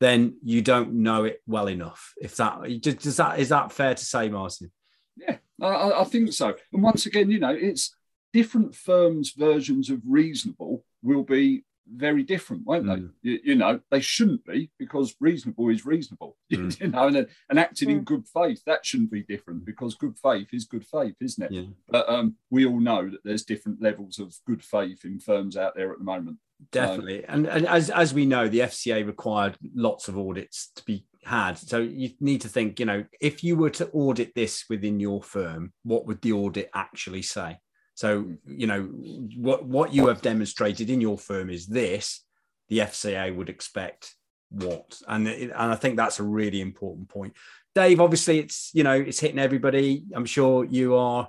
then 0.00 0.38
you 0.42 0.62
don't 0.62 0.94
know 0.94 1.24
it 1.24 1.42
well 1.46 1.68
enough. 1.68 2.14
If 2.20 2.36
that 2.36 2.80
does 2.80 3.16
that 3.16 3.38
is 3.38 3.50
that 3.50 3.72
fair 3.72 3.94
to 3.94 4.04
say, 4.04 4.30
Martin? 4.30 4.72
Yeah, 5.16 5.36
I, 5.60 6.00
I 6.00 6.04
think 6.04 6.32
so. 6.32 6.54
And 6.72 6.82
once 6.82 7.04
again, 7.04 7.30
you 7.30 7.38
know, 7.38 7.54
it's 7.54 7.94
different 8.32 8.74
firms' 8.74 9.32
versions 9.32 9.90
of 9.90 10.00
reasonable 10.06 10.84
will 11.02 11.22
be 11.24 11.64
very 11.94 12.22
different, 12.22 12.66
won't 12.66 12.84
mm. 12.84 13.10
they? 13.22 13.30
You, 13.30 13.38
you, 13.44 13.54
know, 13.54 13.80
they 13.90 14.00
shouldn't 14.00 14.44
be 14.44 14.70
because 14.78 15.14
reasonable 15.20 15.68
is 15.68 15.86
reasonable. 15.86 16.36
Mm. 16.48 16.80
you 16.80 16.88
know, 16.88 17.06
and, 17.08 17.26
and 17.50 17.58
acting 17.58 17.88
mm. 17.88 17.92
in 17.92 18.04
good 18.04 18.24
faith 18.26 18.62
that 18.64 18.84
shouldn't 18.84 19.10
be 19.10 19.22
different 19.22 19.66
because 19.66 19.94
good 19.94 20.16
faith 20.16 20.48
is 20.52 20.64
good 20.64 20.84
faith, 20.84 21.14
isn't 21.20 21.44
it? 21.44 21.52
Yeah. 21.52 21.62
But 21.88 22.08
um, 22.08 22.36
we 22.50 22.64
all 22.64 22.80
know 22.80 23.08
that 23.10 23.22
there's 23.22 23.44
different 23.44 23.82
levels 23.82 24.18
of 24.18 24.34
good 24.46 24.64
faith 24.64 25.04
in 25.04 25.20
firms 25.20 25.58
out 25.58 25.74
there 25.76 25.92
at 25.92 25.98
the 25.98 26.04
moment. 26.04 26.38
Definitely, 26.72 27.20
so, 27.20 27.26
and, 27.28 27.46
and 27.46 27.66
as 27.66 27.90
as 27.90 28.14
we 28.14 28.24
know, 28.24 28.48
the 28.48 28.60
FCA 28.60 29.06
required 29.06 29.56
lots 29.74 30.08
of 30.08 30.18
audits 30.18 30.72
to 30.76 30.84
be 30.84 31.04
had. 31.22 31.58
So 31.58 31.78
you 31.78 32.10
need 32.20 32.40
to 32.40 32.48
think, 32.48 32.80
you 32.80 32.86
know, 32.86 33.04
if 33.20 33.44
you 33.44 33.56
were 33.56 33.70
to 33.70 33.88
audit 33.90 34.34
this 34.34 34.64
within 34.68 34.98
your 34.98 35.22
firm, 35.22 35.72
what 35.84 36.06
would 36.06 36.22
the 36.22 36.32
audit 36.32 36.70
actually 36.74 37.22
say? 37.22 37.58
So, 37.98 38.30
you 38.46 38.68
know, 38.68 38.82
what, 38.82 39.64
what 39.64 39.92
you 39.92 40.06
have 40.06 40.22
demonstrated 40.22 40.88
in 40.88 41.00
your 41.00 41.18
firm 41.18 41.50
is 41.50 41.66
this, 41.66 42.22
the 42.68 42.78
FCA 42.78 43.34
would 43.34 43.48
expect 43.48 44.14
what. 44.50 45.00
And, 45.08 45.26
and 45.26 45.52
I 45.52 45.74
think 45.74 45.96
that's 45.96 46.20
a 46.20 46.22
really 46.22 46.60
important 46.60 47.08
point. 47.08 47.34
Dave, 47.74 48.00
obviously 48.00 48.38
it's, 48.38 48.70
you 48.72 48.84
know, 48.84 48.92
it's 48.92 49.18
hitting 49.18 49.40
everybody. 49.40 50.04
I'm 50.14 50.26
sure 50.26 50.64
you 50.64 50.94
are 50.94 51.28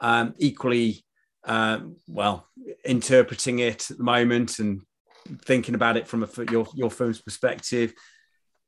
um, 0.00 0.32
equally, 0.38 1.04
uh, 1.44 1.80
well, 2.08 2.48
interpreting 2.82 3.58
it 3.58 3.90
at 3.90 3.98
the 3.98 4.02
moment 4.02 4.58
and 4.58 4.80
thinking 5.42 5.74
about 5.74 5.98
it 5.98 6.08
from 6.08 6.22
a, 6.22 6.28
your, 6.50 6.66
your 6.72 6.90
firm's 6.90 7.20
perspective. 7.20 7.92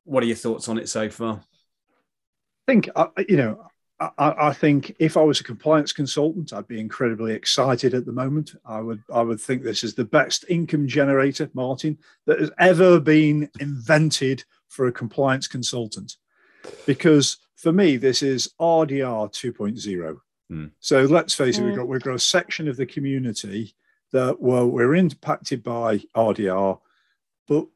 What 0.04 0.22
are 0.22 0.26
your 0.26 0.36
thoughts 0.36 0.68
on 0.68 0.76
it 0.76 0.90
so 0.90 1.08
far? 1.08 1.36
I 1.36 2.72
think, 2.72 2.90
uh, 2.94 3.06
you 3.26 3.38
know, 3.38 3.67
I, 4.00 4.10
I, 4.18 4.52
think 4.52 4.94
if 4.98 5.16
I 5.16 5.22
was 5.22 5.40
a 5.40 5.44
compliance 5.44 5.92
consultant, 5.92 6.52
I'd 6.52 6.68
be 6.68 6.80
incredibly 6.80 7.32
excited 7.34 7.94
at 7.94 8.06
the 8.06 8.12
moment. 8.12 8.54
I 8.64 8.80
would 8.80 9.02
I 9.12 9.22
would 9.22 9.40
think 9.40 9.62
this 9.62 9.82
is 9.82 9.94
the 9.94 10.04
best 10.04 10.44
income 10.48 10.86
generator, 10.86 11.50
Martin, 11.52 11.98
that 12.26 12.38
has 12.38 12.50
ever 12.60 13.00
been 13.00 13.50
invented 13.58 14.44
for 14.68 14.86
a 14.86 14.92
compliance 14.92 15.48
consultant. 15.48 16.16
Because 16.86 17.38
for 17.56 17.72
me, 17.72 17.96
this 17.96 18.22
is 18.22 18.50
RDR 18.60 19.32
2.0. 19.32 20.20
Mm. 20.52 20.70
So 20.78 21.02
let's 21.02 21.34
face 21.34 21.58
it, 21.58 21.62
we've 21.62 21.72
hmm. 21.72 21.78
got 21.78 21.88
we've 21.88 22.02
got 22.02 22.14
a 22.14 22.20
section 22.20 22.68
of 22.68 22.76
the 22.76 22.86
community 22.86 23.74
that 24.12 24.40
well, 24.40 24.66
we're 24.68 24.94
impacted 24.94 25.62
by 25.62 25.98
RDR, 26.16 26.78
but 27.46 27.66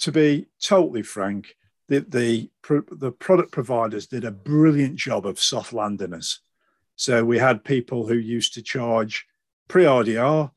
to 0.00 0.12
be 0.12 0.46
totally 0.60 1.02
frank, 1.02 1.56
the, 1.88 2.00
the, 2.00 2.50
the 2.92 3.12
product 3.12 3.50
providers 3.50 4.06
did 4.06 4.24
a 4.24 4.30
brilliant 4.30 4.96
job 4.96 5.26
of 5.26 5.40
soft 5.40 5.72
landing 5.72 6.12
us. 6.12 6.40
So 6.96 7.24
we 7.24 7.38
had 7.38 7.64
people 7.64 8.06
who 8.06 8.16
used 8.16 8.54
to 8.54 8.62
charge 8.62 9.26
pre 9.68 9.84
RDR, 9.84 10.50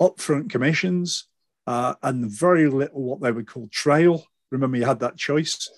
upfront 0.00 0.50
commissions, 0.50 1.26
uh, 1.66 1.94
and 2.02 2.30
very 2.30 2.68
little 2.68 3.02
what 3.02 3.20
they 3.20 3.30
would 3.30 3.46
call 3.46 3.68
trail. 3.68 4.24
Remember, 4.50 4.76
you 4.76 4.84
had 4.84 5.00
that 5.00 5.16
choice. 5.16 5.68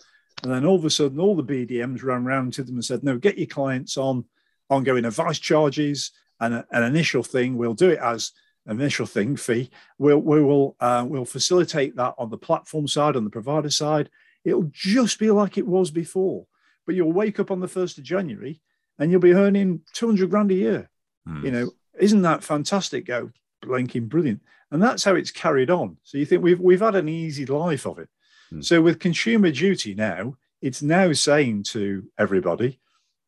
And 0.43 0.53
then 0.53 0.65
all 0.65 0.77
of 0.77 0.85
a 0.85 0.91
sudden, 0.91 1.21
all 1.21 1.37
the 1.37 1.45
BDMs 1.45 2.03
ran 2.03 2.27
around 2.27 2.55
to 2.55 2.65
them 2.65 2.77
and 2.77 2.85
said, 2.85 3.05
No, 3.05 3.19
get 3.19 3.39
your 3.39 3.47
clients 3.47 3.97
on 3.97 4.25
ongoing 4.71 5.05
advice 5.05 5.39
charges 5.39 6.13
and 6.41 6.55
a, 6.55 6.67
an 6.71 6.83
initial 6.83 7.23
thing. 7.23 7.57
We'll 7.57 7.75
do 7.75 7.91
it 7.91 7.99
as 7.99 8.33
an 8.67 8.81
initial 8.81 9.07
thing 9.07 9.37
fee. 9.37 9.71
We'll, 9.99 10.19
we 10.19 10.43
will 10.43 10.77
uh, 10.81 11.05
we'll 11.07 11.25
facilitate 11.25 11.97
that 11.97 12.15
on 12.19 12.31
the 12.31 12.39
platform 12.39 12.89
side, 12.89 13.17
on 13.17 13.25
the 13.25 13.31
provider 13.31 13.71
side, 13.71 14.11
it'll 14.45 14.71
just 14.73 15.19
be 15.19 15.31
like 15.31 15.59
it 15.59 15.67
was 15.67 15.91
before. 15.91 16.47
But 16.87 16.95
you'll 16.95 17.13
wake 17.13 17.41
up 17.41 17.51
on 17.51 17.61
the 17.61 17.67
1st 17.67 17.99
of 17.99 18.05
January 18.05 18.61
and 18.99 19.11
you'll 19.11 19.21
be 19.21 19.33
earning 19.33 19.81
200 19.95 20.31
grand 20.31 20.51
a 20.51 20.55
year. 20.55 20.91
Mm. 21.27 21.45
You 21.45 21.51
know, 21.51 21.71
isn't 21.99 22.23
that 22.23 22.45
fantastic? 22.45 23.07
Go 23.07 23.31
blinking 23.63 24.07
brilliant. 24.07 24.43
And 24.71 24.83
that's 24.83 25.05
how 25.05 25.15
it's 25.15 25.31
carried 25.31 25.71
on. 25.71 25.97
So 26.03 26.19
you 26.19 26.27
think 26.27 26.43
we've, 26.43 26.61
we've 26.61 26.81
had 26.81 26.95
an 26.95 27.09
easy 27.09 27.47
life 27.47 27.87
of 27.87 27.99
it. 27.99 28.09
Mm. 28.53 28.65
So 28.65 28.83
with 28.83 29.01
consumer 29.01 29.51
duty 29.51 29.95
now, 29.95 30.37
it's 30.61 30.83
now 30.83 31.13
saying 31.13 31.65
to 31.65 32.05
everybody, 32.19 32.81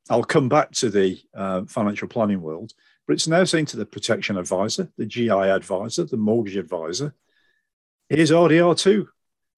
I'll 0.09 0.25
come 0.25 0.49
back 0.49 0.71
to 0.73 0.91
the 0.91 1.21
uh, 1.35 1.62
financial 1.67 2.09
planning 2.09 2.41
world, 2.41 2.73
but 3.07 3.14
it's 3.14 3.27
now 3.27 3.45
saying 3.45 3.67
to 3.67 3.77
the 3.77 3.87
protection 3.87 4.37
advisor, 4.37 4.91
the 4.97 5.07
GI 5.07 5.31
advisor, 5.31 6.05
the 6.05 6.17
mortgage 6.17 6.57
advisor, 6.57 7.14
Here's 8.09 8.31
RDR2, 8.31 9.09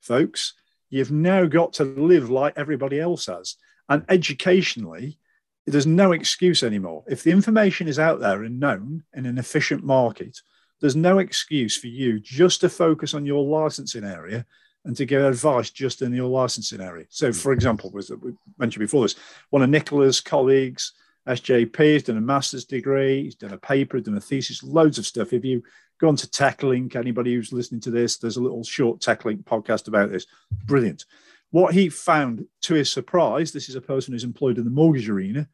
folks. 0.00 0.54
You've 0.90 1.10
now 1.10 1.44
got 1.46 1.74
to 1.74 1.84
live 1.84 2.30
like 2.30 2.54
everybody 2.56 3.00
else 3.00 3.26
has. 3.26 3.56
And 3.88 4.04
educationally, 4.08 5.18
there's 5.66 5.86
no 5.86 6.12
excuse 6.12 6.62
anymore. 6.62 7.04
If 7.06 7.22
the 7.22 7.30
information 7.30 7.88
is 7.88 7.98
out 7.98 8.20
there 8.20 8.42
and 8.42 8.58
known 8.58 9.04
in 9.14 9.26
an 9.26 9.38
efficient 9.38 9.84
market, 9.84 10.40
there's 10.80 10.96
no 10.96 11.18
excuse 11.18 11.76
for 11.76 11.88
you 11.88 12.20
just 12.20 12.60
to 12.60 12.68
focus 12.68 13.14
on 13.14 13.26
your 13.26 13.44
licensing 13.44 14.04
area 14.04 14.46
and 14.84 14.96
to 14.96 15.04
give 15.04 15.22
advice 15.22 15.70
just 15.70 16.02
in 16.02 16.12
your 16.12 16.28
licensing 16.28 16.80
area. 16.80 17.04
So, 17.10 17.28
hmm. 17.28 17.32
for 17.32 17.52
example, 17.52 17.90
was 17.90 18.10
we 18.10 18.32
mentioned 18.58 18.80
before 18.80 19.02
this, 19.02 19.16
one 19.50 19.62
of 19.62 19.70
Nicola's 19.70 20.20
colleagues, 20.20 20.92
SJP, 21.26 21.94
has 21.94 22.02
done 22.04 22.16
a 22.16 22.22
master's 22.22 22.64
degree, 22.64 23.24
he's 23.24 23.34
done 23.34 23.52
a 23.52 23.58
paper, 23.58 24.00
done 24.00 24.16
a 24.16 24.20
thesis, 24.20 24.62
loads 24.62 24.98
of 24.98 25.06
stuff. 25.06 25.32
If 25.32 25.44
you 25.44 25.62
go 26.00 26.08
on 26.08 26.16
to 26.16 26.26
TechLink, 26.26 26.96
anybody 26.96 27.34
who's 27.34 27.52
listening 27.52 27.80
to 27.82 27.90
this, 27.90 28.18
there's 28.18 28.36
a 28.36 28.42
little 28.42 28.64
short 28.64 29.00
TechLink 29.00 29.44
podcast 29.44 29.88
about 29.88 30.10
this. 30.10 30.26
Brilliant. 30.64 31.04
What 31.50 31.74
he 31.74 31.88
found 31.88 32.46
to 32.62 32.74
his 32.74 32.90
surprise, 32.90 33.52
this 33.52 33.68
is 33.68 33.74
a 33.74 33.80
person 33.80 34.12
who's 34.12 34.24
employed 34.24 34.58
in 34.58 34.64
the 34.64 34.70
mortgage 34.70 35.08
arena, 35.08 35.48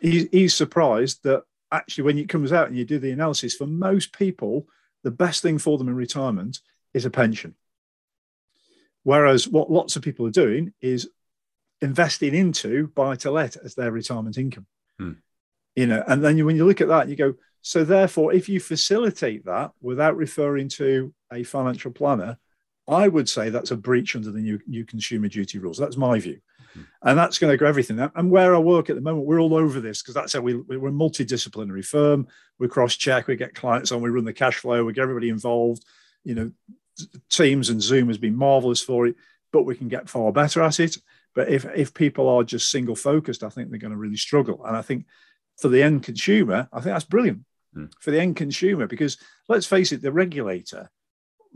he's, 0.00 0.28
he's 0.30 0.54
surprised 0.54 1.22
that 1.24 1.42
actually 1.72 2.04
when 2.04 2.18
it 2.18 2.28
comes 2.28 2.52
out 2.52 2.68
and 2.68 2.76
you 2.76 2.84
do 2.84 2.98
the 2.98 3.10
analysis, 3.10 3.54
for 3.54 3.66
most 3.66 4.16
people, 4.16 4.66
the 5.02 5.10
best 5.10 5.42
thing 5.42 5.58
for 5.58 5.78
them 5.78 5.88
in 5.88 5.94
retirement 5.94 6.60
is 6.94 7.04
a 7.04 7.10
pension. 7.10 7.54
Whereas 9.02 9.46
what 9.46 9.70
lots 9.70 9.96
of 9.96 10.02
people 10.02 10.26
are 10.26 10.30
doing 10.30 10.72
is 10.80 11.08
investing 11.80 12.34
into 12.34 12.88
buy 12.88 13.16
to 13.16 13.30
let 13.30 13.56
as 13.56 13.74
their 13.74 13.92
retirement 13.92 14.38
income. 14.38 14.66
Hmm. 14.98 15.12
You 15.74 15.86
know, 15.86 16.02
and 16.06 16.24
then 16.24 16.38
you, 16.38 16.46
when 16.46 16.56
you 16.56 16.64
look 16.66 16.80
at 16.80 16.88
that, 16.88 17.08
you 17.08 17.16
go, 17.16 17.34
so 17.66 17.82
therefore, 17.82 18.32
if 18.32 18.48
you 18.48 18.60
facilitate 18.60 19.46
that 19.46 19.72
without 19.80 20.16
referring 20.16 20.68
to 20.68 21.12
a 21.32 21.42
financial 21.42 21.90
planner, 21.90 22.38
I 22.86 23.08
would 23.08 23.28
say 23.28 23.50
that's 23.50 23.72
a 23.72 23.76
breach 23.76 24.14
under 24.14 24.30
the 24.30 24.38
new, 24.38 24.60
new 24.68 24.84
consumer 24.84 25.26
duty 25.26 25.58
rules. 25.58 25.76
That's 25.76 25.96
my 25.96 26.20
view. 26.20 26.38
Mm-hmm. 26.70 26.82
And 27.02 27.18
that's 27.18 27.40
going 27.40 27.50
to 27.50 27.56
go 27.56 27.66
everything. 27.66 27.98
And 28.14 28.30
where 28.30 28.54
I 28.54 28.60
work 28.60 28.88
at 28.88 28.94
the 28.94 29.02
moment, 29.02 29.26
we're 29.26 29.40
all 29.40 29.56
over 29.56 29.80
this 29.80 30.00
because 30.00 30.14
that's 30.14 30.34
how 30.34 30.42
we, 30.42 30.54
we're 30.54 30.90
a 30.90 30.92
multidisciplinary 30.92 31.84
firm. 31.84 32.28
We 32.60 32.68
cross 32.68 32.94
check, 32.94 33.26
we 33.26 33.34
get 33.34 33.56
clients 33.56 33.90
on, 33.90 34.00
we 34.00 34.10
run 34.10 34.24
the 34.24 34.32
cash 34.32 34.58
flow, 34.58 34.84
we 34.84 34.92
get 34.92 35.02
everybody 35.02 35.28
involved. 35.28 35.84
You 36.22 36.34
know, 36.36 36.52
Teams 37.30 37.68
and 37.68 37.82
Zoom 37.82 38.06
has 38.06 38.18
been 38.18 38.36
marvelous 38.36 38.80
for 38.80 39.08
it, 39.08 39.16
but 39.52 39.64
we 39.64 39.74
can 39.74 39.88
get 39.88 40.08
far 40.08 40.30
better 40.30 40.62
at 40.62 40.78
it. 40.78 40.98
But 41.34 41.48
if, 41.48 41.64
if 41.74 41.92
people 41.92 42.28
are 42.28 42.44
just 42.44 42.70
single 42.70 42.94
focused, 42.94 43.42
I 43.42 43.48
think 43.48 43.70
they're 43.70 43.80
going 43.80 43.90
to 43.90 43.98
really 43.98 44.16
struggle. 44.16 44.64
And 44.64 44.76
I 44.76 44.82
think 44.82 45.06
for 45.58 45.66
the 45.66 45.82
end 45.82 46.04
consumer, 46.04 46.68
I 46.72 46.76
think 46.76 46.94
that's 46.94 47.04
brilliant 47.04 47.40
mm. 47.76 47.92
for 48.00 48.10
the 48.10 48.20
end 48.20 48.36
consumer 48.36 48.86
because 48.86 49.18
let's 49.48 49.66
face 49.66 49.92
it, 49.92 50.02
the 50.02 50.12
regulator 50.12 50.90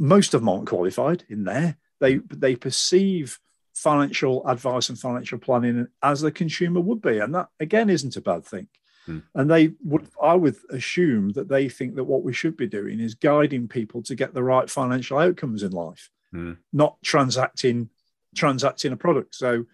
most 0.01 0.33
of 0.33 0.41
them 0.41 0.49
aren't 0.49 0.67
qualified 0.67 1.25
in 1.29 1.45
there. 1.45 1.77
They 2.01 2.17
they 2.17 2.57
perceive 2.57 3.39
financial 3.75 4.47
advice 4.49 4.89
and 4.89 4.99
financial 4.99 5.39
planning 5.39 5.87
as 6.03 6.21
the 6.21 6.33
consumer 6.33 6.81
would 6.81 7.03
be, 7.03 7.19
and 7.19 7.35
that 7.35 7.49
again 7.61 7.91
isn't 7.91 8.17
a 8.17 8.21
bad 8.21 8.45
thing. 8.45 8.67
Hmm. 9.07 9.19
And 9.35 9.51
they 9.51 9.73
would, 9.85 10.09
I 10.21 10.35
would 10.35 10.57
assume 10.71 11.31
that 11.31 11.49
they 11.49 11.69
think 11.69 11.95
that 11.95 12.05
what 12.05 12.23
we 12.23 12.33
should 12.33 12.57
be 12.57 12.67
doing 12.67 13.01
is 13.01 13.15
guiding 13.15 13.69
people 13.69 14.03
to 14.03 14.15
get 14.15 14.35
the 14.35 14.43
right 14.43 14.69
financial 14.69 15.19
outcomes 15.19 15.63
in 15.63 15.73
life, 15.73 16.11
hmm. 16.33 16.55
not 16.73 16.97
transacting 17.03 17.91
transacting 18.35 18.93
a 18.93 18.97
product. 18.97 19.35
So, 19.35 19.67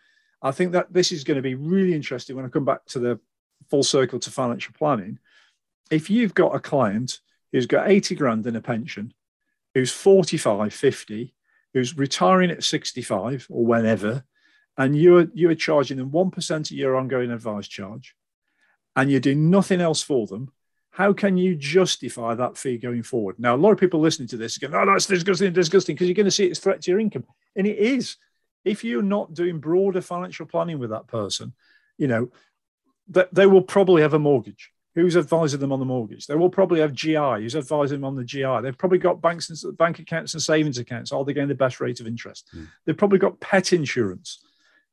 I 0.43 0.51
think 0.51 0.73
that 0.73 0.93
this 0.93 1.13
is 1.13 1.25
going 1.25 1.37
to 1.37 1.43
be 1.43 1.55
really 1.55 1.95
interesting 1.95 2.37
when 2.37 2.45
I 2.45 2.49
come 2.49 2.65
back 2.65 2.85
to 2.87 2.99
the 2.99 3.21
full 3.71 3.85
circle 3.85 4.19
to 4.19 4.31
financial 4.31 4.75
planning. 4.77 5.19
If 5.91 6.11
you've 6.11 6.35
got 6.35 6.55
a 6.55 6.61
client 6.61 7.21
who's 7.53 7.67
got 7.67 7.89
80 7.89 8.15
grand 8.17 8.47
in 8.47 8.57
a 8.57 8.61
pension 8.61 9.15
who's 9.75 9.93
45, 9.93 10.73
50, 10.73 11.35
who's 11.75 11.97
retiring 11.97 12.51
at 12.51 12.65
65 12.65 13.47
or 13.51 13.67
whenever, 13.67 14.25
and 14.79 14.97
you're 14.97 15.27
you're 15.35 15.55
charging 15.55 15.99
them 15.99 16.11
1% 16.11 16.57
of 16.59 16.71
your 16.71 16.97
ongoing 16.97 17.31
advice 17.31 17.69
charge, 17.69 18.15
and 18.95 19.11
you're 19.11 19.21
doing 19.21 19.51
nothing 19.51 19.81
else 19.81 20.03
for 20.03 20.27
them, 20.27 20.51
how 20.91 21.13
can 21.13 21.37
you 21.37 21.55
justify 21.55 22.35
that 22.35 22.57
fee 22.57 22.79
going 22.79 23.03
forward? 23.03 23.39
Now, 23.39 23.55
a 23.55 23.59
lot 23.59 23.73
of 23.73 23.79
people 23.79 24.01
listening 24.01 24.29
to 24.29 24.39
this 24.39 24.57
are 24.57 24.67
going, 24.67 24.75
oh, 24.89 24.91
that's 24.91 25.05
disgusting, 25.05 25.53
disgusting, 25.53 25.95
because 25.95 26.09
you're 26.09 26.15
going 26.15 26.25
to 26.25 26.31
see 26.31 26.47
it's 26.47 26.59
threat 26.59 26.81
to 26.83 26.91
your 26.91 27.01
income. 27.01 27.25
And 27.55 27.67
it 27.67 27.77
is. 27.77 28.17
If 28.65 28.83
you're 28.83 29.03
not 29.03 29.35
doing 29.35 29.61
broader 29.61 30.01
financial 30.01 30.47
planning 30.47 30.79
with 30.79 30.91
that 30.91 31.07
person, 31.07 31.53
you 31.99 32.09
know, 32.09 32.31
that 33.11 33.33
they 33.33 33.47
will 33.47 33.63
probably 33.63 34.03
have 34.03 34.15
a 34.15 34.19
mortgage 34.19 34.73
who's 34.97 35.17
advising 35.17 35.61
them 35.61 35.73
on 35.73 35.79
the 35.79 35.85
mortgage. 35.85 36.27
They 36.27 36.35
will 36.35 36.49
probably 36.49 36.81
have 36.81 36.95
GI, 36.95 37.15
who's 37.15 37.55
advising 37.55 37.99
them 37.99 38.07
on 38.07 38.17
the 38.17 38.25
GI. 38.25 38.61
They've 38.63 38.77
probably 38.77 38.97
got 38.97 39.21
banks 39.21 39.51
and 39.51 39.77
bank 39.77 39.99
accounts 39.99 40.33
and 40.33 40.43
savings 40.43 40.79
accounts. 40.79 41.13
Are 41.13 41.23
they 41.23 41.35
getting 41.35 41.51
the 41.51 41.55
best 41.55 41.81
rate 41.81 42.01
of 42.01 42.07
interest? 42.07 42.49
Mm. 42.57 42.69
They've 42.85 42.97
probably 42.97 43.19
got 43.19 43.39
pet 43.39 43.75
insurance. 43.75 44.43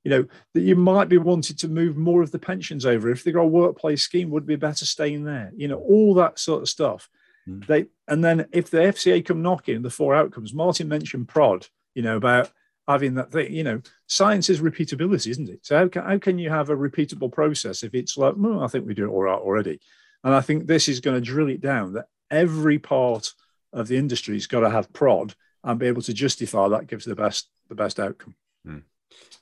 You 0.03 0.11
know 0.11 0.25
that 0.53 0.61
you 0.61 0.75
might 0.75 1.07
be 1.07 1.17
wanting 1.17 1.55
to 1.55 1.69
move 1.69 1.95
more 1.95 2.21
of 2.21 2.31
the 2.31 2.37
pensions 2.37 2.85
over. 2.85 3.09
If 3.09 3.23
they've 3.23 3.33
got 3.33 3.43
a 3.43 3.47
workplace 3.47 4.01
scheme, 4.01 4.29
would 4.31 4.45
be 4.45 4.57
better 4.57 4.85
staying 4.85 5.23
there. 5.23 5.53
You 5.55 5.69
know 5.69 5.77
all 5.77 6.13
that 6.15 6.37
sort 6.37 6.61
of 6.61 6.67
stuff. 6.67 7.09
Mm. 7.47 7.65
They 7.65 7.85
and 8.09 8.21
then 8.21 8.47
if 8.51 8.69
the 8.69 8.79
FCA 8.79 9.25
come 9.25 9.41
knocking, 9.41 9.81
the 9.81 9.89
four 9.89 10.13
outcomes. 10.13 10.53
Martin 10.53 10.89
mentioned 10.89 11.29
prod. 11.29 11.67
You 11.95 12.01
know 12.01 12.17
about 12.17 12.51
having 12.87 13.15
that 13.15 13.31
thing. 13.31 13.53
You 13.53 13.63
know, 13.63 13.81
science 14.07 14.49
is 14.49 14.61
repeatability, 14.61 15.27
isn't 15.27 15.49
it? 15.49 15.65
So 15.65 15.77
how 15.77 15.87
can, 15.87 16.03
how 16.03 16.17
can 16.17 16.39
you 16.39 16.49
have 16.49 16.69
a 16.69 16.75
repeatable 16.75 17.31
process 17.31 17.83
if 17.83 17.93
it's 17.93 18.17
like, 18.17 18.35
well, 18.37 18.63
I 18.63 18.67
think 18.67 18.85
we 18.85 18.93
do 18.93 19.05
it 19.05 19.11
all 19.11 19.23
right 19.23 19.39
already. 19.39 19.79
And 20.23 20.33
I 20.33 20.41
think 20.41 20.65
this 20.65 20.87
is 20.87 20.99
going 20.99 21.15
to 21.15 21.21
drill 21.21 21.49
it 21.49 21.61
down 21.61 21.93
that 21.93 22.05
every 22.31 22.79
part 22.79 23.33
of 23.73 23.87
the 23.87 23.97
industry 23.97 24.35
has 24.35 24.47
got 24.47 24.61
to 24.61 24.69
have 24.69 24.93
prod 24.93 25.33
and 25.63 25.79
be 25.79 25.87
able 25.87 26.01
to 26.03 26.13
justify 26.13 26.67
that 26.69 26.87
gives 26.87 27.05
the 27.05 27.15
best 27.15 27.49
the 27.69 27.75
best 27.75 27.99
outcome. 27.99 28.35
Hmm. 28.65 28.79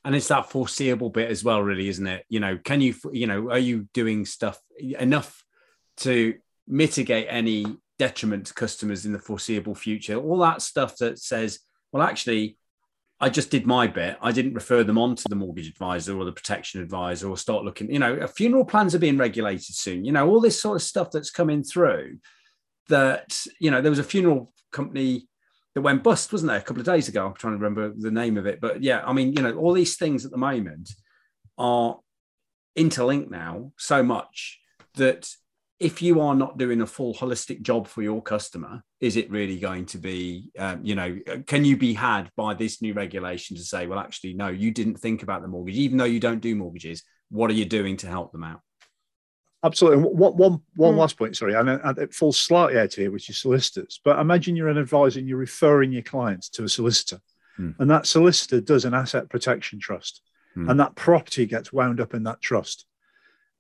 And 0.04 0.16
it's 0.16 0.28
that 0.28 0.50
foreseeable 0.50 1.10
bit 1.10 1.30
as 1.30 1.44
well, 1.44 1.62
really, 1.62 1.88
isn't 1.88 2.08
it? 2.08 2.26
You 2.30 2.40
know, 2.40 2.58
can 2.58 2.82
you, 2.82 2.96
you 3.12 3.28
know, 3.28 3.52
are 3.52 3.60
you 3.60 3.88
doing 3.94 4.26
stuff 4.26 4.60
enough 4.80 5.44
to 5.98 6.36
mitigate 6.68 7.28
any 7.30 7.66
detriment 8.00 8.48
to 8.48 8.54
customers 8.54 9.06
in 9.06 9.14
the 9.14 9.20
foreseeable 9.20 9.76
future? 9.76 10.16
All 10.16 10.40
that 10.40 10.62
stuff 10.62 10.98
that 10.98 11.20
says, 11.20 11.60
well, 11.92 12.04
actually, 12.04 12.58
I 13.22 13.30
just 13.30 13.52
did 13.52 13.68
my 13.68 13.86
bit. 13.86 14.18
I 14.20 14.32
didn't 14.32 14.56
refer 14.56 14.84
them 14.84 14.98
on 14.98 15.16
to 15.16 15.30
the 15.30 15.36
mortgage 15.36 15.70
advisor 15.70 16.18
or 16.18 16.26
the 16.26 16.32
protection 16.32 16.82
advisor 16.82 17.30
or 17.30 17.38
start 17.38 17.64
looking, 17.64 17.92
you 17.94 18.00
know, 18.00 18.26
funeral 18.26 18.66
plans 18.66 18.96
are 18.96 19.00
being 19.00 19.18
regulated 19.18 19.76
soon. 19.76 20.04
You 20.04 20.12
know, 20.12 20.28
all 20.28 20.42
this 20.42 20.60
sort 20.60 20.76
of 20.76 20.82
stuff 20.82 21.12
that's 21.12 21.30
coming 21.30 21.64
through 21.64 22.18
that, 22.90 23.40
you 23.60 23.70
know, 23.70 23.80
there 23.80 23.92
was 23.92 24.00
a 24.00 24.04
funeral 24.04 24.52
company 24.72 25.28
that 25.76 25.82
went 25.82 26.02
bust, 26.02 26.34
wasn't 26.34 26.50
there, 26.50 26.58
a 26.58 26.64
couple 26.64 26.82
of 26.82 26.88
days 26.88 27.08
ago? 27.10 27.28
I'm 27.28 27.36
trying 27.36 27.54
to 27.54 27.64
remember 27.64 27.94
the 27.96 28.10
name 28.10 28.38
of 28.38 28.48
it. 28.48 28.60
But 28.60 28.82
yeah, 28.82 29.04
I 29.06 29.14
mean, 29.14 29.34
you 29.34 29.44
know, 29.44 29.56
all 29.56 29.74
these 29.74 29.98
things 29.98 30.26
at 30.26 30.32
the 30.32 30.38
moment 30.38 30.90
are 31.60 32.00
interlinked 32.76 33.30
now 33.30 33.72
so 33.78 34.02
much 34.02 34.60
that 34.96 35.30
if 35.82 36.00
you 36.00 36.22
are 36.22 36.36
not 36.36 36.60
doing 36.60 36.82
a 36.82 36.86
full 36.86 37.12
holistic 37.16 37.64
job 37.64 37.88
for 37.88 38.04
your 38.04 38.22
customer, 38.22 38.84
is 39.00 39.18
it 39.18 39.32
really 39.32 39.58
going 39.58 39.88
to 39.88 39.98
be, 39.98 40.52
um, 40.60 40.80
you 40.84 40.94
know, 40.94 41.18
can 41.48 41.66
you 41.66 41.76
be 41.76 41.92
had 41.92 42.30
by 42.38 42.54
this 42.54 42.84
new 42.84 42.94
regulation 42.94 43.58
to 43.58 43.64
say, 43.64 43.88
well, 43.88 43.98
actually, 43.98 44.36
no, 44.36 44.48
you 44.48 44.70
didn't 44.70 45.00
think 45.00 45.24
about 45.24 45.42
the 45.42 45.48
mortgage, 45.48 45.76
even 45.76 45.98
though 45.98 46.06
you 46.06 46.20
don't 46.20 46.40
do 46.40 46.56
mortgages. 46.56 47.02
What 47.32 47.50
are 47.50 47.56
you 47.56 47.66
doing 47.66 47.98
to 47.98 48.08
help 48.08 48.32
them 48.32 48.44
out? 48.44 48.62
Absolutely. 49.64 50.04
One, 50.04 50.34
one, 50.38 50.60
one 50.76 50.94
mm. 50.94 50.98
last 50.98 51.18
point, 51.18 51.36
sorry, 51.36 51.56
and, 51.56 51.68
and 51.68 51.98
it 51.98 52.14
falls 52.14 52.38
slightly 52.38 52.78
out 52.78 52.86
of 52.86 52.94
here, 52.94 53.10
which 53.10 53.32
is 53.32 53.40
solicitors. 53.40 54.00
But 54.06 54.20
imagine 54.20 54.56
you're 54.56 54.70
an 54.70 54.78
advisor 54.78 55.18
and 55.18 55.28
you're 55.28 55.40
referring 55.40 55.92
your 55.92 56.04
clients 56.04 56.48
to 56.50 56.64
a 56.64 56.70
solicitor, 56.70 57.20
mm. 57.60 57.74
and 57.80 57.90
that 57.90 58.06
solicitor 58.06 58.62
does 58.62 58.86
an 58.86 58.94
asset 58.94 59.30
protection 59.30 59.80
trust, 59.80 60.22
mm. 60.56 60.70
and 60.70 60.80
that 60.80 60.96
property 60.96 61.48
gets 61.48 61.74
wound 61.74 62.00
up 62.00 62.14
in 62.14 62.24
that 62.24 62.42
trust. 62.42 62.86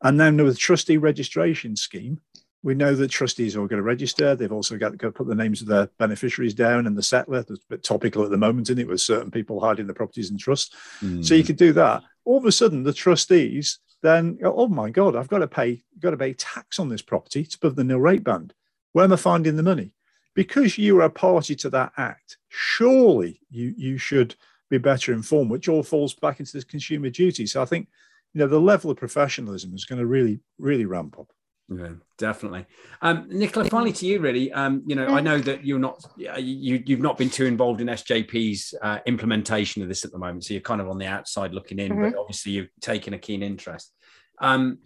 And 0.03 0.19
then 0.19 0.37
with 0.37 0.53
the 0.53 0.59
trustee 0.59 0.97
registration 0.97 1.75
scheme, 1.75 2.19
we 2.63 2.75
know 2.75 2.95
that 2.95 3.09
trustees 3.09 3.55
are 3.55 3.67
going 3.67 3.77
to 3.77 3.81
register. 3.81 4.35
They've 4.35 4.51
also 4.51 4.77
got 4.77 4.97
to 4.97 5.11
put 5.11 5.27
the 5.27 5.35
names 5.35 5.61
of 5.61 5.67
their 5.67 5.87
beneficiaries 5.97 6.53
down 6.53 6.85
and 6.85 6.95
the 6.95 7.01
settlor. 7.01 7.45
That's 7.45 7.63
a 7.63 7.69
bit 7.69 7.83
topical 7.83 8.23
at 8.23 8.29
the 8.29 8.37
moment, 8.37 8.69
in 8.69 8.77
it? 8.77 8.87
With 8.87 9.01
certain 9.01 9.31
people 9.31 9.59
hiding 9.59 9.87
the 9.87 9.93
properties 9.93 10.29
in 10.29 10.37
trust. 10.37 10.75
Mm. 11.01 11.25
So 11.25 11.33
you 11.33 11.43
could 11.43 11.57
do 11.57 11.73
that. 11.73 12.03
All 12.23 12.37
of 12.37 12.45
a 12.45 12.51
sudden, 12.51 12.83
the 12.83 12.93
trustees 12.93 13.79
then, 14.01 14.39
oh 14.43 14.67
my 14.67 14.89
God, 14.89 15.15
I've 15.15 15.27
got 15.27 15.39
to 15.39 15.47
pay, 15.47 15.83
got 15.99 16.11
to 16.11 16.17
pay 16.17 16.33
tax 16.33 16.79
on 16.79 16.89
this 16.89 17.01
property. 17.01 17.41
It's 17.41 17.55
above 17.55 17.75
the 17.75 17.83
nil 17.83 17.99
rate 17.99 18.23
band. 18.23 18.53
Where 18.93 19.05
am 19.05 19.13
I 19.13 19.15
finding 19.15 19.55
the 19.55 19.63
money? 19.63 19.93
Because 20.33 20.77
you 20.77 20.99
are 20.99 21.05
a 21.05 21.09
party 21.09 21.55
to 21.57 21.69
that 21.71 21.93
act, 21.97 22.37
surely 22.47 23.41
you 23.49 23.73
you 23.77 23.97
should 23.97 24.35
be 24.69 24.77
better 24.77 25.11
informed, 25.11 25.51
which 25.51 25.67
all 25.67 25.83
falls 25.83 26.13
back 26.13 26.39
into 26.39 26.53
this 26.53 26.63
consumer 26.63 27.09
duty. 27.09 27.45
So 27.45 27.61
I 27.61 27.65
think 27.65 27.89
you 28.33 28.39
know 28.39 28.47
the 28.47 28.59
level 28.59 28.91
of 28.91 28.97
professionalism 28.97 29.73
is 29.73 29.85
going 29.85 29.99
to 29.99 30.05
really 30.05 30.39
really 30.57 30.85
ramp 30.85 31.17
up 31.19 31.31
yeah, 31.73 31.91
definitely. 32.17 32.65
Um, 33.01 33.27
Nicola, 33.29 33.69
finally 33.69 33.93
to 33.93 34.05
you, 34.05 34.19
really. 34.19 34.51
Um, 34.51 34.83
you 34.85 34.95
know, 34.95 35.07
I 35.07 35.21
know 35.21 35.39
that 35.39 35.65
you're 35.65 35.79
not 35.79 36.05
you 36.17 36.83
you've 36.85 36.99
not 36.99 37.17
been 37.17 37.29
too 37.29 37.45
involved 37.45 37.79
in 37.79 37.87
SJP's 37.87 38.73
uh, 38.81 38.99
implementation 39.05 39.81
of 39.81 39.87
this 39.87 40.03
at 40.03 40.11
the 40.11 40.17
moment, 40.17 40.43
so 40.43 40.53
you're 40.53 40.61
kind 40.61 40.81
of 40.81 40.89
on 40.89 40.97
the 40.97 41.05
outside 41.05 41.53
looking 41.53 41.79
in. 41.79 41.91
Mm-hmm. 41.93 42.11
But 42.11 42.19
obviously, 42.19 42.53
you've 42.53 42.69
taken 42.81 43.13
a 43.13 43.17
keen 43.17 43.41
interest. 43.41 43.93
Um, 44.39 44.79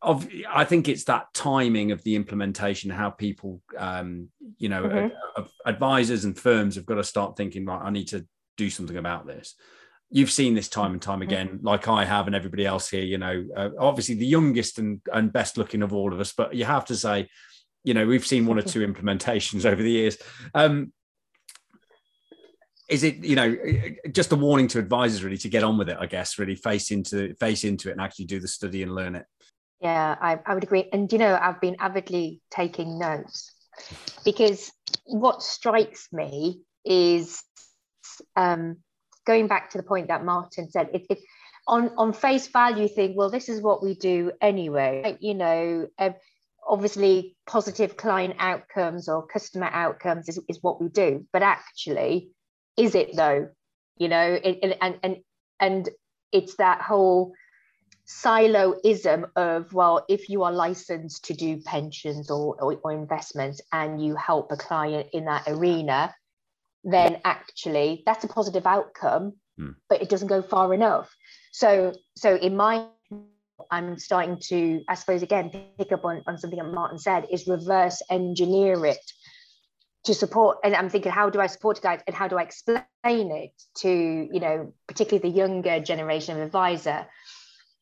of 0.00 0.28
I 0.48 0.64
think 0.64 0.88
it's 0.88 1.04
that 1.04 1.32
timing 1.34 1.90
of 1.90 2.02
the 2.04 2.14
implementation, 2.14 2.90
how 2.90 3.10
people, 3.10 3.60
um, 3.76 4.28
you 4.58 4.68
know, 4.68 4.84
mm-hmm. 4.84 5.42
advisors 5.64 6.24
and 6.24 6.38
firms 6.38 6.76
have 6.76 6.86
got 6.86 6.96
to 6.96 7.04
start 7.04 7.36
thinking, 7.36 7.64
right, 7.64 7.82
I 7.82 7.90
need 7.90 8.08
to 8.08 8.24
do 8.56 8.70
something 8.70 8.96
about 8.96 9.26
this. 9.26 9.56
You've 10.10 10.30
seen 10.30 10.54
this 10.54 10.68
time 10.68 10.92
and 10.92 11.02
time 11.02 11.20
mm-hmm. 11.20 11.28
again, 11.28 11.58
like 11.62 11.88
I 11.88 12.04
have, 12.04 12.26
and 12.26 12.36
everybody 12.36 12.64
else 12.64 12.88
here. 12.88 13.02
You 13.02 13.18
know, 13.18 13.44
uh, 13.56 13.70
obviously 13.78 14.14
the 14.14 14.26
youngest 14.26 14.78
and, 14.78 15.00
and 15.12 15.32
best 15.32 15.58
looking 15.58 15.82
of 15.82 15.92
all 15.92 16.12
of 16.12 16.20
us, 16.20 16.32
but 16.32 16.54
you 16.54 16.64
have 16.64 16.84
to 16.86 16.96
say, 16.96 17.28
you 17.84 17.94
know, 17.94 18.06
we've 18.06 18.26
seen 18.26 18.46
one 18.46 18.58
or 18.58 18.62
two 18.62 18.86
implementations 18.86 19.64
over 19.64 19.82
the 19.82 19.90
years. 19.90 20.16
Um, 20.54 20.92
is 22.88 23.02
it 23.02 23.16
you 23.16 23.34
know 23.34 23.56
just 24.12 24.30
a 24.30 24.36
warning 24.36 24.68
to 24.68 24.78
advisors 24.78 25.24
really 25.24 25.36
to 25.36 25.48
get 25.48 25.64
on 25.64 25.76
with 25.76 25.88
it 25.88 25.96
i 25.98 26.06
guess 26.06 26.38
really 26.38 26.54
face 26.54 26.92
into 26.92 27.34
face 27.34 27.64
into 27.64 27.88
it 27.88 27.92
and 27.92 28.00
actually 28.00 28.24
do 28.24 28.38
the 28.38 28.46
study 28.46 28.84
and 28.84 28.94
learn 28.94 29.16
it 29.16 29.26
yeah 29.80 30.16
i, 30.20 30.38
I 30.46 30.54
would 30.54 30.62
agree 30.62 30.88
and 30.92 31.12
you 31.12 31.18
know 31.18 31.36
i've 31.40 31.60
been 31.60 31.74
avidly 31.80 32.40
taking 32.48 32.96
notes 32.96 33.52
because 34.24 34.72
what 35.04 35.42
strikes 35.42 36.08
me 36.12 36.60
is 36.84 37.42
um, 38.36 38.78
going 39.26 39.46
back 39.46 39.70
to 39.70 39.78
the 39.78 39.84
point 39.84 40.08
that 40.08 40.24
martin 40.24 40.70
said 40.70 40.88
it, 40.94 41.06
it 41.10 41.18
on 41.66 41.90
on 41.96 42.12
face 42.12 42.46
value 42.46 42.88
think 42.88 43.16
well 43.16 43.30
this 43.30 43.48
is 43.48 43.60
what 43.60 43.82
we 43.82 43.94
do 43.94 44.32
anyway 44.40 45.16
you 45.20 45.34
know 45.34 45.86
um, 45.98 46.14
obviously 46.68 47.36
positive 47.46 47.96
client 47.96 48.34
outcomes 48.38 49.08
or 49.08 49.26
customer 49.26 49.68
outcomes 49.72 50.28
is, 50.28 50.40
is 50.48 50.58
what 50.62 50.80
we 50.80 50.88
do 50.88 51.26
but 51.32 51.42
actually 51.42 52.30
is 52.76 52.94
it 52.94 53.16
though? 53.16 53.48
You 53.96 54.08
know 54.08 54.38
it, 54.42 54.76
and 54.80 54.98
and 55.02 55.16
and 55.58 55.88
it's 56.32 56.56
that 56.56 56.82
whole 56.82 57.32
siloism 58.06 59.30
of 59.34 59.72
well 59.72 60.04
if 60.08 60.28
you 60.28 60.42
are 60.44 60.52
licensed 60.52 61.24
to 61.24 61.34
do 61.34 61.60
pensions 61.62 62.30
or, 62.30 62.54
or, 62.60 62.78
or 62.84 62.92
investments 62.92 63.60
and 63.72 64.04
you 64.04 64.14
help 64.14 64.52
a 64.52 64.56
client 64.56 65.08
in 65.12 65.24
that 65.24 65.44
arena 65.48 66.14
then 66.86 67.20
actually 67.24 68.02
that's 68.06 68.24
a 68.24 68.28
positive 68.28 68.66
outcome 68.66 69.34
hmm. 69.58 69.70
but 69.88 70.00
it 70.00 70.08
doesn't 70.08 70.28
go 70.28 70.40
far 70.40 70.72
enough 70.72 71.14
so 71.52 71.92
so 72.16 72.36
in 72.36 72.56
my 72.56 72.86
i'm 73.70 73.98
starting 73.98 74.38
to 74.40 74.82
i 74.88 74.94
suppose 74.94 75.22
again 75.22 75.50
pick 75.78 75.92
up 75.92 76.04
on, 76.04 76.22
on 76.26 76.38
something 76.38 76.58
that 76.58 76.72
martin 76.72 76.98
said 76.98 77.26
is 77.30 77.46
reverse 77.46 78.00
engineer 78.10 78.86
it 78.86 79.12
to 80.04 80.14
support 80.14 80.58
and 80.62 80.74
i'm 80.76 80.88
thinking 80.88 81.10
how 81.10 81.28
do 81.28 81.40
i 81.40 81.46
support 81.46 81.80
guys 81.82 82.00
and 82.06 82.14
how 82.14 82.28
do 82.28 82.38
i 82.38 82.42
explain 82.42 82.84
it 83.04 83.50
to 83.76 83.90
you 83.90 84.40
know 84.40 84.72
particularly 84.86 85.28
the 85.28 85.36
younger 85.36 85.80
generation 85.80 86.36
of 86.36 86.42
advisor 86.42 87.06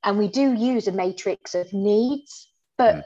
and 0.03 0.19
we 0.19 0.29
do 0.29 0.55
use 0.55 0.89
a 0.89 0.93
matrix 0.93 1.55
of 1.55 1.71
needs 1.73 2.49
but 2.79 2.95
mm. 2.95 3.05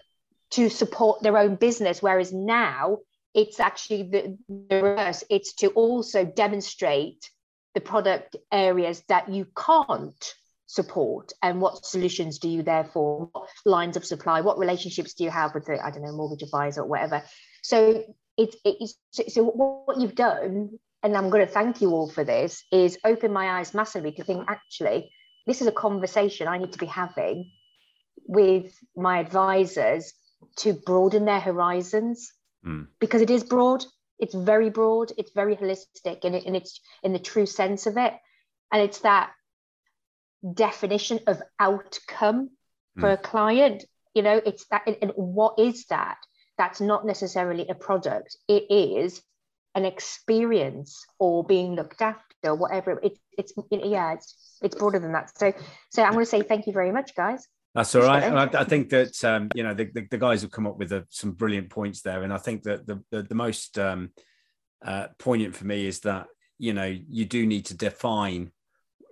to 0.51 0.69
support 0.69 1.23
their 1.23 1.37
own 1.37 1.57
business 1.57 2.01
whereas 2.01 2.33
now 2.33 2.99
it's 3.35 3.61
actually 3.61 4.05
the, 4.05 4.39
the 4.49 4.83
reverse. 4.83 5.25
It's 5.31 5.55
to 5.57 5.69
also 5.69 6.25
demonstrate 6.25 7.31
the 7.75 7.81
product 7.81 8.37
areas 8.51 9.03
that 9.09 9.29
you 9.29 9.47
can't 9.57 10.35
support. 10.67 11.33
And 11.43 11.61
what 11.61 11.87
solutions 11.87 12.39
do 12.39 12.49
you 12.49 12.63
therefore 12.63 13.29
what 13.33 13.49
lines 13.65 13.97
of 13.97 14.05
supply 14.05 14.41
what 14.43 14.59
relationships 14.59 15.15
do 15.15 15.25
you 15.25 15.31
have 15.31 15.55
with 15.55 15.65
the 15.65 15.79
i 15.83 15.91
don't 15.91 16.03
know 16.03 16.13
mortgage 16.13 16.43
advisor 16.43 16.83
or 16.83 16.87
whatever? 16.87 17.23
So 17.63 18.05
it's, 18.37 18.57
it's 18.65 19.35
so 19.35 19.45
what 19.45 19.99
you've 19.99 20.15
done 20.15 20.79
and 21.03 21.17
i'm 21.17 21.31
going 21.31 21.45
to 21.45 21.53
thank 21.53 21.81
you 21.81 21.91
all 21.91 22.09
for 22.09 22.25
this 22.25 22.65
is 22.71 22.99
open 23.05 23.33
my 23.33 23.59
eyes 23.59 23.75
massively 23.75 24.13
to 24.13 24.25
think 24.25 24.45
actually 24.49 25.11
this 25.47 25.61
is 25.61 25.67
a 25.67 25.73
conversation 25.73 26.47
i 26.47 26.59
need 26.59 26.73
to 26.73 26.79
be 26.79 26.87
having 26.87 27.51
with 28.27 28.73
my 28.97 29.19
advisors 29.19 30.13
to 30.57 30.73
broaden 30.73 31.25
their 31.25 31.41
horizons 31.41 32.33
mm. 32.67 32.87
because 33.01 33.23
it 33.23 33.31
is 33.31 33.45
broad 33.45 33.85
it's 34.19 34.35
very 34.35 34.71
broad 34.71 35.13
it's 35.17 35.31
very 35.33 35.57
holistic 35.57 36.25
and, 36.25 36.35
it, 36.35 36.45
and 36.45 36.57
it's 36.57 36.81
in 37.03 37.13
the 37.13 37.19
true 37.19 37.47
sense 37.47 37.87
of 37.87 37.97
it. 37.97 38.15
And 38.73 38.83
it's 38.83 39.01
that 39.01 39.31
definition 40.55 41.21
of 41.27 41.41
outcome 41.59 42.51
mm. 42.97 43.01
for 43.01 43.11
a 43.11 43.17
client 43.17 43.85
you 44.15 44.23
know 44.23 44.41
it's 44.45 44.67
that 44.71 44.83
and, 44.87 44.97
and 45.03 45.13
what 45.15 45.59
is 45.59 45.87
that? 45.87 46.19
That's 46.57 46.81
not 46.81 47.07
necessarily 47.07 47.69
a 47.69 47.75
product. 47.75 48.37
It 48.49 48.67
is 48.69 49.23
an 49.77 49.85
experience 49.85 51.07
or 51.21 51.45
being 51.45 51.77
looked 51.77 52.03
after 52.03 52.55
whatever 52.55 52.99
it, 53.01 53.17
it's 53.37 53.53
yeah 53.71 54.15
it's 54.15 54.59
it's 54.63 54.75
broader 54.75 54.99
than 54.99 55.13
that. 55.13 55.31
So 55.39 55.53
so 55.91 56.03
i'm 56.03 56.13
going 56.13 56.25
to 56.25 56.31
say 56.31 56.43
thank 56.43 56.67
you 56.67 56.73
very 56.73 56.91
much 56.91 57.15
guys 57.15 57.47
that's 57.79 57.95
all 57.95 58.03
right. 58.03 58.25
And 58.25 58.39
I, 58.39 58.61
I 58.61 58.65
think 58.65 58.89
that 58.91 59.25
um, 59.25 59.49
you 59.55 59.63
know 59.63 59.73
the, 59.73 59.85
the, 59.85 60.07
the, 60.11 60.19
guys 60.19 60.43
have 60.43 60.51
come 60.51 60.67
up 60.67 60.79
with 60.79 60.93
a, 60.93 61.07
some 61.11 61.33
brilliant 61.33 61.71
points 61.71 62.03
there, 62.03 62.25
and 62.25 62.33
I 62.33 62.39
think 62.39 62.65
that 62.65 62.87
the 62.87 63.03
the, 63.11 63.23
the 63.23 63.35
most 63.35 63.79
um, 63.79 64.11
uh, 64.85 65.07
poignant 65.19 65.55
for 65.55 65.65
me 65.65 65.87
is 65.87 66.01
that 66.01 66.27
you 66.59 66.73
know 66.73 66.93
you 67.09 67.25
do 67.25 67.47
need 67.47 67.67
to 67.67 67.77
define 67.77 68.51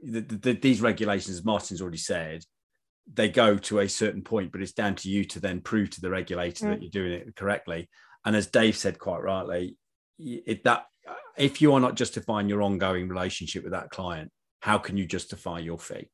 the, 0.02 0.20
the, 0.20 0.52
these 0.54 0.80
regulations. 0.80 1.36
As 1.36 1.44
Martin's 1.44 1.80
already 1.80 1.96
said, 1.96 2.42
they 3.12 3.28
go 3.28 3.56
to 3.56 3.78
a 3.78 3.88
certain 3.88 4.22
point, 4.22 4.50
but 4.50 4.60
it's 4.60 4.72
down 4.72 4.96
to 4.96 5.08
you 5.08 5.24
to 5.26 5.40
then 5.40 5.60
prove 5.60 5.90
to 5.90 6.00
the 6.00 6.10
regulator 6.10 6.66
mm. 6.66 6.70
that 6.70 6.82
you're 6.82 6.90
doing 6.90 7.12
it 7.12 7.36
correctly. 7.36 7.88
And 8.24 8.34
as 8.34 8.48
Dave 8.48 8.76
said 8.76 8.98
quite 8.98 9.22
rightly, 9.22 9.76
it, 10.18 10.64
that 10.64 10.86
if 11.36 11.62
you 11.62 11.72
are 11.74 11.80
not 11.80 11.94
justifying 11.94 12.48
your 12.48 12.62
ongoing 12.62 13.08
relationship 13.08 13.62
with 13.62 13.72
that 13.72 13.90
client, 13.90 14.32
how 14.60 14.78
can 14.78 14.96
you 14.96 15.06
justify 15.06 15.60
your 15.60 15.78
fee? 15.78 16.08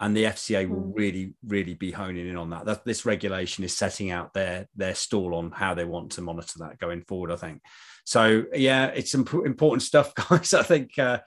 And 0.00 0.16
the 0.16 0.24
FCA 0.24 0.68
will 0.68 0.82
mm. 0.82 0.92
really, 0.94 1.34
really 1.44 1.74
be 1.74 1.90
honing 1.90 2.28
in 2.28 2.36
on 2.36 2.50
that. 2.50 2.66
that. 2.66 2.84
This 2.84 3.04
regulation 3.04 3.64
is 3.64 3.76
setting 3.76 4.10
out 4.10 4.32
their 4.32 4.68
their 4.76 4.94
stall 4.94 5.34
on 5.34 5.50
how 5.50 5.74
they 5.74 5.84
want 5.84 6.12
to 6.12 6.22
monitor 6.22 6.60
that 6.60 6.78
going 6.78 7.02
forward. 7.02 7.32
I 7.32 7.36
think 7.36 7.62
so. 8.04 8.44
Yeah, 8.54 8.86
it's 8.86 9.14
important 9.14 9.82
stuff, 9.82 10.14
guys. 10.30 10.54
I 10.54 10.62
think 10.62 10.98
uh, 10.98 11.18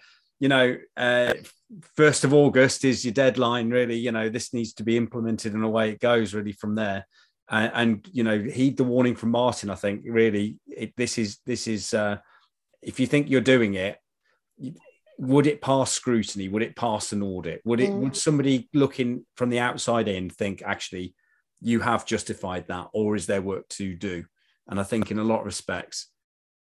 you 0.42 0.48
know, 0.48 0.76
uh, 0.98 1.36
first 1.96 2.24
of 2.24 2.34
August 2.34 2.84
is 2.84 3.06
your 3.06 3.14
deadline. 3.14 3.70
Really, 3.70 3.98
you 3.98 4.12
know, 4.12 4.28
this 4.28 4.54
needs 4.54 4.74
to 4.74 4.84
be 4.84 4.98
implemented, 4.98 5.54
and 5.54 5.64
away 5.64 5.92
it 5.92 6.00
goes. 6.00 6.34
Really, 6.34 6.52
from 6.52 6.76
there, 6.76 7.06
and, 7.50 7.72
and 7.76 8.10
you 8.12 8.24
know, 8.24 8.40
heed 8.40 8.76
the 8.76 8.84
warning 8.84 9.16
from 9.16 9.30
Martin. 9.30 9.70
I 9.70 9.76
think 9.76 10.02
really, 10.04 10.58
it, 10.68 10.94
this 10.98 11.20
is 11.20 11.38
this 11.46 11.68
is 11.68 11.94
uh, 11.94 12.18
if 12.82 13.00
you 13.00 13.06
think 13.06 13.30
you're 13.30 13.42
doing 13.42 13.76
it. 13.76 13.98
Would 15.22 15.48
it 15.48 15.62
pass 15.62 15.92
scrutiny? 15.92 16.48
Would 16.50 16.64
it 16.64 16.76
pass 16.76 17.14
an 17.14 17.22
audit? 17.22 17.62
Would 17.64 17.80
it? 17.80 17.92
Mm. 17.92 18.00
Would 18.00 18.18
somebody 18.18 18.70
looking 18.74 19.26
from 19.36 19.50
the 19.50 19.60
outside 19.60 20.08
in 20.08 20.30
think 20.30 20.62
actually 20.66 21.16
you 21.62 21.80
have 21.80 22.06
justified 22.06 22.68
that, 22.68 22.88
or 22.94 23.16
is 23.16 23.28
there 23.28 23.42
work 23.42 23.68
to 23.70 23.96
do? 23.96 24.26
And 24.68 24.80
I 24.80 24.84
think 24.84 25.12
in 25.12 25.20
a 25.20 25.24
lot 25.24 25.42
of 25.42 25.46
respects, 25.46 26.08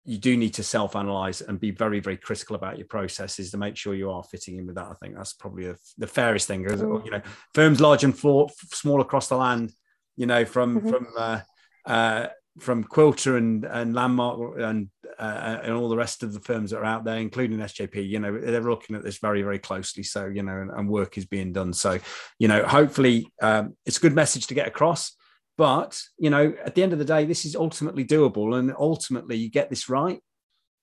you 0.04 0.16
do 0.16 0.36
need 0.38 0.54
to 0.54 0.62
self-analyze 0.62 1.42
and 1.42 1.60
be 1.60 1.70
very 1.70 2.00
very 2.00 2.16
critical 2.16 2.56
about 2.56 2.78
your 2.78 2.86
processes 2.86 3.50
to 3.50 3.58
make 3.58 3.76
sure 3.76 3.94
you 3.94 4.10
are 4.10 4.22
fitting 4.24 4.56
in 4.56 4.66
with 4.66 4.76
that 4.76 4.86
i 4.86 4.94
think 5.02 5.14
that's 5.14 5.34
probably 5.34 5.66
a, 5.66 5.76
the 5.98 6.06
fairest 6.06 6.48
thing 6.48 6.64
mm. 6.64 7.04
you 7.04 7.10
know 7.10 7.20
firms 7.52 7.78
large 7.78 8.04
and 8.04 8.16
small 8.16 9.00
across 9.02 9.28
the 9.28 9.36
land 9.36 9.70
you 10.16 10.24
know 10.24 10.46
from 10.46 10.80
mm-hmm. 10.80 10.88
from 10.88 11.06
uh, 11.18 11.40
uh, 11.84 12.26
from 12.58 12.84
quilter 12.84 13.36
and 13.36 13.64
and 13.64 13.94
landmark 13.94 14.58
and 14.58 14.88
uh, 15.18 15.58
and 15.62 15.72
all 15.72 15.88
the 15.88 15.96
rest 15.96 16.22
of 16.22 16.32
the 16.32 16.40
firms 16.40 16.70
that 16.70 16.78
are 16.78 16.84
out 16.84 17.04
there 17.04 17.16
including 17.18 17.58
sjp 17.58 18.08
you 18.08 18.18
know 18.20 18.38
they're 18.38 18.60
looking 18.60 18.94
at 18.94 19.02
this 19.02 19.18
very 19.18 19.42
very 19.42 19.58
closely 19.58 20.02
so 20.02 20.26
you 20.26 20.42
know 20.42 20.56
and, 20.56 20.70
and 20.70 20.88
work 20.88 21.18
is 21.18 21.26
being 21.26 21.52
done 21.52 21.72
so 21.72 21.98
you 22.38 22.48
know 22.48 22.62
hopefully 22.64 23.26
um, 23.42 23.76
it's 23.84 23.98
a 23.98 24.00
good 24.00 24.14
message 24.14 24.46
to 24.46 24.54
get 24.54 24.68
across 24.68 25.16
but, 25.58 26.00
you 26.18 26.30
know, 26.30 26.54
at 26.64 26.76
the 26.76 26.84
end 26.84 26.92
of 26.92 27.00
the 27.00 27.04
day, 27.04 27.24
this 27.24 27.44
is 27.44 27.56
ultimately 27.56 28.04
doable. 28.04 28.56
And 28.56 28.72
ultimately, 28.78 29.36
you 29.36 29.50
get 29.50 29.68
this 29.68 29.88
right. 29.88 30.20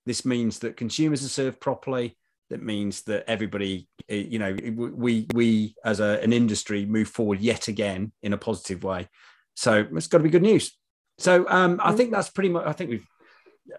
This 0.05 0.25
means 0.25 0.59
that 0.59 0.75
consumers 0.75 1.23
are 1.23 1.29
served 1.29 1.61
properly. 1.61 2.17
That 2.49 2.61
means 2.61 3.01
that 3.03 3.23
everybody, 3.27 3.87
eh, 4.09 4.25
you 4.27 4.37
know, 4.37 4.53
we 4.53 5.25
we 5.33 5.75
as 5.83 5.99
a, 5.99 6.21
an 6.21 6.31
industry 6.31 6.85
move 6.85 7.07
forward 7.07 7.39
yet 7.39 7.69
again 7.69 8.11
in 8.21 8.33
a 8.33 8.37
positive 8.37 8.83
way. 8.83 9.07
So 9.55 9.87
it's 9.95 10.07
got 10.07 10.19
to 10.19 10.23
be 10.23 10.29
good 10.29 10.43
news. 10.43 10.77
So 11.17 11.47
um, 11.49 11.79
I 11.83 11.93
think 11.93 12.11
that's 12.11 12.29
pretty 12.29 12.49
much. 12.49 12.65
I 12.65 12.73
think 12.73 12.89
we've. 12.89 13.07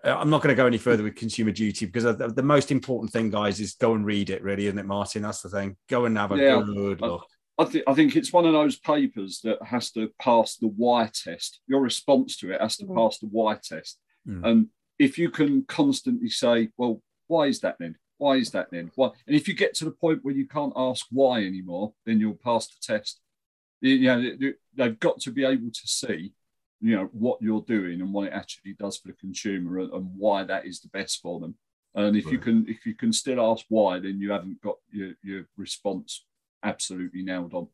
Uh, 0.04 0.16
I'm 0.16 0.30
not 0.30 0.42
going 0.42 0.54
to 0.54 0.60
go 0.60 0.66
any 0.66 0.78
further 0.78 1.04
with 1.04 1.14
consumer 1.14 1.52
duty 1.52 1.86
because 1.86 2.04
the 2.16 2.42
most 2.42 2.72
important 2.72 3.12
thing, 3.12 3.30
guys, 3.30 3.60
is 3.60 3.74
go 3.74 3.94
and 3.94 4.04
read 4.04 4.30
it. 4.30 4.42
Really, 4.42 4.66
isn't 4.66 4.78
it, 4.78 4.86
Martin? 4.86 5.22
That's 5.22 5.42
the 5.42 5.48
thing. 5.48 5.76
Go 5.88 6.06
and 6.06 6.16
have 6.18 6.32
a 6.32 6.36
yeah, 6.36 6.62
good 6.64 7.00
look. 7.00 7.26
I 7.58 7.64
think 7.64 7.84
I 7.86 7.94
think 7.94 8.16
it's 8.16 8.32
one 8.32 8.44
of 8.44 8.52
those 8.52 8.78
papers 8.78 9.40
that 9.44 9.62
has 9.62 9.90
to 9.92 10.10
pass 10.20 10.56
the 10.56 10.68
why 10.68 11.10
test. 11.12 11.60
Your 11.66 11.80
response 11.80 12.36
to 12.38 12.52
it 12.52 12.60
has 12.60 12.76
to 12.78 12.86
mm. 12.86 12.96
pass 12.96 13.18
the 13.18 13.26
why 13.26 13.58
test. 13.62 13.98
Mm. 14.28 14.46
And 14.46 14.66
if 14.98 15.18
you 15.18 15.30
can 15.30 15.64
constantly 15.64 16.28
say, 16.28 16.68
"Well, 16.76 17.02
why 17.28 17.46
is 17.46 17.60
that 17.60 17.76
then? 17.78 17.96
Why 18.18 18.36
is 18.36 18.50
that 18.50 18.68
then? 18.70 18.90
Why?" 18.94 19.10
And 19.26 19.34
if 19.34 19.48
you 19.48 19.54
get 19.54 19.74
to 19.74 19.86
the 19.86 19.90
point 19.90 20.20
where 20.22 20.34
you 20.34 20.46
can't 20.46 20.74
ask 20.76 21.06
why 21.10 21.44
anymore, 21.44 21.94
then 22.04 22.20
you'll 22.20 22.38
pass 22.42 22.66
the 22.66 22.76
test. 22.82 23.20
You 23.80 24.00
know, 24.00 24.52
they've 24.74 25.00
got 25.00 25.20
to 25.20 25.30
be 25.30 25.44
able 25.44 25.70
to 25.70 25.86
see, 25.86 26.32
you 26.80 26.96
know, 26.96 27.08
what 27.12 27.40
you're 27.40 27.62
doing 27.62 28.00
and 28.00 28.12
what 28.12 28.28
it 28.28 28.32
actually 28.32 28.74
does 28.74 28.98
for 28.98 29.08
the 29.08 29.14
consumer 29.14 29.78
and, 29.78 29.92
and 29.92 30.10
why 30.16 30.44
that 30.44 30.66
is 30.66 30.80
the 30.80 30.88
best 30.88 31.20
for 31.22 31.40
them. 31.40 31.54
And 31.94 32.16
if 32.16 32.26
right. 32.26 32.32
you 32.32 32.38
can, 32.38 32.66
if 32.68 32.84
you 32.84 32.94
can 32.94 33.12
still 33.12 33.40
ask 33.52 33.64
why, 33.68 33.98
then 33.98 34.20
you 34.20 34.30
haven't 34.30 34.60
got 34.60 34.76
your, 34.90 35.12
your 35.22 35.44
response 35.56 36.24
absolutely 36.62 37.22
nailed 37.22 37.54
on. 37.54 37.68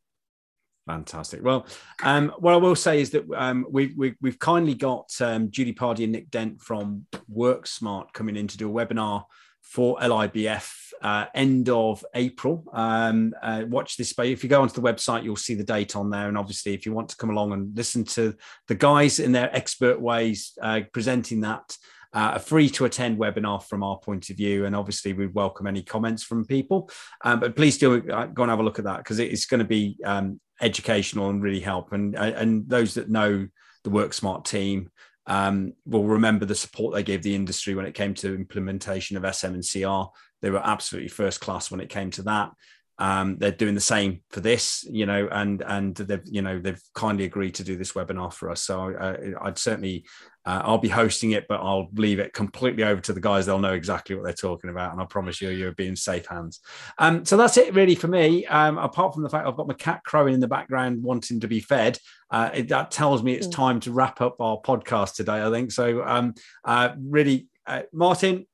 Fantastic. 0.87 1.43
Well, 1.43 1.67
um, 2.03 2.33
what 2.39 2.55
I 2.55 2.57
will 2.57 2.75
say 2.75 3.01
is 3.01 3.11
that 3.11 3.25
um, 3.37 3.67
we've, 3.71 3.97
we've, 3.97 4.17
we've 4.21 4.39
kindly 4.39 4.75
got 4.75 5.11
um, 5.21 5.51
Judy 5.51 5.73
Pardy 5.73 6.05
and 6.05 6.13
Nick 6.13 6.31
Dent 6.31 6.61
from 6.61 7.07
WorkSmart 7.33 8.13
coming 8.13 8.37
in 8.37 8.49
to 8.49 8.59
do 8.59 8.69
a 8.69 8.87
webinar 8.87 9.25
for 9.63 9.99
LIBF 9.99 10.83
uh, 11.03 11.27
end 11.35 11.69
of 11.69 12.05
April. 12.15 12.65
Um, 12.73 13.35
uh, 13.43 13.65
watch 13.69 13.97
this 13.97 14.11
space. 14.11 14.33
If 14.33 14.45
you 14.45 14.51
go 14.51 14.63
onto 14.63 14.81
the 14.81 14.93
website, 14.93 15.25
you'll 15.25 15.37
see 15.37 15.55
the 15.55 15.65
date 15.65 15.97
on 15.97 16.11
there. 16.11 16.29
And 16.29 16.39
obviously, 16.39 16.75
if 16.75 16.87
you 16.87 16.93
want 16.93 17.09
to 17.11 17.17
come 17.17 17.31
along 17.31 17.53
and 17.53 17.77
listen 17.77 18.05
to 18.05 18.35
the 18.69 18.75
guys 18.75 19.19
in 19.19 19.33
their 19.33 19.55
expert 19.55 20.01
ways 20.01 20.53
uh, 20.63 20.81
presenting 20.93 21.41
that, 21.41 21.77
uh, 22.15 22.33
a 22.35 22.39
free 22.39 22.69
to 22.69 22.85
attend 22.85 23.19
webinar 23.19 23.63
from 23.63 23.83
our 23.83 23.99
point 23.99 24.29
of 24.31 24.37
view. 24.37 24.67
And 24.67 24.77
obviously, 24.77 25.13
we 25.13 25.27
welcome 25.27 25.67
any 25.67 25.83
comments 25.83 26.23
from 26.23 26.45
people. 26.45 26.91
Um, 27.25 27.41
but 27.41 27.57
please 27.57 27.79
do 27.79 28.09
uh, 28.11 28.27
go 28.27 28.43
and 28.43 28.51
have 28.51 28.61
a 28.61 28.63
look 28.63 28.79
at 28.79 28.85
that 28.85 28.99
because 28.99 29.19
it's 29.19 29.47
going 29.47 29.61
to 29.61 29.67
be 29.67 29.97
um, 30.05 30.41
educational 30.61 31.31
and 31.31 31.43
really 31.43 31.61
help. 31.61 31.93
And 31.93 32.17
uh, 32.17 32.33
and 32.37 32.69
those 32.69 32.95
that 32.95 33.11
know 33.11 33.49
the 33.85 33.91
WorkSmart 33.91 34.45
team 34.45 34.91
um, 35.27 35.73
will 35.87 36.05
remember 36.05 36.45
the 36.45 36.55
support 36.55 36.95
they 36.95 37.03
gave 37.03 37.23
the 37.23 37.35
industry 37.35 37.75
when 37.75 37.87
it 37.87 37.95
came 37.95 38.15
to 38.15 38.35
implementation 38.35 39.17
of 39.17 39.35
SM 39.35 39.55
and 39.55 39.65
CR. 39.69 40.11
They 40.41 40.51
were 40.51 40.65
absolutely 40.65 41.09
first 41.09 41.41
class 41.41 41.71
when 41.71 41.81
it 41.81 41.89
came 41.89 42.11
to 42.13 42.23
that. 42.23 42.51
Um, 42.99 43.39
they're 43.39 43.51
doing 43.51 43.75
the 43.75 43.81
same 43.81 44.21
for 44.31 44.41
this, 44.41 44.87
you 44.89 45.07
know, 45.07 45.29
and 45.31 45.63
and 45.63 45.95
they've 45.97 46.23
you 46.25 46.43
know 46.43 46.59
they've 46.61 46.83
kindly 46.95 47.25
agreed 47.25 47.55
to 47.57 47.65
do 47.65 47.77
this 47.77 47.93
webinar 47.93 48.33
for 48.33 48.51
us. 48.51 48.63
So 48.63 48.95
uh, 48.95 49.17
I'd 49.43 49.59
certainly 49.59 50.05
uh, 50.45 50.61
I'll 50.65 50.79
be 50.79 50.89
hosting 50.89 51.33
it, 51.33 51.47
but 51.49 51.61
I'll 51.61 51.89
leave 51.95 52.19
it 52.19 52.33
completely 52.33 52.83
over 52.83 53.01
to 53.03 53.13
the 53.13 53.21
guys. 53.21 53.47
They'll 53.47 53.61
know 53.61 53.75
exactly 53.75 54.17
what 54.17 54.25
they're 54.25 54.33
talking 54.33 54.71
about, 54.71 54.93
and 54.93 55.01
I 55.01 55.05
promise 55.05 55.41
you, 55.41 55.51
you'll 55.51 55.75
be 55.75 55.87
in 55.87 55.97
safe 55.97 56.27
hands. 56.27 56.61
Um, 56.99 57.25
so 57.25 57.37
that's 57.37 57.57
it, 57.57 57.75
really, 57.75 57.95
for 57.95 58.09
me. 58.09 58.45
Um, 58.47 58.77
apart 58.79 59.15
from 59.15 59.23
the 59.23 59.29
fact 59.29 59.47
I've 59.47 59.57
got 59.57 59.69
my 59.69 59.75
cat 59.75 60.03
crowing 60.05 60.35
in 60.35 60.41
the 60.41 60.49
background, 60.49 61.03
wanting 61.03 61.41
to 61.41 61.49
be 61.49 61.61
fed, 61.61 61.99
uh, 62.31 62.51
it, 62.55 62.69
that 62.69 62.91
tells 62.91 63.23
me 63.23 63.35
it's 63.35 63.47
mm. 63.47 63.53
time 63.53 63.79
to 63.81 63.93
wrap 63.93 64.21
up 64.21 64.41
our 64.41 64.61
podcast 64.61 65.15
today. 65.15 65.45
I 65.45 65.51
think 65.51 65.71
so. 65.71 66.03
Um, 66.05 66.35
uh, 66.65 66.91
really, 66.99 67.47
uh, 67.67 67.83
Martin, 67.93 68.47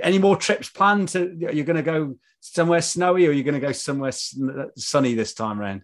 any 0.00 0.18
more 0.18 0.36
trips 0.36 0.68
planned? 0.68 1.08
To, 1.10 1.34
you're 1.38 1.64
going 1.64 1.76
to 1.76 1.82
go 1.82 2.16
somewhere 2.40 2.82
snowy, 2.82 3.26
or 3.26 3.32
you're 3.32 3.44
going 3.44 3.60
to 3.60 3.66
go 3.66 3.72
somewhere 3.72 4.12
sunny 4.12 5.14
this 5.14 5.34
time 5.34 5.60
around? 5.60 5.82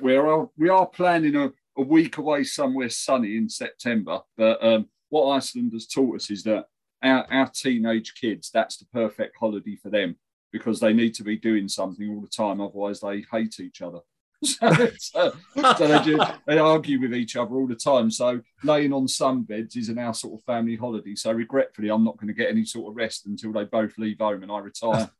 We 0.00 0.16
are 0.16 0.48
we 0.56 0.68
are 0.68 0.86
planning 0.86 1.36
a, 1.36 1.52
a 1.76 1.82
week 1.82 2.18
away 2.18 2.44
somewhere 2.44 2.90
sunny 2.90 3.36
in 3.36 3.48
September. 3.48 4.20
But 4.36 4.64
um, 4.64 4.88
what 5.08 5.30
Iceland 5.30 5.72
has 5.72 5.86
taught 5.86 6.16
us 6.16 6.30
is 6.30 6.44
that 6.44 6.66
our, 7.02 7.26
our 7.32 7.48
teenage 7.48 8.14
kids, 8.14 8.50
that's 8.52 8.76
the 8.76 8.86
perfect 8.86 9.36
holiday 9.38 9.76
for 9.76 9.90
them 9.90 10.16
because 10.52 10.80
they 10.80 10.92
need 10.92 11.14
to 11.14 11.24
be 11.24 11.36
doing 11.36 11.66
something 11.66 12.08
all 12.10 12.20
the 12.20 12.28
time, 12.28 12.60
otherwise 12.60 13.00
they 13.00 13.24
hate 13.32 13.58
each 13.58 13.82
other. 13.82 14.00
so, 14.44 14.88
so, 14.98 15.32
so 15.54 15.86
they, 15.86 15.98
just, 16.02 16.32
they 16.46 16.58
argue 16.58 17.00
with 17.00 17.14
each 17.14 17.36
other 17.36 17.54
all 17.54 17.66
the 17.66 17.76
time. 17.76 18.10
So 18.10 18.40
laying 18.64 18.92
on 18.92 19.06
sunbeds 19.06 19.76
isn't 19.76 19.98
our 19.98 20.14
sort 20.14 20.40
of 20.40 20.44
family 20.44 20.74
holiday. 20.74 21.14
So 21.14 21.30
regretfully, 21.32 21.90
I'm 21.90 22.02
not 22.04 22.16
going 22.16 22.28
to 22.28 22.34
get 22.34 22.50
any 22.50 22.64
sort 22.64 22.90
of 22.90 22.96
rest 22.96 23.26
until 23.26 23.52
they 23.52 23.64
both 23.64 23.96
leave 23.98 24.18
home 24.18 24.42
and 24.42 24.50
I 24.50 24.58
retire. 24.58 25.10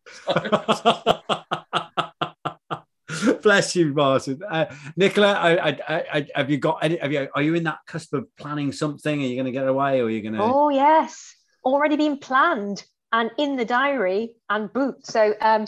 Bless 3.43 3.77
you, 3.77 3.95
Martin. 3.95 4.41
Uh, 4.49 4.67
Nicola, 4.97 5.33
I, 5.35 5.69
I, 5.69 5.81
I, 5.89 6.27
have 6.35 6.51
you 6.51 6.59
got 6.59 6.79
any? 6.83 6.97
Have 6.97 7.13
you? 7.13 7.29
Are 7.35 7.43
you 7.43 7.55
in 7.55 7.63
that 7.65 7.79
cusp 7.87 8.15
of 8.15 8.27
planning 8.37 8.73
something? 8.73 9.23
Are 9.23 9.27
you 9.27 9.37
going 9.37 9.47
to 9.47 9.53
get 9.53 9.69
away, 9.69 10.01
or 10.01 10.07
are 10.07 10.11
you 10.11 10.23
going 10.23 10.35
to? 10.35 10.43
Oh 10.43 10.71
yes, 10.71 11.35
already 11.65 11.97
been 11.97 12.19
planned 12.19 12.85
and 13.13 13.31
in 13.39 13.57
the 13.57 13.65
diary 13.65 14.35
and 14.49 14.73
booked. 14.73 15.07
So, 15.07 15.35
um, 15.41 15.67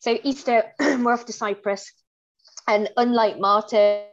so 0.00 0.18
Easter, 0.22 0.64
we're 0.80 1.12
off 1.12 1.26
to 1.26 1.32
Cyprus 1.32 1.92
and 2.68 2.90
unlike 2.96 3.40
Martin, 3.40 4.04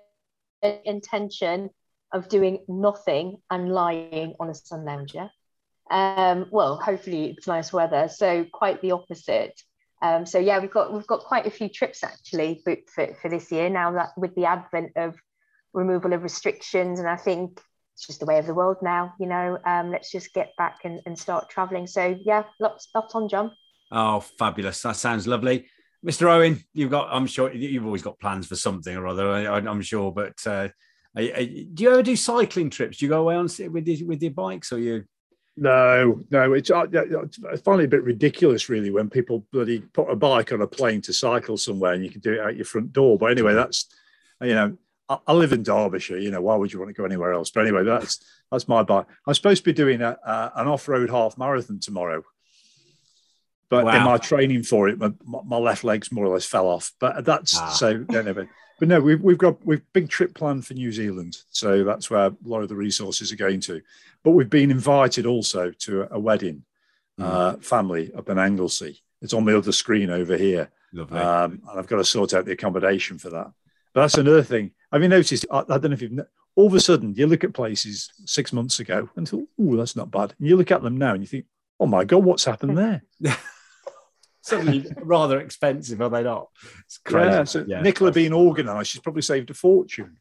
intention 0.86 1.70
of 2.12 2.30
doing 2.30 2.64
nothing 2.68 3.38
and 3.52 3.72
lying 3.72 4.34
on 4.40 4.50
a 4.50 4.56
sun 4.56 4.86
lounger. 4.86 5.30
Um, 5.92 6.48
well, 6.50 6.78
hopefully 6.78 7.36
it's 7.38 7.46
nice 7.46 7.72
weather, 7.72 8.08
so 8.08 8.46
quite 8.52 8.82
the 8.82 8.92
opposite. 8.92 9.62
Um, 10.02 10.26
so 10.26 10.40
yeah, 10.40 10.60
we've 10.60 10.72
got 10.72 10.94
we've 10.94 11.06
got 11.06 11.22
quite 11.22 11.46
a 11.46 11.52
few 11.52 11.70
trips 11.70 12.04
actually 12.04 12.62
booked 12.66 12.90
for, 12.90 13.14
for 13.22 13.30
this 13.30 13.52
year 13.52 13.70
now 13.70 13.92
that 13.92 14.10
with 14.18 14.34
the 14.36 14.46
advent 14.46 14.94
of 14.96 15.16
removal 15.74 16.14
of 16.14 16.24
restrictions, 16.24 17.00
and 17.00 17.08
I 17.08 17.18
think 17.18 17.62
it's 17.94 18.08
just 18.08 18.20
the 18.20 18.26
way 18.26 18.40
of 18.40 18.48
the 18.48 18.54
world 18.54 18.78
now. 18.82 19.14
You 19.20 19.28
know, 19.28 19.58
um, 19.66 19.92
let's 19.92 20.12
just 20.12 20.34
get 20.34 20.56
back 20.58 20.80
and, 20.86 21.02
and 21.06 21.18
start 21.18 21.50
traveling. 21.50 21.88
So 21.88 22.18
yeah, 22.24 22.44
lots 22.60 22.88
lots 22.96 23.14
on, 23.14 23.30
John. 23.30 23.52
Oh, 23.92 24.22
fabulous! 24.22 24.82
That 24.82 24.96
sounds 24.96 25.28
lovely. 25.28 25.68
Mr. 26.06 26.30
Owen, 26.30 26.64
you've 26.74 26.92
got, 26.92 27.08
I'm 27.12 27.26
sure 27.26 27.52
you've 27.52 27.86
always 27.86 28.04
got 28.04 28.20
plans 28.20 28.46
for 28.48 28.56
something 28.56 28.96
or 28.96 29.08
other, 29.08 29.32
I, 29.32 29.58
am 29.58 29.82
sure, 29.82 30.12
but 30.12 30.36
uh, 30.46 30.68
do 31.16 31.74
you 31.78 31.92
ever 31.92 32.04
do 32.04 32.16
cycling 32.16 32.70
trips? 32.70 32.98
Do 32.98 33.06
you 33.06 33.10
go 33.10 33.22
away 33.22 33.36
on 33.36 33.50
with 33.72 33.88
your, 33.88 34.08
with 34.08 34.22
your 34.22 34.32
bikes 34.32 34.72
or 34.72 34.80
you? 34.80 35.06
No, 35.58 36.22
no, 36.30 36.54
it's 36.54 36.70
I, 36.70 36.82
I 36.82 36.86
a 36.86 37.88
bit 37.88 38.04
ridiculous, 38.04 38.68
really, 38.68 38.92
when 38.92 39.10
people 39.10 39.46
bloody 39.52 39.80
put 39.80 40.12
a 40.12 40.16
bike 40.16 40.52
on 40.52 40.62
a 40.62 40.68
plane 40.68 41.02
to 41.04 41.14
cycle 41.14 41.58
somewhere 41.58 41.94
and 41.94 42.04
you 42.04 42.10
can 42.10 42.20
do 42.20 42.34
it 42.34 42.42
out 42.42 42.58
your 42.58 42.66
front 42.66 42.92
door. 42.92 43.18
But 43.18 43.32
anyway, 43.32 43.54
that's 43.54 43.88
you 44.42 44.54
know, 44.54 44.78
I, 45.08 45.18
I 45.28 45.34
live 45.34 45.54
in 45.54 45.64
Derbyshire. 45.64 46.18
You 46.18 46.32
know, 46.32 46.42
why 46.42 46.56
would 46.58 46.74
you 46.74 46.80
want 46.80 46.90
to 46.90 46.94
go 46.94 47.06
anywhere 47.06 47.32
else? 47.32 47.52
But 47.52 47.62
anyway, 47.62 47.86
that's 47.86 48.20
that's 48.52 48.68
my 48.68 48.84
bike. 48.84 49.06
I'm 49.26 49.34
supposed 49.34 49.64
to 49.64 49.70
be 49.70 49.74
doing 49.74 50.02
a, 50.02 50.18
uh, 50.26 50.50
an 50.56 50.68
off-road 50.68 51.10
half 51.10 51.38
marathon 51.38 51.80
tomorrow, 51.80 52.22
but 53.70 53.86
wow. 53.86 53.98
in 53.98 54.04
my 54.04 54.18
training 54.18 54.64
for 54.64 54.88
it, 54.88 55.00
my, 55.00 55.12
my, 55.26 55.58
left 55.58 55.84
leg's 55.84 56.12
more 56.12 56.26
or 56.26 56.34
less 56.34 56.46
fell 56.46 56.68
off. 56.68 56.92
But 57.00 57.26
that's 57.26 57.58
ah. 57.58 57.70
so. 57.70 58.06
But 58.78 58.90
no, 58.90 59.00
we've 59.00 59.22
we've 59.22 59.38
got 59.38 59.66
we've 59.66 59.82
big 59.94 60.10
trip 60.10 60.36
planned 60.36 60.66
for 60.66 60.74
New 60.74 60.92
Zealand, 60.92 61.38
so 61.50 61.84
that's 61.84 62.10
where 62.10 62.26
a 62.26 62.36
lot 62.44 62.62
of 62.62 62.70
the 62.70 62.76
resources 62.76 63.32
are 63.32 63.38
going 63.38 63.62
to. 63.62 63.82
But 64.24 64.32
we've 64.32 64.50
been 64.50 64.72
invited 64.72 65.26
also 65.26 65.72
to 65.72 66.14
a 66.14 66.20
wedding 66.20 66.64
mm. 67.20 67.26
uh, 67.26 67.58
family 67.58 68.12
up 68.14 68.30
in 68.30 68.38
Anglesey. 68.38 69.02
It's 69.22 69.34
on 69.34 69.46
the 69.46 69.58
other 69.58 69.72
screen 69.72 70.10
over 70.10 70.36
here, 70.36 70.70
Lovely. 70.96 71.20
Um, 71.20 71.62
and 71.70 71.80
I've 71.80 71.88
got 71.88 71.98
to 71.98 72.06
sort 72.06 72.34
out 72.34 72.46
the 72.46 72.54
accommodation 72.54 73.18
for 73.18 73.30
that. 73.30 73.52
But 73.94 74.02
that's 74.02 74.18
another 74.18 74.44
thing. 74.44 74.72
Have 74.92 75.02
you 75.02 75.10
noticed? 75.10 75.46
I, 75.52 75.60
I 75.60 75.64
don't 75.64 75.86
know 75.86 75.94
if 75.94 76.02
you've. 76.02 76.20
All 76.56 76.68
of 76.68 76.74
a 76.74 76.80
sudden, 76.80 77.14
you 77.16 77.28
look 77.28 77.44
at 77.44 77.54
places 77.54 78.10
six 78.26 78.54
months 78.54 78.80
ago 78.80 79.10
and 79.16 79.28
thought, 79.28 79.48
"Oh, 79.60 79.76
that's 79.76 79.96
not 79.96 80.12
bad," 80.12 80.34
and 80.38 80.48
you 80.48 80.56
look 80.56 80.72
at 80.72 80.82
them 80.82 80.98
now 80.98 81.14
and 81.14 81.22
you 81.22 81.28
think, 81.28 81.46
"Oh 81.80 81.86
my 81.86 82.06
god, 82.06 82.24
what's 82.24 82.46
happened 82.46 82.78
there?" 82.78 83.04
suddenly 84.46 84.86
rather 85.02 85.40
expensive, 85.40 86.02
are 86.02 86.10
they 86.10 86.24
not? 86.24 86.50
It's 86.86 87.00
crazy. 87.00 87.30
Yeah, 87.30 87.44
so 87.44 87.66
yeah. 87.68 87.82
Nicola 87.82 88.12
being 88.12 88.34
organised, 88.34 88.92
she's 88.92 89.02
probably 89.02 89.24
saved 89.24 89.50
a 89.50 89.54
fortune. 89.54 90.18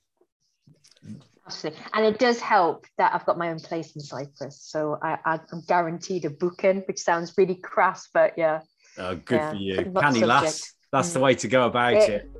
Absolutely. 1.47 1.81
And 1.93 2.07
it 2.07 2.19
does 2.19 2.41
help 2.41 2.87
that 2.97 3.15
I've 3.15 3.27
got 3.27 3.37
my 3.37 3.51
own 3.51 3.61
place 3.61 3.95
in 3.95 4.01
Cyprus. 4.01 4.63
So 4.63 4.99
I, 5.03 5.19
am 5.53 5.63
guaranteed 5.69 6.25
a 6.25 6.31
booking, 6.31 6.83
which 6.87 6.99
sounds 6.99 7.35
really 7.37 7.57
crass, 7.57 8.09
but 8.15 8.33
yeah. 8.39 8.61
Oh, 8.97 9.15
good 9.17 9.37
yeah. 9.37 9.51
for 9.51 9.57
you. 9.57 9.93
Canny 10.01 10.25
lass. 10.25 10.73
That's 10.91 11.11
mm. 11.11 11.15
the 11.15 11.21
way 11.21 11.35
to 11.35 11.49
go 11.49 11.67
about 11.67 11.95
it, 11.95 12.11
it. 12.11 12.31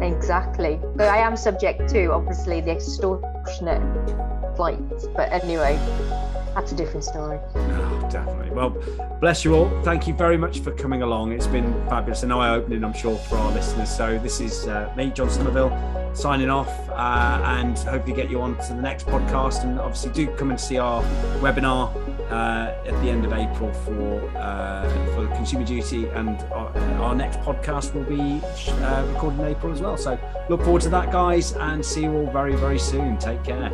Exactly. 0.00 0.80
But 0.96 1.08
I 1.08 1.18
am 1.18 1.36
subject 1.36 1.86
to, 1.90 2.12
obviously, 2.12 2.62
the 2.62 2.70
extortionate 2.70 4.56
flights. 4.56 5.06
But 5.14 5.30
anyway, 5.30 5.78
that's 6.54 6.72
a 6.72 6.76
different 6.76 7.04
story. 7.04 7.38
Oh, 7.54 8.08
definitely. 8.10 8.50
Well, 8.50 8.70
bless 9.20 9.44
you 9.44 9.54
all. 9.54 9.82
Thank 9.82 10.06
you 10.06 10.14
very 10.14 10.36
much 10.36 10.60
for 10.60 10.70
coming 10.72 11.02
along. 11.02 11.32
It's 11.32 11.46
been 11.46 11.72
fabulous 11.88 12.22
and 12.22 12.32
eye 12.32 12.54
opening, 12.54 12.84
I'm 12.84 12.92
sure, 12.92 13.16
for 13.16 13.36
our 13.36 13.52
listeners. 13.52 13.94
So, 13.94 14.18
this 14.18 14.40
is 14.40 14.66
uh, 14.68 14.92
me, 14.96 15.10
John 15.10 15.28
Somerville, 15.30 15.72
signing 16.14 16.50
off 16.50 16.70
uh, 16.90 17.40
and 17.44 17.76
hopefully 17.78 18.14
get 18.14 18.30
you 18.30 18.40
on 18.40 18.56
to 18.58 18.74
the 18.74 18.80
next 18.80 19.06
podcast. 19.06 19.64
And 19.64 19.80
obviously, 19.80 20.12
do 20.12 20.26
come 20.36 20.50
and 20.50 20.60
see 20.60 20.78
our 20.78 21.02
webinar 21.40 21.94
uh, 22.30 22.74
at 22.86 23.00
the 23.02 23.10
end 23.10 23.24
of 23.24 23.32
April 23.32 23.72
for 23.72 24.20
uh, 24.36 24.88
for 25.14 25.26
Consumer 25.34 25.64
Duty, 25.64 26.06
and 26.08 26.40
our, 26.52 26.76
our 27.00 27.14
next 27.14 27.40
podcast 27.40 27.94
will 27.94 28.04
be 28.04 28.40
uh, 28.84 29.06
recorded 29.12 29.40
in 29.40 29.46
April 29.46 29.72
as 29.72 29.80
well. 29.80 29.96
So 29.96 30.18
look 30.48 30.62
forward 30.62 30.82
to 30.82 30.88
that, 30.90 31.10
guys, 31.10 31.52
and 31.52 31.84
see 31.84 32.02
you 32.02 32.12
all 32.12 32.30
very 32.30 32.54
very 32.54 32.78
soon. 32.78 33.18
Take 33.18 33.42
care. 33.44 33.72